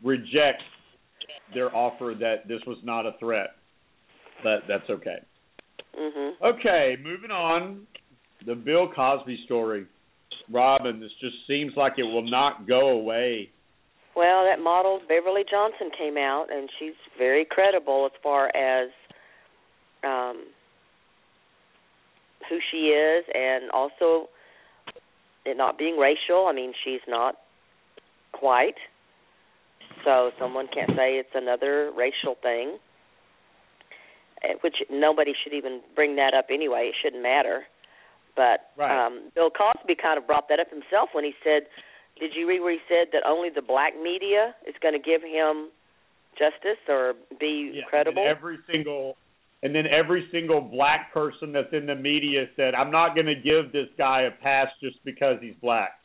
reject 0.02 0.62
their 1.54 1.74
offer 1.74 2.14
that 2.20 2.48
this 2.48 2.60
was 2.66 2.78
not 2.82 3.06
a 3.06 3.12
threat. 3.18 3.56
But 4.42 4.66
that's 4.68 4.88
okay. 4.88 5.18
Mhm. 5.96 6.40
Okay, 6.40 6.96
moving 7.02 7.30
on. 7.30 7.86
The 8.46 8.54
Bill 8.54 8.88
Cosby 8.88 9.44
story. 9.44 9.86
Robin, 10.50 11.00
this 11.00 11.12
just 11.20 11.36
seems 11.46 11.76
like 11.76 11.98
it 11.98 12.04
will 12.04 12.22
not 12.28 12.66
go 12.66 12.90
away. 12.90 13.50
Well, 14.14 14.44
that 14.44 14.60
model 14.60 15.00
Beverly 15.08 15.44
Johnson 15.48 15.90
came 15.96 16.16
out, 16.16 16.46
and 16.50 16.68
she's 16.78 16.94
very 17.16 17.44
credible 17.44 18.06
as 18.06 18.12
far 18.22 18.50
as 18.56 18.90
um, 20.02 20.46
who 22.48 22.58
she 22.70 22.88
is, 22.88 23.24
and 23.32 23.70
also 23.70 24.28
it 25.44 25.56
not 25.56 25.78
being 25.78 25.96
racial. 25.96 26.46
I 26.48 26.52
mean, 26.52 26.72
she's 26.84 27.00
not 27.06 27.36
white, 28.40 28.78
so 30.04 30.30
someone 30.38 30.66
can't 30.72 30.90
say 30.96 31.18
it's 31.18 31.34
another 31.34 31.90
racial 31.96 32.34
thing. 32.42 32.78
eh, 34.42 34.54
Which 34.62 34.76
nobody 34.90 35.32
should 35.42 35.52
even 35.52 35.80
bring 35.94 36.16
that 36.16 36.34
up 36.34 36.46
anyway. 36.50 36.88
It 36.88 36.94
shouldn't 37.02 37.22
matter. 37.22 37.66
But 38.36 38.70
Right. 38.76 39.06
um, 39.06 39.30
Bill 39.34 39.50
Cosby 39.50 39.96
kind 40.00 40.16
of 40.18 40.26
brought 40.26 40.48
that 40.48 40.60
up 40.60 40.70
himself 40.70 41.10
when 41.12 41.24
he 41.24 41.34
said 41.44 41.66
did 42.18 42.34
you 42.34 42.46
read 42.46 42.60
where 42.60 42.72
he 42.72 42.80
said 42.88 43.08
that 43.12 43.22
only 43.26 43.48
the 43.48 43.62
black 43.62 43.94
media 43.96 44.54
is 44.66 44.74
going 44.82 44.92
to 44.92 45.00
give 45.00 45.22
him 45.22 45.70
justice 46.36 46.78
or 46.88 47.14
be 47.38 47.72
Yeah, 47.74 47.84
credible? 47.88 48.22
And 48.22 48.36
every 48.36 48.58
single 48.70 49.16
and 49.62 49.74
then 49.74 49.84
every 49.86 50.26
single 50.32 50.60
black 50.60 51.12
person 51.12 51.52
that's 51.52 51.72
in 51.72 51.86
the 51.86 51.94
media 51.94 52.46
said, 52.56 52.74
"I'm 52.74 52.90
not 52.90 53.14
going 53.14 53.26
to 53.26 53.34
give 53.34 53.72
this 53.72 53.88
guy 53.98 54.22
a 54.22 54.30
pass 54.30 54.68
just 54.82 55.02
because 55.04 55.36
he's 55.40 55.54
black." 55.60 55.99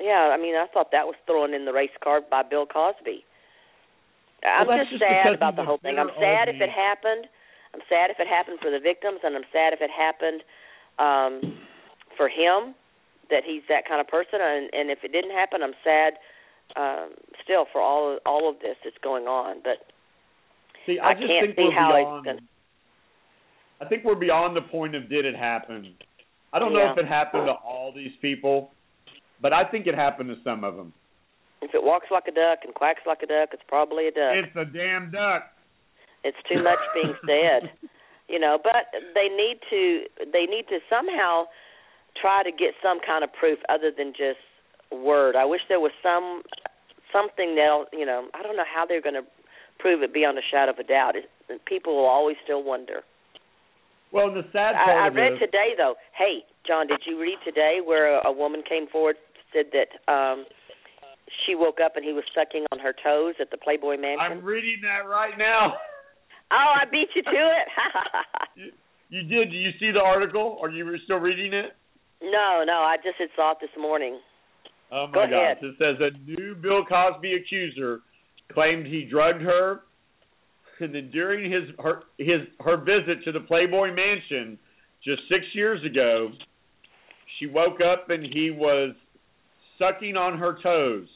Yeah, 0.00 0.32
I 0.32 0.36
mean, 0.36 0.54
I 0.54 0.66
thought 0.72 0.92
that 0.92 1.06
was 1.06 1.16
thrown 1.26 1.54
in 1.54 1.64
the 1.64 1.72
race 1.72 1.94
card 2.02 2.24
by 2.30 2.42
Bill 2.42 2.66
Cosby. 2.66 3.24
I'm 4.44 4.66
Well, 4.68 4.78
just 4.78 4.90
just 4.90 5.02
sad 5.02 5.32
about 5.34 5.56
the 5.56 5.64
whole 5.64 5.78
thing. 5.78 5.98
I'm 5.98 6.12
sad 6.20 6.48
if 6.48 6.60
it 6.60 6.70
happened. 6.70 7.26
I'm 7.74 7.80
sad 7.88 8.10
if 8.10 8.20
it 8.20 8.28
happened 8.28 8.58
for 8.60 8.70
the 8.70 8.78
victims, 8.80 9.20
and 9.24 9.34
I'm 9.36 9.48
sad 9.52 9.72
if 9.72 9.80
it 9.80 9.90
happened 9.90 10.42
um 10.98 11.60
for 12.16 12.28
him 12.28 12.74
that 13.28 13.42
he's 13.44 13.62
that 13.68 13.84
kind 13.86 14.00
of 14.00 14.08
person. 14.08 14.40
And, 14.40 14.70
and 14.72 14.90
if 14.90 15.04
it 15.04 15.12
didn't 15.12 15.32
happen, 15.32 15.62
I'm 15.62 15.74
sad 15.84 16.14
um 16.76 17.16
still 17.42 17.66
for 17.72 17.80
all 17.80 18.18
all 18.24 18.48
of 18.48 18.60
this 18.60 18.76
that's 18.84 18.96
going 19.02 19.24
on. 19.26 19.60
But 19.64 19.86
See, 20.84 20.98
I, 20.98 21.10
I 21.10 21.14
just 21.14 21.26
can't 21.26 21.56
think 21.56 21.56
see 21.56 21.74
how 21.74 21.96
it's 21.96 22.24
gonna- 22.24 22.46
I 23.80 23.84
think 23.84 24.04
we're 24.04 24.14
beyond 24.14 24.56
the 24.56 24.62
point 24.62 24.94
of 24.94 25.08
did 25.08 25.24
it 25.26 25.36
happen. 25.36 25.94
I 26.52 26.58
don't 26.58 26.72
know 26.72 26.92
if 26.92 26.96
it 26.98 27.06
happened 27.06 27.46
to 27.46 27.52
all 27.52 27.92
these 27.94 28.12
people, 28.22 28.70
but 29.40 29.52
I 29.52 29.64
think 29.64 29.86
it 29.86 29.94
happened 29.94 30.30
to 30.30 30.36
some 30.42 30.64
of 30.64 30.76
them. 30.76 30.92
if 31.62 31.74
it 31.74 31.82
walks 31.82 32.06
like 32.10 32.24
a 32.28 32.32
duck 32.32 32.60
and 32.64 32.74
quacks 32.74 33.00
like 33.06 33.22
a 33.22 33.26
duck, 33.26 33.50
it's 33.52 33.62
probably 33.68 34.08
a 34.08 34.12
duck. 34.12 34.34
It's 34.34 34.56
a 34.56 34.64
damn 34.64 35.10
duck. 35.10 35.52
It's 36.24 36.36
too 36.48 36.62
much 36.62 36.78
being 36.94 37.14
said, 37.26 37.70
you 38.28 38.38
know. 38.38 38.58
But 38.62 38.90
they 39.14 39.28
need 39.28 39.60
to 39.70 40.04
they 40.32 40.46
need 40.46 40.66
to 40.68 40.78
somehow 40.90 41.46
try 42.20 42.42
to 42.42 42.50
get 42.50 42.74
some 42.82 42.98
kind 43.04 43.22
of 43.22 43.32
proof 43.32 43.58
other 43.68 43.92
than 43.96 44.12
just 44.12 44.42
word. 44.90 45.36
I 45.36 45.44
wish 45.44 45.60
there 45.68 45.80
was 45.80 45.92
some 46.02 46.42
something 47.12 47.54
that 47.56 47.86
you 47.92 48.06
know. 48.06 48.28
I 48.34 48.42
don't 48.42 48.56
know 48.56 48.68
how 48.68 48.86
they're 48.86 49.02
going 49.02 49.20
to 49.20 49.26
prove 49.78 50.02
it 50.02 50.12
beyond 50.12 50.38
a 50.38 50.42
shadow 50.50 50.72
of 50.72 50.78
a 50.78 50.84
doubt. 50.84 51.16
It, 51.16 51.30
people 51.66 51.94
will 51.96 52.08
always 52.08 52.36
still 52.42 52.64
wonder. 52.64 53.02
Well, 54.12 54.32
the 54.32 54.42
sad 54.52 54.74
part 54.74 54.96
I, 54.96 55.06
I 55.06 55.08
read 55.08 55.38
today 55.38 55.74
though. 55.76 55.94
Hey, 56.16 56.44
John, 56.66 56.86
did 56.86 57.02
you 57.06 57.20
read 57.20 57.38
today 57.44 57.78
where 57.84 58.18
a, 58.18 58.28
a 58.28 58.32
woman 58.32 58.62
came 58.66 58.86
forward 58.86 59.16
said 59.56 59.72
that 59.72 60.12
um 60.12 60.44
she 61.46 61.54
woke 61.56 61.78
up 61.84 61.96
and 61.96 62.04
he 62.04 62.12
was 62.12 62.24
sucking 62.36 62.66
on 62.70 62.78
her 62.78 62.92
toes 62.92 63.34
at 63.40 63.50
the 63.50 63.56
Playboy 63.56 63.96
Mansion? 63.96 64.20
I'm 64.20 64.44
reading 64.44 64.76
that 64.82 65.08
right 65.08 65.32
now. 65.38 65.74
Oh, 66.52 66.72
I 66.76 66.84
beat 66.90 67.08
you 67.16 67.22
to 67.22 67.30
it. 67.30 67.68
You 69.08 69.22
did? 69.22 69.50
Do 69.50 69.56
you 69.56 69.70
see 69.78 69.92
the 69.92 70.00
article? 70.00 70.58
Are 70.60 70.68
you 70.68 70.84
still 71.04 71.18
reading 71.18 71.52
it? 71.54 71.76
no, 72.20 72.64
no, 72.66 72.82
I 72.82 72.96
just 72.96 73.16
had 73.18 73.28
saw 73.36 73.52
it 73.52 73.58
this 73.60 73.70
morning. 73.78 74.18
Oh 74.90 75.06
Go 75.12 75.20
my 75.20 75.30
gosh! 75.30 75.32
ahead. 75.32 75.58
It 75.62 75.74
says 75.78 75.96
a 76.00 76.10
new 76.28 76.54
Bill 76.56 76.84
Cosby 76.84 77.34
accuser 77.34 78.00
claimed 78.52 78.86
he 78.86 79.04
drugged 79.08 79.42
her, 79.42 79.82
and 80.80 80.94
then 80.94 81.10
during 81.12 81.50
his 81.52 81.70
her 81.78 82.02
his 82.18 82.48
her 82.60 82.76
visit 82.78 83.22
to 83.24 83.32
the 83.32 83.40
Playboy 83.40 83.94
Mansion 83.94 84.58
just 85.04 85.22
six 85.28 85.44
years 85.54 85.84
ago, 85.84 86.30
she 87.38 87.46
woke 87.46 87.78
up 87.80 88.10
and 88.10 88.24
he 88.24 88.50
was 88.50 88.94
sucking 89.78 90.16
on 90.16 90.38
her 90.38 90.58
toes. 90.62 91.08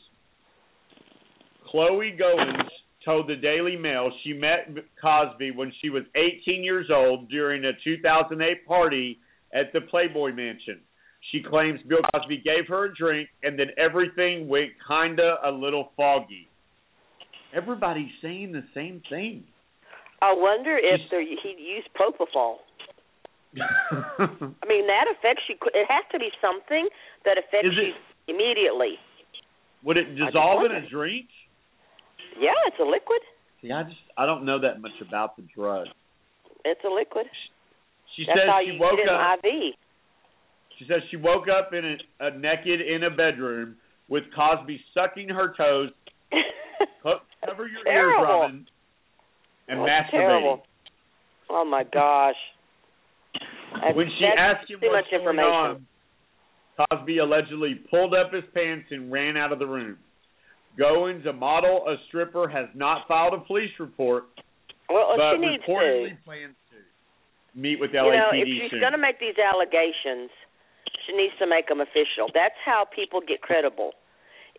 Chloe 1.70 2.16
Goins 2.20 2.68
told 3.04 3.28
the 3.28 3.36
Daily 3.36 3.76
Mail 3.76 4.10
she 4.24 4.32
met 4.32 4.68
Cosby 5.00 5.52
when 5.52 5.72
she 5.80 5.88
was 5.88 6.02
18 6.14 6.62
years 6.64 6.86
old 6.92 7.28
during 7.30 7.64
a 7.64 7.72
2008 7.84 8.66
party 8.66 9.18
at 9.54 9.72
the 9.72 9.80
Playboy 9.82 10.32
Mansion. 10.32 10.80
She 11.32 11.42
claims 11.42 11.80
Bill 11.88 12.00
Cosby 12.14 12.38
gave 12.44 12.66
her 12.68 12.86
a 12.86 12.94
drink 12.94 13.28
and 13.42 13.58
then 13.58 13.68
everything 13.78 14.48
went 14.48 14.70
kinda 14.88 15.36
a 15.44 15.50
little 15.50 15.92
foggy. 15.96 16.48
Everybody's 17.54 18.12
saying 18.22 18.52
the 18.52 18.64
same 18.74 19.02
thing. 19.08 19.44
I 20.22 20.32
wonder 20.36 20.76
if 20.76 21.00
he 21.10 21.56
used 21.58 21.88
propofol. 21.98 22.56
I 23.58 24.66
mean, 24.68 24.86
that 24.86 25.06
affects 25.10 25.42
you. 25.48 25.56
It 25.74 25.86
has 25.88 26.04
to 26.12 26.18
be 26.18 26.30
something 26.40 26.88
that 27.24 27.38
affects 27.38 27.66
it- 27.66 27.74
you 27.74 27.92
immediately. 28.30 28.94
Would 29.84 29.96
it 29.96 30.14
dissolve 30.16 30.64
in 30.64 30.72
a 30.72 30.88
drink? 30.88 31.26
Yeah, 32.38 32.54
it's 32.66 32.76
a 32.80 32.84
liquid. 32.84 33.20
See, 33.60 33.72
I 33.72 33.82
just 33.82 33.96
I 34.16 34.24
don't 34.26 34.44
know 34.44 34.60
that 34.60 34.80
much 34.80 34.96
about 35.06 35.36
the 35.36 35.42
drug. 35.54 35.86
It's 36.64 36.80
a 36.84 36.88
liquid. 36.92 37.26
She 38.16 38.24
That's 38.26 38.38
says 38.40 38.48
how 38.48 38.60
she 38.64 38.72
you 38.72 38.80
woke 38.80 38.96
get 38.98 39.08
up. 39.08 39.38
IV. 39.44 39.74
She 40.78 40.84
says 40.88 41.02
she 41.10 41.16
woke 41.16 41.44
up 41.48 41.72
in 41.72 41.84
a, 42.20 42.26
a 42.26 42.30
naked 42.38 42.80
in 42.80 43.04
a 43.04 43.10
bedroom 43.10 43.76
with 44.08 44.24
Cosby 44.34 44.80
sucking 44.94 45.28
her 45.28 45.54
toes. 45.56 45.90
Cover 47.46 47.66
your 47.68 47.86
ears. 47.86 48.14
Robin. 48.22 48.66
And 49.68 49.80
That's 49.80 50.08
masturbating. 50.08 50.10
terrible. 50.12 50.62
Oh 51.48 51.64
my 51.64 51.84
gosh. 51.84 52.34
That's- 53.74 53.94
When 53.96 54.06
she 54.18 54.24
asked 54.26 54.68
him 54.70 54.80
too 54.80 54.88
what's 54.88 55.06
much 55.06 55.10
going 55.10 55.20
information. 55.22 55.50
on, 55.50 55.86
Cosby 56.88 57.18
allegedly 57.18 57.80
pulled 57.90 58.14
up 58.14 58.32
his 58.32 58.44
pants 58.54 58.86
and 58.90 59.10
ran 59.10 59.36
out 59.36 59.52
of 59.52 59.58
the 59.58 59.66
room. 59.66 59.98
Goins, 60.78 61.26
a 61.28 61.32
model, 61.32 61.84
a 61.88 61.96
stripper, 62.08 62.48
has 62.48 62.66
not 62.74 63.08
filed 63.08 63.34
a 63.34 63.38
police 63.38 63.72
report, 63.78 64.24
Well, 64.88 65.14
but 65.16 65.36
she 65.36 65.46
needs 65.46 65.62
reportedly 65.66 66.16
to. 66.16 66.24
plans 66.24 66.54
to 66.70 67.58
meet 67.58 67.80
with 67.80 67.90
LAPD. 67.90 68.06
You 68.06 68.16
know, 68.16 68.30
if 68.32 68.70
she's 68.70 68.80
going 68.80 68.92
to 68.92 68.98
make 69.02 69.18
these 69.18 69.34
allegations, 69.36 70.30
she 71.06 71.16
needs 71.16 71.34
to 71.38 71.46
make 71.46 71.68
them 71.68 71.80
official. 71.80 72.30
That's 72.32 72.56
how 72.64 72.86
people 72.94 73.20
get 73.20 73.42
credible. 73.42 73.92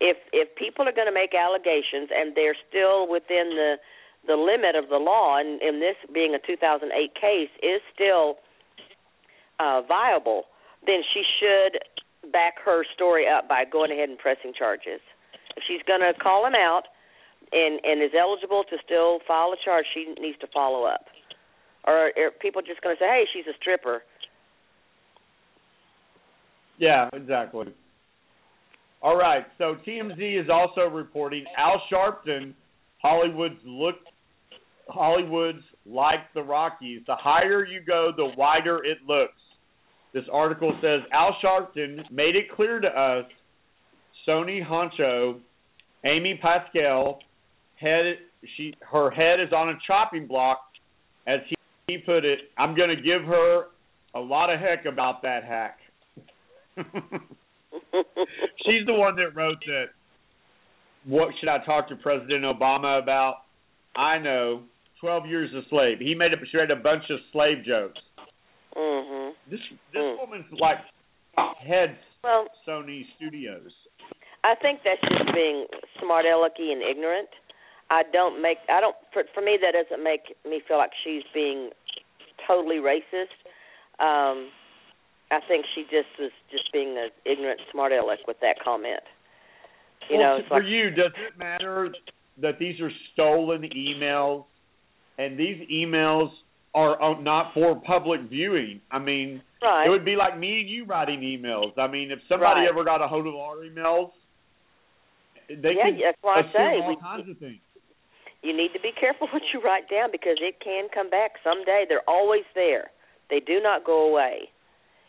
If 0.01 0.17
if 0.33 0.53
people 0.55 0.87
are 0.89 0.91
going 0.91 1.07
to 1.07 1.13
make 1.13 1.31
allegations 1.37 2.09
and 2.09 2.35
they're 2.35 2.57
still 2.67 3.07
within 3.07 3.53
the 3.55 3.75
the 4.27 4.35
limit 4.35 4.75
of 4.75 4.89
the 4.89 4.97
law, 4.97 5.37
and, 5.39 5.61
and 5.61 5.81
this 5.81 5.97
being 6.13 6.35
a 6.35 6.39
2008 6.45 6.91
case 7.15 7.49
is 7.63 7.81
still 7.93 8.37
uh, 9.59 9.81
viable, 9.87 10.45
then 10.85 11.01
she 11.13 11.21
should 11.39 11.81
back 12.31 12.55
her 12.63 12.83
story 12.93 13.25
up 13.27 13.49
by 13.49 13.63
going 13.65 13.91
ahead 13.91 14.09
and 14.09 14.17
pressing 14.17 14.53
charges. 14.57 15.01
If 15.57 15.63
she's 15.67 15.81
going 15.87 16.01
to 16.01 16.13
call 16.19 16.45
him 16.45 16.55
out 16.55 16.83
and 17.51 17.79
and 17.83 18.01
is 18.01 18.11
eligible 18.17 18.63
to 18.69 18.77
still 18.85 19.19
file 19.27 19.51
a 19.53 19.59
charge, 19.63 19.85
she 19.93 20.13
needs 20.19 20.37
to 20.39 20.47
follow 20.53 20.85
up. 20.85 21.05
Or 21.85 22.11
are 22.15 22.31
people 22.41 22.61
just 22.61 22.81
going 22.81 22.95
to 22.95 22.99
say, 22.99 23.07
"Hey, 23.07 23.23
she's 23.33 23.47
a 23.47 23.57
stripper"? 23.59 24.03
Yeah, 26.77 27.09
exactly. 27.13 27.73
All 29.03 29.17
right, 29.17 29.45
so 29.57 29.77
TMZ 29.85 30.43
is 30.43 30.47
also 30.47 30.81
reporting 30.81 31.43
Al 31.57 31.81
Sharpton, 31.91 32.53
Hollywood's 33.01 33.59
look, 33.65 33.95
Hollywood's 34.87 35.63
like 35.87 36.31
the 36.35 36.43
Rockies. 36.43 37.01
The 37.07 37.15
higher 37.15 37.65
you 37.65 37.81
go, 37.85 38.11
the 38.15 38.31
wider 38.37 38.77
it 38.85 38.99
looks. 39.07 39.40
This 40.13 40.23
article 40.31 40.77
says 40.81 41.01
Al 41.13 41.35
Sharpton 41.43 42.09
made 42.11 42.35
it 42.35 42.51
clear 42.55 42.79
to 42.79 42.87
us, 42.87 43.25
Sony 44.27 44.65
Honcho, 44.65 45.39
Amy 46.05 46.39
Pascal, 46.41 47.19
head 47.79 48.17
she 48.57 48.73
her 48.91 49.09
head 49.11 49.39
is 49.39 49.53
on 49.53 49.69
a 49.69 49.73
chopping 49.85 50.27
block, 50.27 50.59
as 51.27 51.39
he, 51.47 51.55
he 51.87 51.97
put 51.99 52.25
it. 52.25 52.39
I'm 52.57 52.75
going 52.75 52.89
to 52.89 53.01
give 53.01 53.23
her 53.23 53.65
a 54.15 54.19
lot 54.19 54.51
of 54.51 54.59
heck 54.59 54.85
about 54.85 55.21
that 55.21 55.43
hack. 55.43 55.77
She's 58.65 58.85
the 58.85 58.93
one 58.93 59.15
that 59.15 59.35
wrote 59.35 59.59
that. 59.67 59.85
What 61.05 61.29
should 61.39 61.49
I 61.49 61.63
talk 61.65 61.89
to 61.89 61.95
President 61.95 62.43
Obama 62.43 63.01
about? 63.01 63.37
I 63.95 64.17
know. 64.19 64.63
Twelve 64.99 65.25
years 65.25 65.49
a 65.53 65.67
slave. 65.69 65.97
He 65.99 66.13
made 66.13 66.31
a 66.33 66.37
she 66.51 66.57
made 66.57 66.69
a 66.69 66.75
bunch 66.75 67.03
of 67.09 67.19
slave 67.31 67.65
jokes. 67.65 67.99
Mhm. 68.75 69.33
This 69.49 69.59
this 69.93 70.17
woman's 70.19 70.45
like 70.59 70.79
head 71.59 71.97
Well, 72.23 72.47
Sony 72.67 73.05
Studios. 73.15 73.71
I 74.43 74.55
think 74.55 74.81
that's 74.83 75.01
just 75.01 75.33
being 75.33 75.67
smart 75.99 76.25
alecky 76.25 76.71
and 76.71 76.81
ignorant. 76.81 77.29
I 77.89 78.03
don't 78.11 78.41
make 78.41 78.57
I 78.69 78.79
don't 78.79 78.95
for 79.13 79.23
for 79.33 79.41
me 79.41 79.57
that 79.61 79.73
doesn't 79.73 80.03
make 80.03 80.35
me 80.45 80.61
feel 80.67 80.77
like 80.77 80.91
she's 81.03 81.23
being 81.33 81.71
totally 82.47 82.77
racist. 82.77 83.35
Um 83.99 84.51
I 85.31 85.39
think 85.47 85.65
she 85.73 85.83
just 85.83 86.11
was 86.19 86.31
just 86.51 86.71
being 86.73 86.97
an 86.97 87.09
ignorant 87.25 87.61
smart 87.71 87.91
aleck 87.93 88.19
with 88.27 88.39
that 88.41 88.59
comment. 88.63 89.03
You 90.09 90.17
well, 90.17 90.27
know, 90.27 90.35
it's 90.37 90.47
for 90.47 90.61
like 90.61 90.69
you, 90.69 90.89
does 90.89 91.11
it 91.15 91.37
matter 91.37 91.93
that 92.41 92.59
these 92.59 92.81
are 92.81 92.91
stolen 93.13 93.63
emails, 93.63 94.45
and 95.17 95.37
these 95.39 95.61
emails 95.71 96.31
are 96.73 97.01
uh, 97.01 97.19
not 97.21 97.53
for 97.53 97.75
public 97.81 98.21
viewing? 98.29 98.81
I 98.91 98.99
mean, 98.99 99.41
Right. 99.61 99.85
it 99.85 99.89
would 99.89 100.05
be 100.05 100.15
like 100.15 100.37
me 100.39 100.61
and 100.61 100.69
you 100.69 100.85
writing 100.85 101.21
emails. 101.21 101.77
I 101.77 101.87
mean, 101.87 102.11
if 102.11 102.19
somebody 102.27 102.61
Right. 102.61 102.69
ever 102.69 102.83
got 102.83 103.01
a 103.01 103.07
hold 103.07 103.27
of 103.27 103.35
our 103.35 103.57
emails, 103.57 104.11
they 105.49 105.73
Yeah, 105.73 105.83
could 105.91 105.99
that's 106.01 106.17
why 106.21 106.39
I 106.39 106.51
say 106.51 106.81
all 106.81 106.87
we- 106.89 106.95
kinds 106.97 107.29
of 107.29 107.37
things. 107.37 107.59
you 108.41 108.53
need 108.53 108.73
to 108.73 108.79
be 108.79 108.91
careful 108.93 109.27
what 109.31 109.43
you 109.53 109.59
write 109.61 109.87
down 109.89 110.09
because 110.11 110.37
it 110.41 110.59
can 110.61 110.87
come 110.89 111.09
back 111.09 111.33
someday. 111.43 111.85
They're 111.87 112.07
always 112.09 112.45
there. 112.55 112.89
They 113.29 113.39
do 113.39 113.59
not 113.61 113.83
go 113.83 114.07
away. 114.09 114.49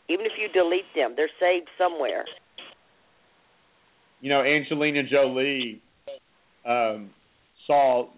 Even 0.09 0.27
if 0.27 0.33
you 0.39 0.49
delete 0.49 0.93
them, 0.95 1.15
they're 1.17 1.31
saved 1.41 1.69
somewhere. 1.79 2.25
You 4.21 4.29
know, 4.31 4.43
Angelina 4.43 5.03
Jolie 5.05 5.81
um, 6.67 7.11
saw 7.67 8.09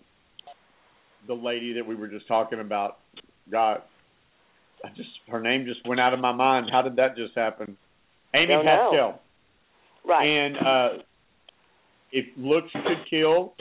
the 1.26 1.34
lady 1.34 1.74
that 1.74 1.86
we 1.86 1.94
were 1.94 2.08
just 2.08 2.26
talking 2.26 2.60
about. 2.60 2.98
God, 3.50 3.82
I 4.84 4.88
just 4.96 5.10
her 5.28 5.40
name 5.40 5.66
just 5.66 5.86
went 5.86 6.00
out 6.00 6.14
of 6.14 6.20
my 6.20 6.32
mind. 6.32 6.68
How 6.70 6.82
did 6.82 6.96
that 6.96 7.16
just 7.16 7.34
happen? 7.34 7.76
Amy 8.34 8.48
Don't 8.48 8.64
know. 8.64 8.90
Pascal. 8.90 9.20
Right. 10.06 10.26
And 10.26 10.56
uh 10.56 11.02
if 12.12 12.26
looks 12.36 12.70
could 12.72 13.04
kill, 13.10 13.54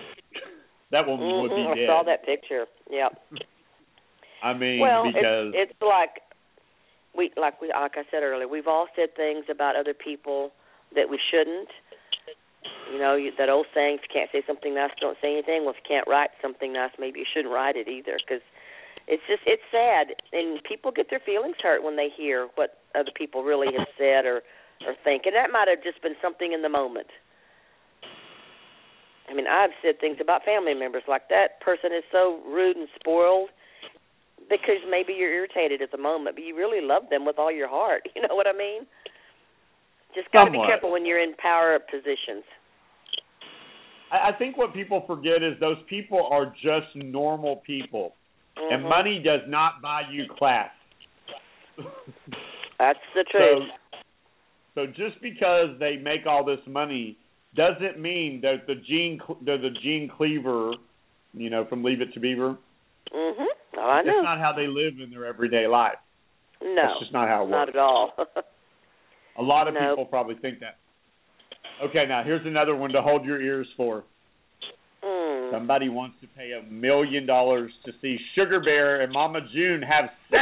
that 0.92 1.08
woman 1.08 1.42
would 1.42 1.50
be 1.50 1.56
Mhm, 1.56 1.84
I 1.84 1.88
saw 1.88 2.04
that 2.04 2.26
picture. 2.26 2.66
Yep. 2.90 3.20
I 4.44 4.54
mean, 4.54 4.80
well, 4.80 5.06
because 5.06 5.54
it's, 5.56 5.72
it's 5.72 5.82
like 5.82 6.22
we 7.16 7.32
like 7.38 7.62
we 7.62 7.70
like 7.70 7.94
I 7.96 8.04
said 8.12 8.24
earlier, 8.24 8.48
we've 8.48 8.68
all 8.68 8.88
said 8.96 9.16
things 9.16 9.46
about 9.50 9.76
other 9.76 9.94
people 9.94 10.52
that 10.96 11.10
we 11.10 11.20
shouldn't. 11.32 11.70
You 12.92 13.00
know, 13.00 13.16
you, 13.16 13.32
that 13.38 13.50
old 13.50 13.66
saying, 13.74 14.00
if 14.00 14.02
you 14.08 14.14
can't 14.14 14.30
say 14.32 14.44
something 14.46 14.76
nice, 14.76 14.92
don't 15.00 15.18
say 15.22 15.34
anything. 15.34 15.64
Well, 15.64 15.72
if 15.72 15.82
you 15.84 15.88
can't 15.88 16.08
write 16.08 16.30
something 16.42 16.72
nice, 16.72 16.92
maybe 17.00 17.20
you 17.20 17.26
shouldn't 17.34 17.54
write 17.54 17.76
it 17.76 17.88
either 17.88 18.20
because 18.20 18.44
it's 19.08 19.24
just 19.28 19.44
it's 19.46 19.64
sad 19.72 20.16
and 20.32 20.62
people 20.64 20.92
get 20.92 21.10
their 21.10 21.22
feelings 21.26 21.56
hurt 21.62 21.84
when 21.84 21.96
they 21.96 22.10
hear 22.16 22.48
what 22.56 22.80
other 22.96 23.12
people 23.16 23.44
really 23.44 23.68
have 23.78 23.88
said 23.98 24.26
or 24.26 24.42
or 24.86 24.96
think. 25.04 25.24
And 25.26 25.36
that 25.36 25.52
might 25.52 25.68
have 25.68 25.84
just 25.84 26.02
been 26.02 26.16
something 26.22 26.52
in 26.52 26.62
the 26.62 26.70
moment. 26.70 27.08
I 29.30 29.34
mean, 29.34 29.48
I've 29.48 29.72
said 29.82 30.00
things 30.00 30.18
about 30.20 30.44
family 30.44 30.74
members 30.74 31.04
like 31.08 31.30
that 31.30 31.60
person 31.62 31.92
is 31.96 32.04
so 32.12 32.42
rude 32.46 32.76
and 32.76 32.88
spoiled 33.00 33.50
because 34.50 34.84
maybe 34.90 35.14
you're 35.14 35.32
irritated 35.32 35.82
at 35.82 35.92
the 35.92 35.98
moment, 35.98 36.36
but 36.36 36.44
you 36.44 36.56
really 36.56 36.86
love 36.86 37.04
them 37.10 37.26
with 37.26 37.40
all 37.40 37.52
your 37.52 37.70
heart. 37.70 38.04
You 38.16 38.22
know 38.28 38.36
what 38.36 38.48
I 38.48 38.54
mean? 38.54 38.86
Just 40.14 40.32
got 40.32 40.46
to 40.46 40.52
be 40.52 40.62
careful 40.68 40.92
when 40.92 41.06
you're 41.06 41.22
in 41.22 41.34
power 41.36 41.80
positions. 41.80 42.44
I, 44.12 44.30
I 44.30 44.38
think 44.38 44.58
what 44.58 44.74
people 44.74 45.04
forget 45.08 45.42
is 45.42 45.60
those 45.60 45.82
people 45.90 46.30
are 46.32 46.54
just 46.62 46.94
normal 46.96 47.64
people, 47.66 48.14
and 48.58 48.84
Mhm. 48.84 48.90
money 48.90 49.20
does 49.20 49.42
not 49.48 49.82
buy 49.82 50.02
you 50.10 50.28
class. 50.28 50.72
That's 52.80 53.00
the 53.16 53.24
truth. 53.26 53.70
so 54.76 54.88
just 54.88 55.20
because 55.22 55.78
they 55.80 55.98
make 55.98 56.26
all 56.26 56.44
this 56.44 56.60
money 56.68 57.16
doesn't 57.56 58.00
mean 58.00 58.42
that 58.42 58.66
the 58.68 58.76
Gene 58.76 59.22
they're 59.42 59.58
the 59.58 59.70
Gene 59.70 60.10
Cleaver, 60.10 60.72
you 61.34 61.50
know, 61.50 61.66
from 61.66 61.84
Leave 61.84 62.02
It 62.02 62.14
to 62.14 62.20
Beaver. 62.20 62.58
Mhm. 63.12 63.46
Oh, 63.78 63.82
I 63.82 64.02
know. 64.02 64.14
That's 64.14 64.24
not 64.24 64.40
how 64.40 64.54
they 64.54 64.68
live 64.68 65.00
in 65.00 65.12
their 65.12 65.26
everyday 65.26 65.68
life. 65.68 65.98
no. 66.62 66.76
That's 66.76 67.00
just 67.00 67.12
not 67.14 67.28
how 67.28 67.44
it 67.44 67.50
not 67.50 67.68
works. 67.68 67.76
at 67.76 67.80
all. 67.82 68.14
A 69.36 69.42
lot 69.42 69.68
of 69.68 69.74
Nope. 69.74 69.90
people 69.92 70.06
probably 70.06 70.36
think 70.36 70.60
that. 70.60 70.78
Okay, 71.82 72.06
now 72.06 72.24
here's 72.24 72.46
another 72.46 72.76
one 72.76 72.92
to 72.92 73.02
hold 73.02 73.26
your 73.26 73.42
ears 73.42 73.68
for. 73.76 74.04
Somebody 75.54 75.88
wants 75.88 76.16
to 76.22 76.28
pay 76.36 76.50
a 76.60 76.64
million 76.72 77.28
dollars 77.28 77.72
to 77.86 77.92
see 78.02 78.18
Sugar 78.34 78.60
Bear 78.60 79.02
and 79.02 79.14
Mama 79.14 79.40
June 79.54 79.84
have 79.84 80.06
sex. 80.32 80.42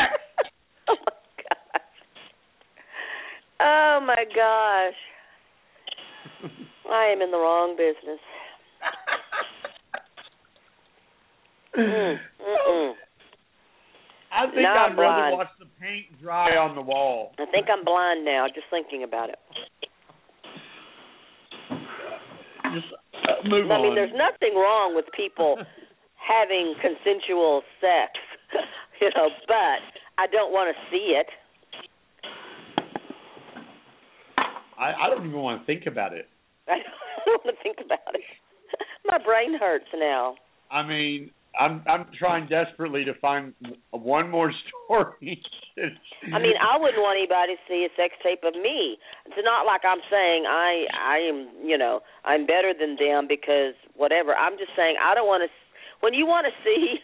oh 3.59 3.99
my 4.07 4.24
gosh. 4.34 4.95
Oh 6.39 6.47
my 6.47 6.49
gosh. 6.49 6.57
I 6.89 7.12
am 7.14 7.22
in 7.22 7.32
the 7.32 7.38
wrong 7.38 7.76
business. 7.78 8.20
Mm. 11.78 12.18
I 14.32 14.45
think 14.53 14.68
I'm 14.68 14.91
I'd 14.93 14.97
rather 14.97 14.97
blind. 14.97 15.38
watch 15.38 15.47
the 15.59 15.66
paint 15.80 16.22
dry 16.22 16.55
on 16.55 16.76
the 16.76 16.82
wall. 16.82 17.34
I 17.38 17.45
think 17.51 17.68
I'm 17.72 17.84
blind 17.84 18.24
now 18.24 18.47
just 18.53 18.68
thinking 18.70 19.03
about 19.03 19.30
it. 19.30 19.39
Just 22.74 22.88
uh, 23.14 23.31
move 23.46 23.70
I 23.72 23.76
on. 23.76 23.82
mean, 23.84 23.96
there's 23.96 24.14
nothing 24.16 24.56
wrong 24.56 24.96
with 24.96 25.06
people 25.16 25.58
having 26.16 26.76
consensual 26.82 27.64
sex, 27.80 28.18
you 29.02 29.10
know, 29.16 29.30
but 29.48 29.82
I 30.18 30.28
don't 30.32 30.52
want 30.52 30.76
to 30.76 30.78
see 30.92 31.18
it. 31.18 31.28
I, 34.78 35.06
I 35.06 35.10
don't 35.10 35.26
even 35.28 35.39
want 35.39 35.62
to 35.62 35.66
think 35.66 35.86
about 35.86 36.14
it. 36.14 36.28
I 36.68 36.78
don't 37.26 37.46
want 37.46 37.56
to 37.58 37.64
think 37.64 37.78
about 37.84 38.16
it. 38.16 38.22
My 39.06 39.18
brain 39.24 39.58
hurts 39.60 39.86
now. 39.96 40.36
I 40.72 40.82
mean, 40.88 41.32
I'm 41.60 41.84
I'm 41.88 42.08
trying 42.18 42.47
desperately 42.47 43.04
to 43.06 43.14
find 43.16 43.54
one 43.91 44.30
more 44.30 44.52
story. 44.70 45.41
I 46.32 46.39
mean, 46.39 46.56
I 46.56 46.78
wouldn't 46.80 47.02
want 47.02 47.20
anybody 47.20 47.56
to 47.56 47.62
see 47.68 47.88
a 47.88 47.91
sex 47.99 48.16
tape 48.24 48.43
of 48.43 48.56
me. 48.56 48.97
It's 49.26 49.36
not 49.43 49.66
like 49.66 49.82
I'm 49.84 49.99
saying 50.10 50.45
I 50.47 50.86
I 50.95 51.18
am, 51.18 51.52
you 51.64 51.78
know, 51.78 52.02
I'm 52.24 52.45
better 52.45 52.74
than 52.78 52.95
them 52.95 53.28
because 53.28 53.76
whatever. 53.95 54.36
I'm 54.36 54.58
just 54.58 54.72
saying 54.76 54.95
I 55.02 55.16
don't 55.16 55.28
want 55.28 55.43
to. 55.43 55.49
When 55.99 56.14
you 56.14 56.26
want 56.26 56.47
to 56.47 56.54
see, 56.64 57.04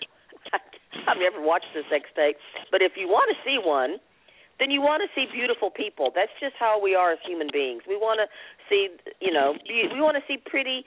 I've 1.08 1.20
never 1.20 1.44
watched 1.44 1.76
a 1.76 1.84
sex 1.92 2.08
tape, 2.16 2.38
but 2.72 2.82
if 2.82 2.94
you 2.96 3.08
want 3.08 3.30
to 3.30 3.38
see 3.44 3.60
one, 3.60 4.00
then 4.60 4.72
you 4.72 4.82
want 4.82 5.06
to 5.06 5.10
see 5.14 5.30
beautiful 5.30 5.70
people. 5.70 6.10
That's 6.14 6.34
just 6.42 6.56
how 6.58 6.82
we 6.82 6.96
are 6.96 7.14
as 7.14 7.22
human 7.26 7.48
beings. 7.54 7.84
We 7.88 7.96
want 7.96 8.20
to 8.24 8.28
see, 8.70 8.90
you 9.22 9.32
know, 9.32 9.54
be- 9.68 9.90
we 9.94 10.02
want 10.02 10.18
to 10.18 10.26
see 10.26 10.42
pretty 10.42 10.84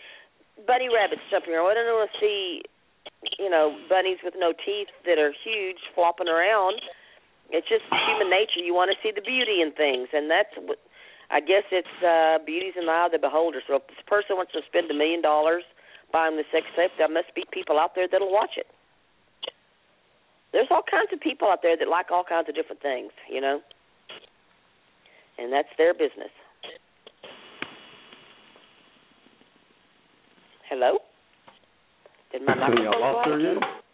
bunny 0.66 0.90
rabbits 0.90 1.22
jumping 1.30 1.54
around. 1.54 1.70
We 1.70 1.74
don't 1.74 1.94
want 1.94 2.11
to 2.11 2.20
see, 2.20 2.62
you 3.38 3.50
know, 3.50 3.76
bunnies 3.88 4.18
with 4.24 4.34
no 4.36 4.52
teeth 4.52 4.88
that 5.04 5.18
are 5.18 5.32
huge 5.32 5.78
flopping 5.94 6.28
around. 6.28 6.80
It's 7.50 7.68
just 7.68 7.84
human 8.06 8.30
nature. 8.30 8.60
You 8.64 8.74
want 8.74 8.90
to 8.94 8.98
see 9.02 9.12
the 9.12 9.20
beauty 9.20 9.60
in 9.60 9.72
things, 9.72 10.08
and 10.12 10.30
that's 10.30 10.54
what 10.56 10.78
I 11.30 11.40
guess 11.40 11.64
it's 11.70 11.96
uh 12.02 12.38
beauty's 12.44 12.74
in 12.78 12.86
the 12.86 12.92
eye 12.92 13.06
of 13.06 13.12
the 13.12 13.18
beholder. 13.18 13.60
So 13.66 13.76
if 13.76 13.86
this 13.88 14.02
person 14.06 14.36
wants 14.36 14.52
to 14.52 14.62
spend 14.66 14.90
a 14.90 14.94
million 14.94 15.20
dollars 15.20 15.64
buying 16.12 16.36
the 16.36 16.44
sex 16.50 16.66
tape, 16.76 16.92
there 16.98 17.08
must 17.08 17.34
be 17.34 17.44
people 17.50 17.78
out 17.78 17.94
there 17.94 18.06
that'll 18.10 18.32
watch 18.32 18.56
it. 18.56 18.66
There's 20.52 20.68
all 20.70 20.82
kinds 20.82 21.12
of 21.12 21.20
people 21.20 21.48
out 21.48 21.62
there 21.62 21.76
that 21.76 21.88
like 21.88 22.10
all 22.10 22.24
kinds 22.24 22.48
of 22.48 22.54
different 22.54 22.82
things, 22.82 23.12
you 23.30 23.40
know, 23.40 23.60
and 25.38 25.52
that's 25.52 25.68
their 25.78 25.94
business. 25.94 26.30
Hello. 30.68 30.98
Did 32.32 32.42
my 32.46 32.54
microphone 32.54 33.00
lost 33.00 33.26
go 33.26 33.32
her 33.32 33.50
out? 33.56 33.89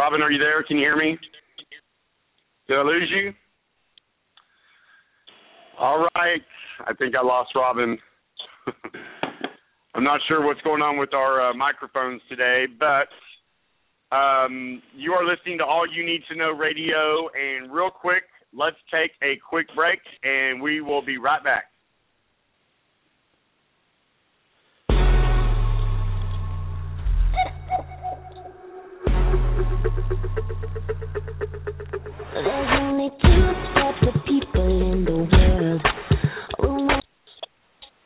Robin, 0.00 0.22
are 0.22 0.32
you 0.32 0.38
there? 0.38 0.62
Can 0.62 0.78
you 0.78 0.84
hear 0.84 0.96
me? 0.96 1.18
Did 2.68 2.78
I 2.78 2.82
lose 2.82 3.12
you? 3.14 3.34
All 5.78 6.06
right. 6.14 6.40
I 6.86 6.94
think 6.94 7.14
I 7.14 7.22
lost 7.22 7.50
Robin. 7.54 7.98
I'm 9.94 10.02
not 10.02 10.20
sure 10.26 10.42
what's 10.42 10.62
going 10.62 10.80
on 10.80 10.96
with 10.96 11.12
our 11.12 11.50
uh, 11.50 11.52
microphones 11.52 12.22
today, 12.30 12.64
but 12.78 14.16
um, 14.16 14.80
you 14.96 15.12
are 15.12 15.22
listening 15.22 15.58
to 15.58 15.64
All 15.64 15.84
You 15.86 16.02
Need 16.02 16.22
to 16.30 16.34
Know 16.34 16.52
Radio. 16.52 17.28
And 17.34 17.70
real 17.70 17.90
quick, 17.90 18.22
let's 18.54 18.80
take 18.90 19.10
a 19.22 19.38
quick 19.46 19.66
break, 19.76 20.00
and 20.22 20.62
we 20.62 20.80
will 20.80 21.04
be 21.04 21.18
right 21.18 21.44
back. 21.44 21.64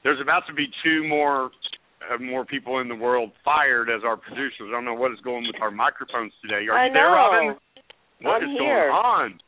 There's 0.05 0.21
about 0.21 0.47
to 0.49 0.55
be 0.55 0.67
two 0.85 1.09
more 1.09 1.51
uh, 2.05 2.19
more 2.19 2.45
people 2.45 2.81
in 2.81 2.89
the 2.89 2.95
world 2.95 3.33
fired 3.45 3.89
as 3.89 4.03
our 4.05 4.17
producers. 4.17 4.69
I 4.69 4.73
don't 4.73 4.85
know 4.85 4.95
what 4.95 5.11
is 5.13 5.19
going 5.25 5.45
with 5.47 5.61
our 5.63 5.71
microphones 5.71 6.33
today. 6.43 6.67
Are 6.69 6.77
I 6.77 6.87
you 6.87 6.93
there. 6.93 7.11
Robin? 7.11 7.57
What 8.21 8.43
I'm 8.43 8.51
is 8.51 8.57
here. 8.61 8.89
going 8.89 8.91
on? 8.93 9.41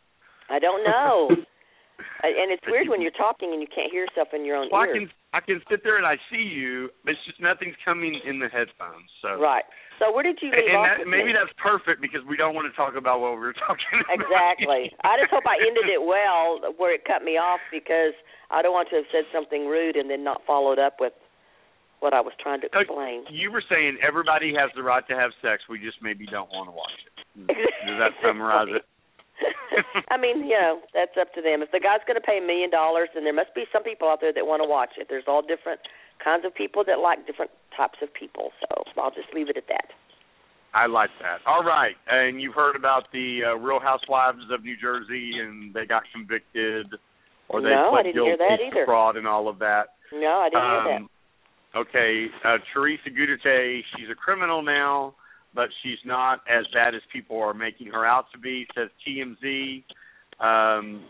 I 0.48 0.58
don't 0.58 0.82
know. 0.84 1.30
Uh, 2.24 2.32
and 2.32 2.48
it's 2.48 2.64
weird 2.64 2.88
when 2.88 3.02
you're 3.02 3.14
talking 3.14 3.52
and 3.52 3.60
you 3.60 3.68
can't 3.68 3.92
hear 3.92 4.08
yourself 4.08 4.32
in 4.32 4.44
your 4.44 4.56
own 4.56 4.68
Well, 4.72 4.82
I 4.82 4.92
can 4.92 5.10
I 5.36 5.40
can 5.44 5.60
sit 5.68 5.84
there 5.84 6.00
and 6.00 6.06
I 6.06 6.16
see 6.32 6.40
you, 6.40 6.88
but 7.04 7.12
it's 7.12 7.24
just 7.28 7.40
nothing's 7.40 7.76
coming 7.84 8.16
in 8.24 8.40
the 8.40 8.48
headphones. 8.48 9.12
So 9.20 9.36
Right. 9.36 9.64
So 10.00 10.12
where 10.12 10.24
did 10.24 10.40
you 10.40 10.52
leave 10.52 10.72
and 10.72 10.76
off 10.76 11.00
that, 11.00 11.08
maybe 11.08 11.32
that's 11.32 11.52
perfect 11.56 12.00
because 12.04 12.20
we 12.28 12.36
don't 12.36 12.52
want 12.52 12.68
to 12.68 12.74
talk 12.76 12.96
about 12.96 13.20
what 13.20 13.36
we 13.36 13.44
were 13.44 13.56
talking 13.68 14.00
about. 14.00 14.16
Exactly. 14.16 14.92
I 15.04 15.16
just 15.20 15.32
hope 15.32 15.44
I 15.48 15.56
ended 15.60 15.88
it 15.88 16.00
well 16.04 16.60
where 16.76 16.92
it 16.92 17.04
cut 17.04 17.24
me 17.24 17.36
off 17.36 17.60
because 17.68 18.16
I 18.52 18.60
don't 18.60 18.72
want 18.72 18.88
to 18.92 19.00
have 19.04 19.08
said 19.12 19.24
something 19.32 19.68
rude 19.68 19.96
and 19.96 20.08
then 20.08 20.24
not 20.24 20.44
followed 20.44 20.80
up 20.80 21.00
with 21.00 21.16
what 22.00 22.12
I 22.12 22.20
was 22.20 22.32
trying 22.40 22.60
to 22.60 22.68
explain. 22.68 23.24
You 23.32 23.50
were 23.52 23.64
saying 23.68 23.98
everybody 24.04 24.52
has 24.52 24.68
the 24.76 24.84
right 24.84 25.04
to 25.08 25.16
have 25.16 25.32
sex. 25.40 25.64
We 25.68 25.80
just 25.80 26.00
maybe 26.04 26.26
don't 26.28 26.48
want 26.52 26.68
to 26.68 26.76
watch 26.76 26.96
it. 27.04 27.12
Does 27.88 27.98
that 28.00 28.12
summarize 28.20 28.68
it? 28.72 28.84
I 30.10 30.16
mean, 30.16 30.44
you 30.46 30.56
know, 30.56 30.80
that's 30.94 31.16
up 31.20 31.32
to 31.34 31.42
them. 31.42 31.60
If 31.62 31.70
the 31.70 31.80
guy's 31.80 32.00
going 32.06 32.16
to 32.20 32.24
pay 32.24 32.38
a 32.42 32.46
million 32.46 32.70
dollars, 32.70 33.08
then 33.14 33.24
there 33.24 33.34
must 33.36 33.54
be 33.54 33.64
some 33.72 33.82
people 33.82 34.08
out 34.08 34.20
there 34.20 34.32
that 34.32 34.46
want 34.46 34.62
to 34.62 34.68
watch 34.68 34.96
it. 34.98 35.06
There's 35.08 35.28
all 35.28 35.42
different 35.42 35.80
kinds 36.22 36.44
of 36.44 36.54
people 36.54 36.84
that 36.86 36.98
like 36.98 37.26
different 37.26 37.50
types 37.76 37.98
of 38.02 38.12
people. 38.12 38.50
So 38.60 38.84
I'll 39.00 39.10
just 39.12 39.28
leave 39.34 39.48
it 39.48 39.56
at 39.56 39.68
that. 39.68 39.92
I 40.74 40.86
like 40.86 41.10
that. 41.22 41.40
All 41.46 41.64
right, 41.64 41.96
and 42.08 42.40
you've 42.40 42.54
heard 42.54 42.76
about 42.76 43.04
the 43.12 43.40
uh, 43.48 43.54
Real 43.56 43.80
Housewives 43.80 44.44
of 44.52 44.62
New 44.62 44.76
Jersey, 44.76 45.32
and 45.40 45.72
they 45.72 45.86
got 45.86 46.02
convicted, 46.12 46.92
or 47.48 47.62
they 47.62 47.70
No, 47.70 47.88
I 47.88 48.02
pled 48.02 48.04
didn't 48.12 48.24
hear 48.24 48.36
guilty 48.36 48.44
that 48.48 48.56
to 48.60 48.66
either. 48.80 48.84
fraud 48.84 49.16
and 49.16 49.26
all 49.26 49.48
of 49.48 49.58
that. 49.60 49.96
No, 50.12 50.44
I 50.44 50.48
didn't 50.50 50.64
hear 50.64 50.84
that. 50.84 51.00
Um, 51.02 51.08
Okay, 51.76 52.26
uh, 52.42 52.56
Teresa 52.72 53.10
Guderte, 53.10 53.80
she's 53.96 54.08
a 54.10 54.14
criminal 54.14 54.62
now, 54.62 55.14
but 55.56 55.70
she's 55.82 55.98
not 56.04 56.40
as 56.48 56.66
bad 56.72 56.94
as 56.94 57.00
people 57.10 57.40
are 57.40 57.54
making 57.54 57.88
her 57.88 58.04
out 58.04 58.26
to 58.32 58.38
be, 58.38 58.66
says 58.74 58.90
TMZ. 59.08 59.82
Um, 60.38 61.04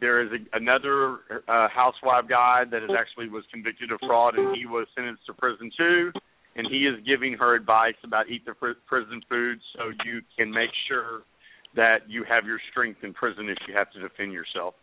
there 0.00 0.22
is 0.24 0.30
a, 0.32 0.56
another 0.56 1.18
uh, 1.46 1.68
housewife 1.68 2.24
guy 2.28 2.64
that 2.70 2.82
is 2.82 2.90
actually 2.98 3.28
was 3.28 3.44
convicted 3.52 3.92
of 3.92 4.00
fraud, 4.00 4.36
and 4.38 4.56
he 4.56 4.64
was 4.64 4.86
sentenced 4.96 5.26
to 5.26 5.34
prison 5.34 5.70
too. 5.76 6.10
And 6.56 6.66
he 6.66 6.78
is 6.78 6.96
giving 7.06 7.34
her 7.34 7.54
advice 7.54 7.94
about 8.02 8.28
eat 8.28 8.44
the 8.44 8.54
fr- 8.58 8.80
prison 8.86 9.20
food, 9.28 9.60
so 9.76 9.92
you 10.04 10.22
can 10.36 10.50
make 10.50 10.70
sure 10.88 11.22
that 11.76 12.08
you 12.08 12.24
have 12.28 12.44
your 12.44 12.58
strength 12.72 13.04
in 13.04 13.12
prison 13.14 13.48
if 13.48 13.58
you 13.68 13.74
have 13.76 13.92
to 13.92 14.00
defend 14.00 14.32
yourself. 14.32 14.74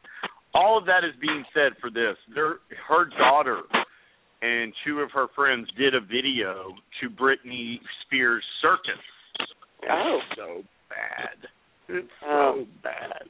All 0.54 0.78
of 0.78 0.86
that 0.86 1.04
is 1.04 1.12
being 1.20 1.44
said 1.54 1.74
for 1.82 1.90
this. 1.90 2.16
Their, 2.34 2.60
her 2.88 3.10
daughter 3.20 3.64
and 4.42 4.74
two 4.86 5.00
of 5.00 5.12
her 5.12 5.28
friends 5.36 5.68
did 5.78 5.96
a 5.96 6.00
video 6.02 6.74
to 7.02 7.10
Britney 7.10 7.80
Spears' 8.06 8.44
circus. 8.62 9.04
Oh. 9.90 10.20
It's 10.30 10.38
so 10.38 10.64
bad. 10.90 11.50
It's 11.90 12.08
Oh. 12.26 12.54
so 12.60 12.68
bad. 12.84 13.28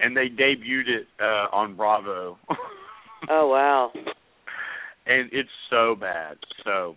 And 0.00 0.16
they 0.16 0.28
debuted 0.28 0.88
it 0.88 1.06
uh 1.20 1.54
on 1.54 1.76
Bravo. 1.76 2.38
Oh 3.30 3.46
wow. 3.46 3.92
and 5.06 5.30
it's 5.32 5.48
so 5.70 5.94
bad. 5.94 6.38
So 6.64 6.96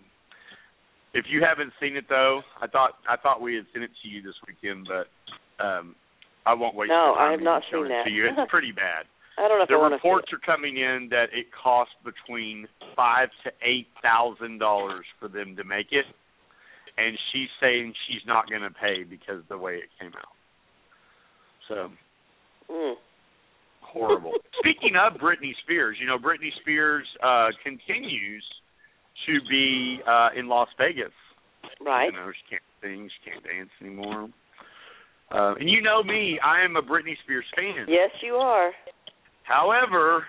if 1.13 1.25
you 1.29 1.43
haven't 1.47 1.71
seen 1.79 1.95
it 1.97 2.05
though, 2.09 2.41
I 2.59 2.65
thought 2.65 2.91
I 3.07 3.15
thought 3.15 3.41
we 3.41 3.53
had 3.55 3.65
sent 3.73 3.83
it 3.83 3.91
to 4.01 4.07
you 4.09 4.23
this 4.23 4.33
weekend, 4.47 4.87
but 4.89 5.63
um 5.63 5.95
I 6.47 6.53
won't 6.55 6.75
wait. 6.75 6.87
No, 6.89 7.13
I 7.17 7.29
have 7.31 7.41
not 7.41 7.61
seen 7.71 7.87
that. 7.89 8.05
To 8.05 8.09
you. 8.11 8.25
It's 8.25 8.39
pretty 8.49 8.71
bad. 8.71 9.05
I 9.38 9.47
don't 9.47 9.59
know 9.59 9.65
the 9.67 9.75
I 9.75 9.77
want 9.77 9.93
to 9.93 9.97
see 9.97 10.07
reports 10.07 10.31
are 10.31 10.39
coming 10.39 10.77
in 10.77 11.09
that 11.11 11.27
it 11.33 11.47
cost 11.51 11.91
between 12.03 12.67
five 12.95 13.29
to 13.43 13.51
eight 13.61 13.88
thousand 14.01 14.59
dollars 14.59 15.05
for 15.19 15.27
them 15.27 15.55
to 15.57 15.63
make 15.63 15.91
it, 15.91 16.05
and 16.97 17.17
she's 17.31 17.49
saying 17.59 17.93
she's 18.07 18.25
not 18.25 18.49
going 18.49 18.61
to 18.61 18.71
pay 18.71 19.03
because 19.03 19.39
of 19.39 19.47
the 19.49 19.57
way 19.57 19.75
it 19.75 19.89
came 19.99 20.13
out. 20.15 20.36
So. 21.67 21.89
Mm. 22.71 22.95
horrible. 23.81 24.31
Speaking 24.59 24.95
of 24.95 25.19
Britney 25.19 25.53
Spears, 25.63 25.97
you 25.99 26.07
know 26.07 26.17
Britney 26.17 26.49
Spears 26.61 27.05
uh 27.21 27.49
continues 27.63 28.43
to 29.27 29.39
be 29.49 29.99
uh 30.07 30.29
in 30.38 30.47
Las 30.47 30.69
Vegas. 30.77 31.13
Right. 31.79 32.05
You 32.05 32.13
know 32.13 32.31
she 32.31 32.49
can't 32.49 32.61
sing, 32.81 33.09
she 33.09 33.29
can't 33.29 33.43
dance 33.43 33.69
anymore. 33.81 34.29
Uh, 35.31 35.55
and 35.59 35.69
you 35.69 35.81
know 35.81 36.03
me, 36.03 36.39
I 36.43 36.63
am 36.63 36.75
a 36.75 36.81
Britney 36.81 37.17
Spears 37.23 37.45
fan. 37.55 37.86
Yes, 37.88 38.11
you 38.21 38.36
are. 38.36 38.71
However, 39.47 40.25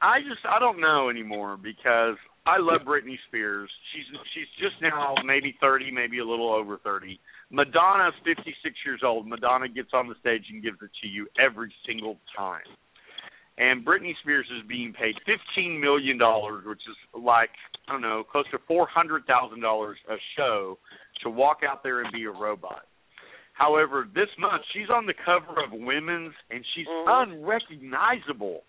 I 0.00 0.20
just 0.20 0.44
I 0.48 0.58
don't 0.58 0.80
know 0.80 1.08
anymore 1.08 1.56
because 1.56 2.16
I 2.46 2.58
love 2.58 2.82
Britney 2.82 3.16
Spears. 3.28 3.70
She's 3.92 4.04
she's 4.34 4.48
just 4.58 4.80
now 4.82 5.14
maybe 5.24 5.54
30, 5.60 5.90
maybe 5.90 6.18
a 6.18 6.24
little 6.24 6.52
over 6.52 6.78
30. 6.78 7.18
Madonna's 7.50 8.14
56 8.24 8.74
years 8.84 9.00
old. 9.04 9.26
Madonna 9.26 9.68
gets 9.68 9.90
on 9.92 10.08
the 10.08 10.14
stage 10.20 10.44
and 10.50 10.62
gives 10.62 10.78
it 10.82 10.90
to 11.02 11.08
you 11.08 11.26
every 11.38 11.72
single 11.86 12.18
time. 12.36 12.68
And 13.56 13.86
Britney 13.86 14.12
Spears 14.20 14.46
is 14.50 14.66
being 14.68 14.92
paid 14.92 15.14
15 15.54 15.80
million 15.80 16.18
dollars, 16.18 16.64
which 16.66 16.82
is 16.88 16.96
like 17.14 17.50
I 17.88 17.92
don't 17.92 18.02
know, 18.02 18.24
close 18.24 18.46
to 18.50 18.58
400 18.66 19.24
thousand 19.26 19.60
dollars 19.60 19.98
a 20.10 20.16
show 20.36 20.78
to 21.22 21.30
walk 21.30 21.58
out 21.66 21.82
there 21.82 22.02
and 22.02 22.12
be 22.12 22.24
a 22.24 22.30
robot. 22.30 22.84
However, 23.54 24.06
this 24.14 24.28
month 24.38 24.62
she's 24.72 24.90
on 24.90 25.06
the 25.06 25.14
cover 25.14 25.62
of 25.62 25.72
Women's 25.72 26.34
and 26.50 26.64
she's 26.74 26.86
unrecognizable. 26.88 28.62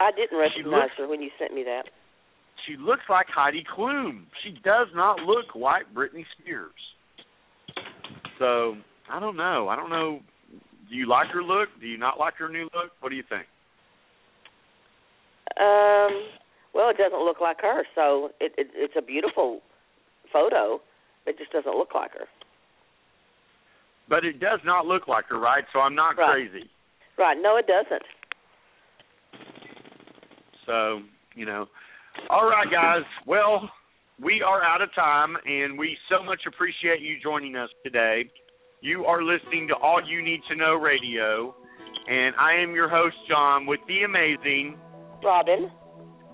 I 0.00 0.10
didn't 0.12 0.38
recognize 0.38 0.82
looks- 0.82 0.94
her 0.98 1.06
when 1.06 1.22
you 1.22 1.30
sent 1.38 1.52
me 1.52 1.62
that. 1.64 1.90
She 2.66 2.76
looks 2.76 3.02
like 3.10 3.28
Heidi 3.28 3.64
Klum. 3.64 4.26
She 4.42 4.52
does 4.64 4.88
not 4.94 5.20
look 5.20 5.54
like 5.54 5.92
Britney 5.92 6.24
Spears. 6.38 6.94
So 8.38 8.76
I 9.10 9.20
don't 9.20 9.36
know. 9.36 9.68
I 9.68 9.76
don't 9.76 9.90
know. 9.90 10.22
Do 10.88 10.94
you 10.94 11.06
like 11.06 11.28
her 11.28 11.42
look? 11.42 11.68
Do 11.80 11.86
you 11.86 11.98
not 11.98 12.18
like 12.18 12.34
her 12.36 12.48
new 12.48 12.64
look? 12.74 12.92
What 13.00 13.10
do 13.10 13.16
you 13.16 13.24
think? 13.28 13.46
Um, 15.60 16.30
well, 16.72 16.88
it 16.90 16.96
doesn't 16.96 17.22
look 17.24 17.40
like 17.40 17.60
her, 17.60 17.84
so 17.94 18.30
it, 18.40 18.52
it 18.56 18.70
it's 18.74 18.94
a 18.96 19.02
beautiful 19.02 19.60
photo. 20.32 20.80
It 21.26 21.38
just 21.38 21.52
doesn't 21.52 21.76
look 21.76 21.94
like 21.94 22.12
her. 22.12 22.26
But 24.08 24.24
it 24.24 24.38
does 24.40 24.60
not 24.64 24.86
look 24.86 25.08
like 25.08 25.26
her, 25.26 25.38
right? 25.38 25.64
So 25.72 25.80
I'm 25.80 25.94
not 25.94 26.16
Right. 26.16 26.48
crazy. 26.50 26.68
Right? 27.16 27.38
No, 27.38 27.56
it 27.56 27.66
doesn't. 27.66 28.02
So, 30.66 31.02
you 31.34 31.46
know. 31.46 31.68
All 32.30 32.48
right, 32.48 32.70
guys. 32.70 33.04
Well, 33.26 33.70
we 34.20 34.42
are 34.42 34.62
out 34.62 34.80
of 34.82 34.92
time, 34.94 35.36
and 35.44 35.78
we 35.78 35.98
so 36.08 36.22
much 36.22 36.46
appreciate 36.46 37.00
you 37.00 37.18
joining 37.20 37.56
us 37.56 37.70
today. 37.82 38.30
You 38.80 39.06
are 39.06 39.22
listening 39.22 39.68
to 39.68 39.74
All 39.74 40.00
You 40.06 40.22
Need 40.22 40.40
to 40.48 40.54
Know 40.54 40.74
Radio, 40.74 41.54
and 42.08 42.34
I 42.36 42.54
am 42.54 42.74
your 42.74 42.88
host, 42.88 43.16
John, 43.28 43.66
with 43.66 43.80
the 43.88 44.02
amazing 44.04 44.78
Robin. 45.22 45.70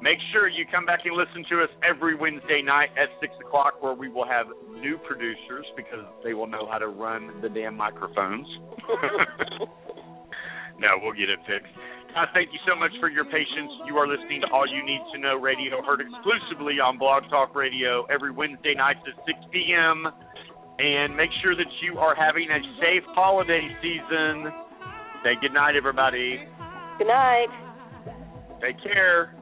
Make 0.00 0.16
sure 0.32 0.48
you 0.48 0.64
come 0.72 0.86
back 0.86 1.00
and 1.04 1.12
listen 1.12 1.44
to 1.52 1.60
us 1.60 1.68
every 1.84 2.16
Wednesday 2.16 2.62
night 2.64 2.88
at 2.96 3.12
6 3.20 3.32
o'clock, 3.44 3.82
where 3.82 3.92
we 3.92 4.08
will 4.08 4.24
have 4.24 4.46
new 4.80 4.96
producers 5.04 5.66
because 5.76 6.08
they 6.24 6.32
will 6.32 6.46
know 6.46 6.64
how 6.70 6.78
to 6.78 6.88
run 6.88 7.42
the 7.42 7.50
damn 7.50 7.76
microphones. 7.76 8.48
no, 10.80 10.96
we'll 11.04 11.12
get 11.12 11.28
it 11.28 11.38
fixed. 11.44 11.68
Uh, 12.16 12.24
thank 12.32 12.48
you 12.48 12.58
so 12.66 12.74
much 12.74 12.90
for 12.98 13.08
your 13.12 13.24
patience. 13.26 13.70
You 13.86 13.94
are 14.00 14.08
listening 14.08 14.40
to 14.40 14.48
All 14.48 14.66
You 14.66 14.82
Need 14.82 15.04
to 15.12 15.20
Know 15.20 15.36
Radio, 15.36 15.84
heard 15.84 16.00
exclusively 16.00 16.80
on 16.80 16.96
Blog 16.98 17.22
Talk 17.28 17.54
Radio 17.54 18.04
every 18.08 18.32
Wednesday 18.32 18.74
night 18.74 18.96
at 19.04 19.14
6 19.28 19.38
p.m. 19.52 20.08
And 20.80 21.14
make 21.14 21.30
sure 21.44 21.54
that 21.54 21.68
you 21.84 21.98
are 21.98 22.16
having 22.16 22.48
a 22.48 22.60
safe 22.80 23.04
holiday 23.12 23.68
season. 23.84 24.48
Say 25.22 25.36
good 25.42 25.52
night, 25.52 25.76
everybody. 25.76 26.40
Good 26.96 27.06
night. 27.06 27.52
Take 28.64 28.82
care. 28.82 29.36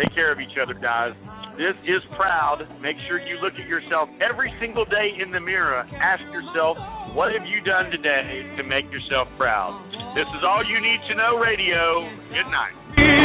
Take 0.00 0.14
care 0.14 0.32
of 0.32 0.40
each 0.40 0.56
other, 0.56 0.72
guys. 0.72 1.12
This 1.60 1.76
is 1.84 2.00
proud. 2.16 2.64
Make 2.80 2.96
sure 3.04 3.20
you 3.20 3.36
look 3.44 3.52
at 3.60 3.68
yourself 3.68 4.08
every 4.24 4.48
single 4.60 4.86
day 4.86 5.12
in 5.20 5.30
the 5.30 5.40
mirror. 5.40 5.84
Ask 6.00 6.24
yourself, 6.32 6.78
what 7.12 7.36
have 7.36 7.44
you 7.44 7.60
done 7.60 7.90
today 7.90 8.48
to 8.56 8.62
make 8.64 8.88
yourself 8.88 9.28
proud? 9.36 9.76
This 10.16 10.24
is 10.24 10.42
all 10.42 10.64
you 10.64 10.80
need 10.80 11.00
to 11.10 11.14
know 11.14 11.36
radio. 11.36 12.08
Good 12.32 12.48
night. 12.48 13.19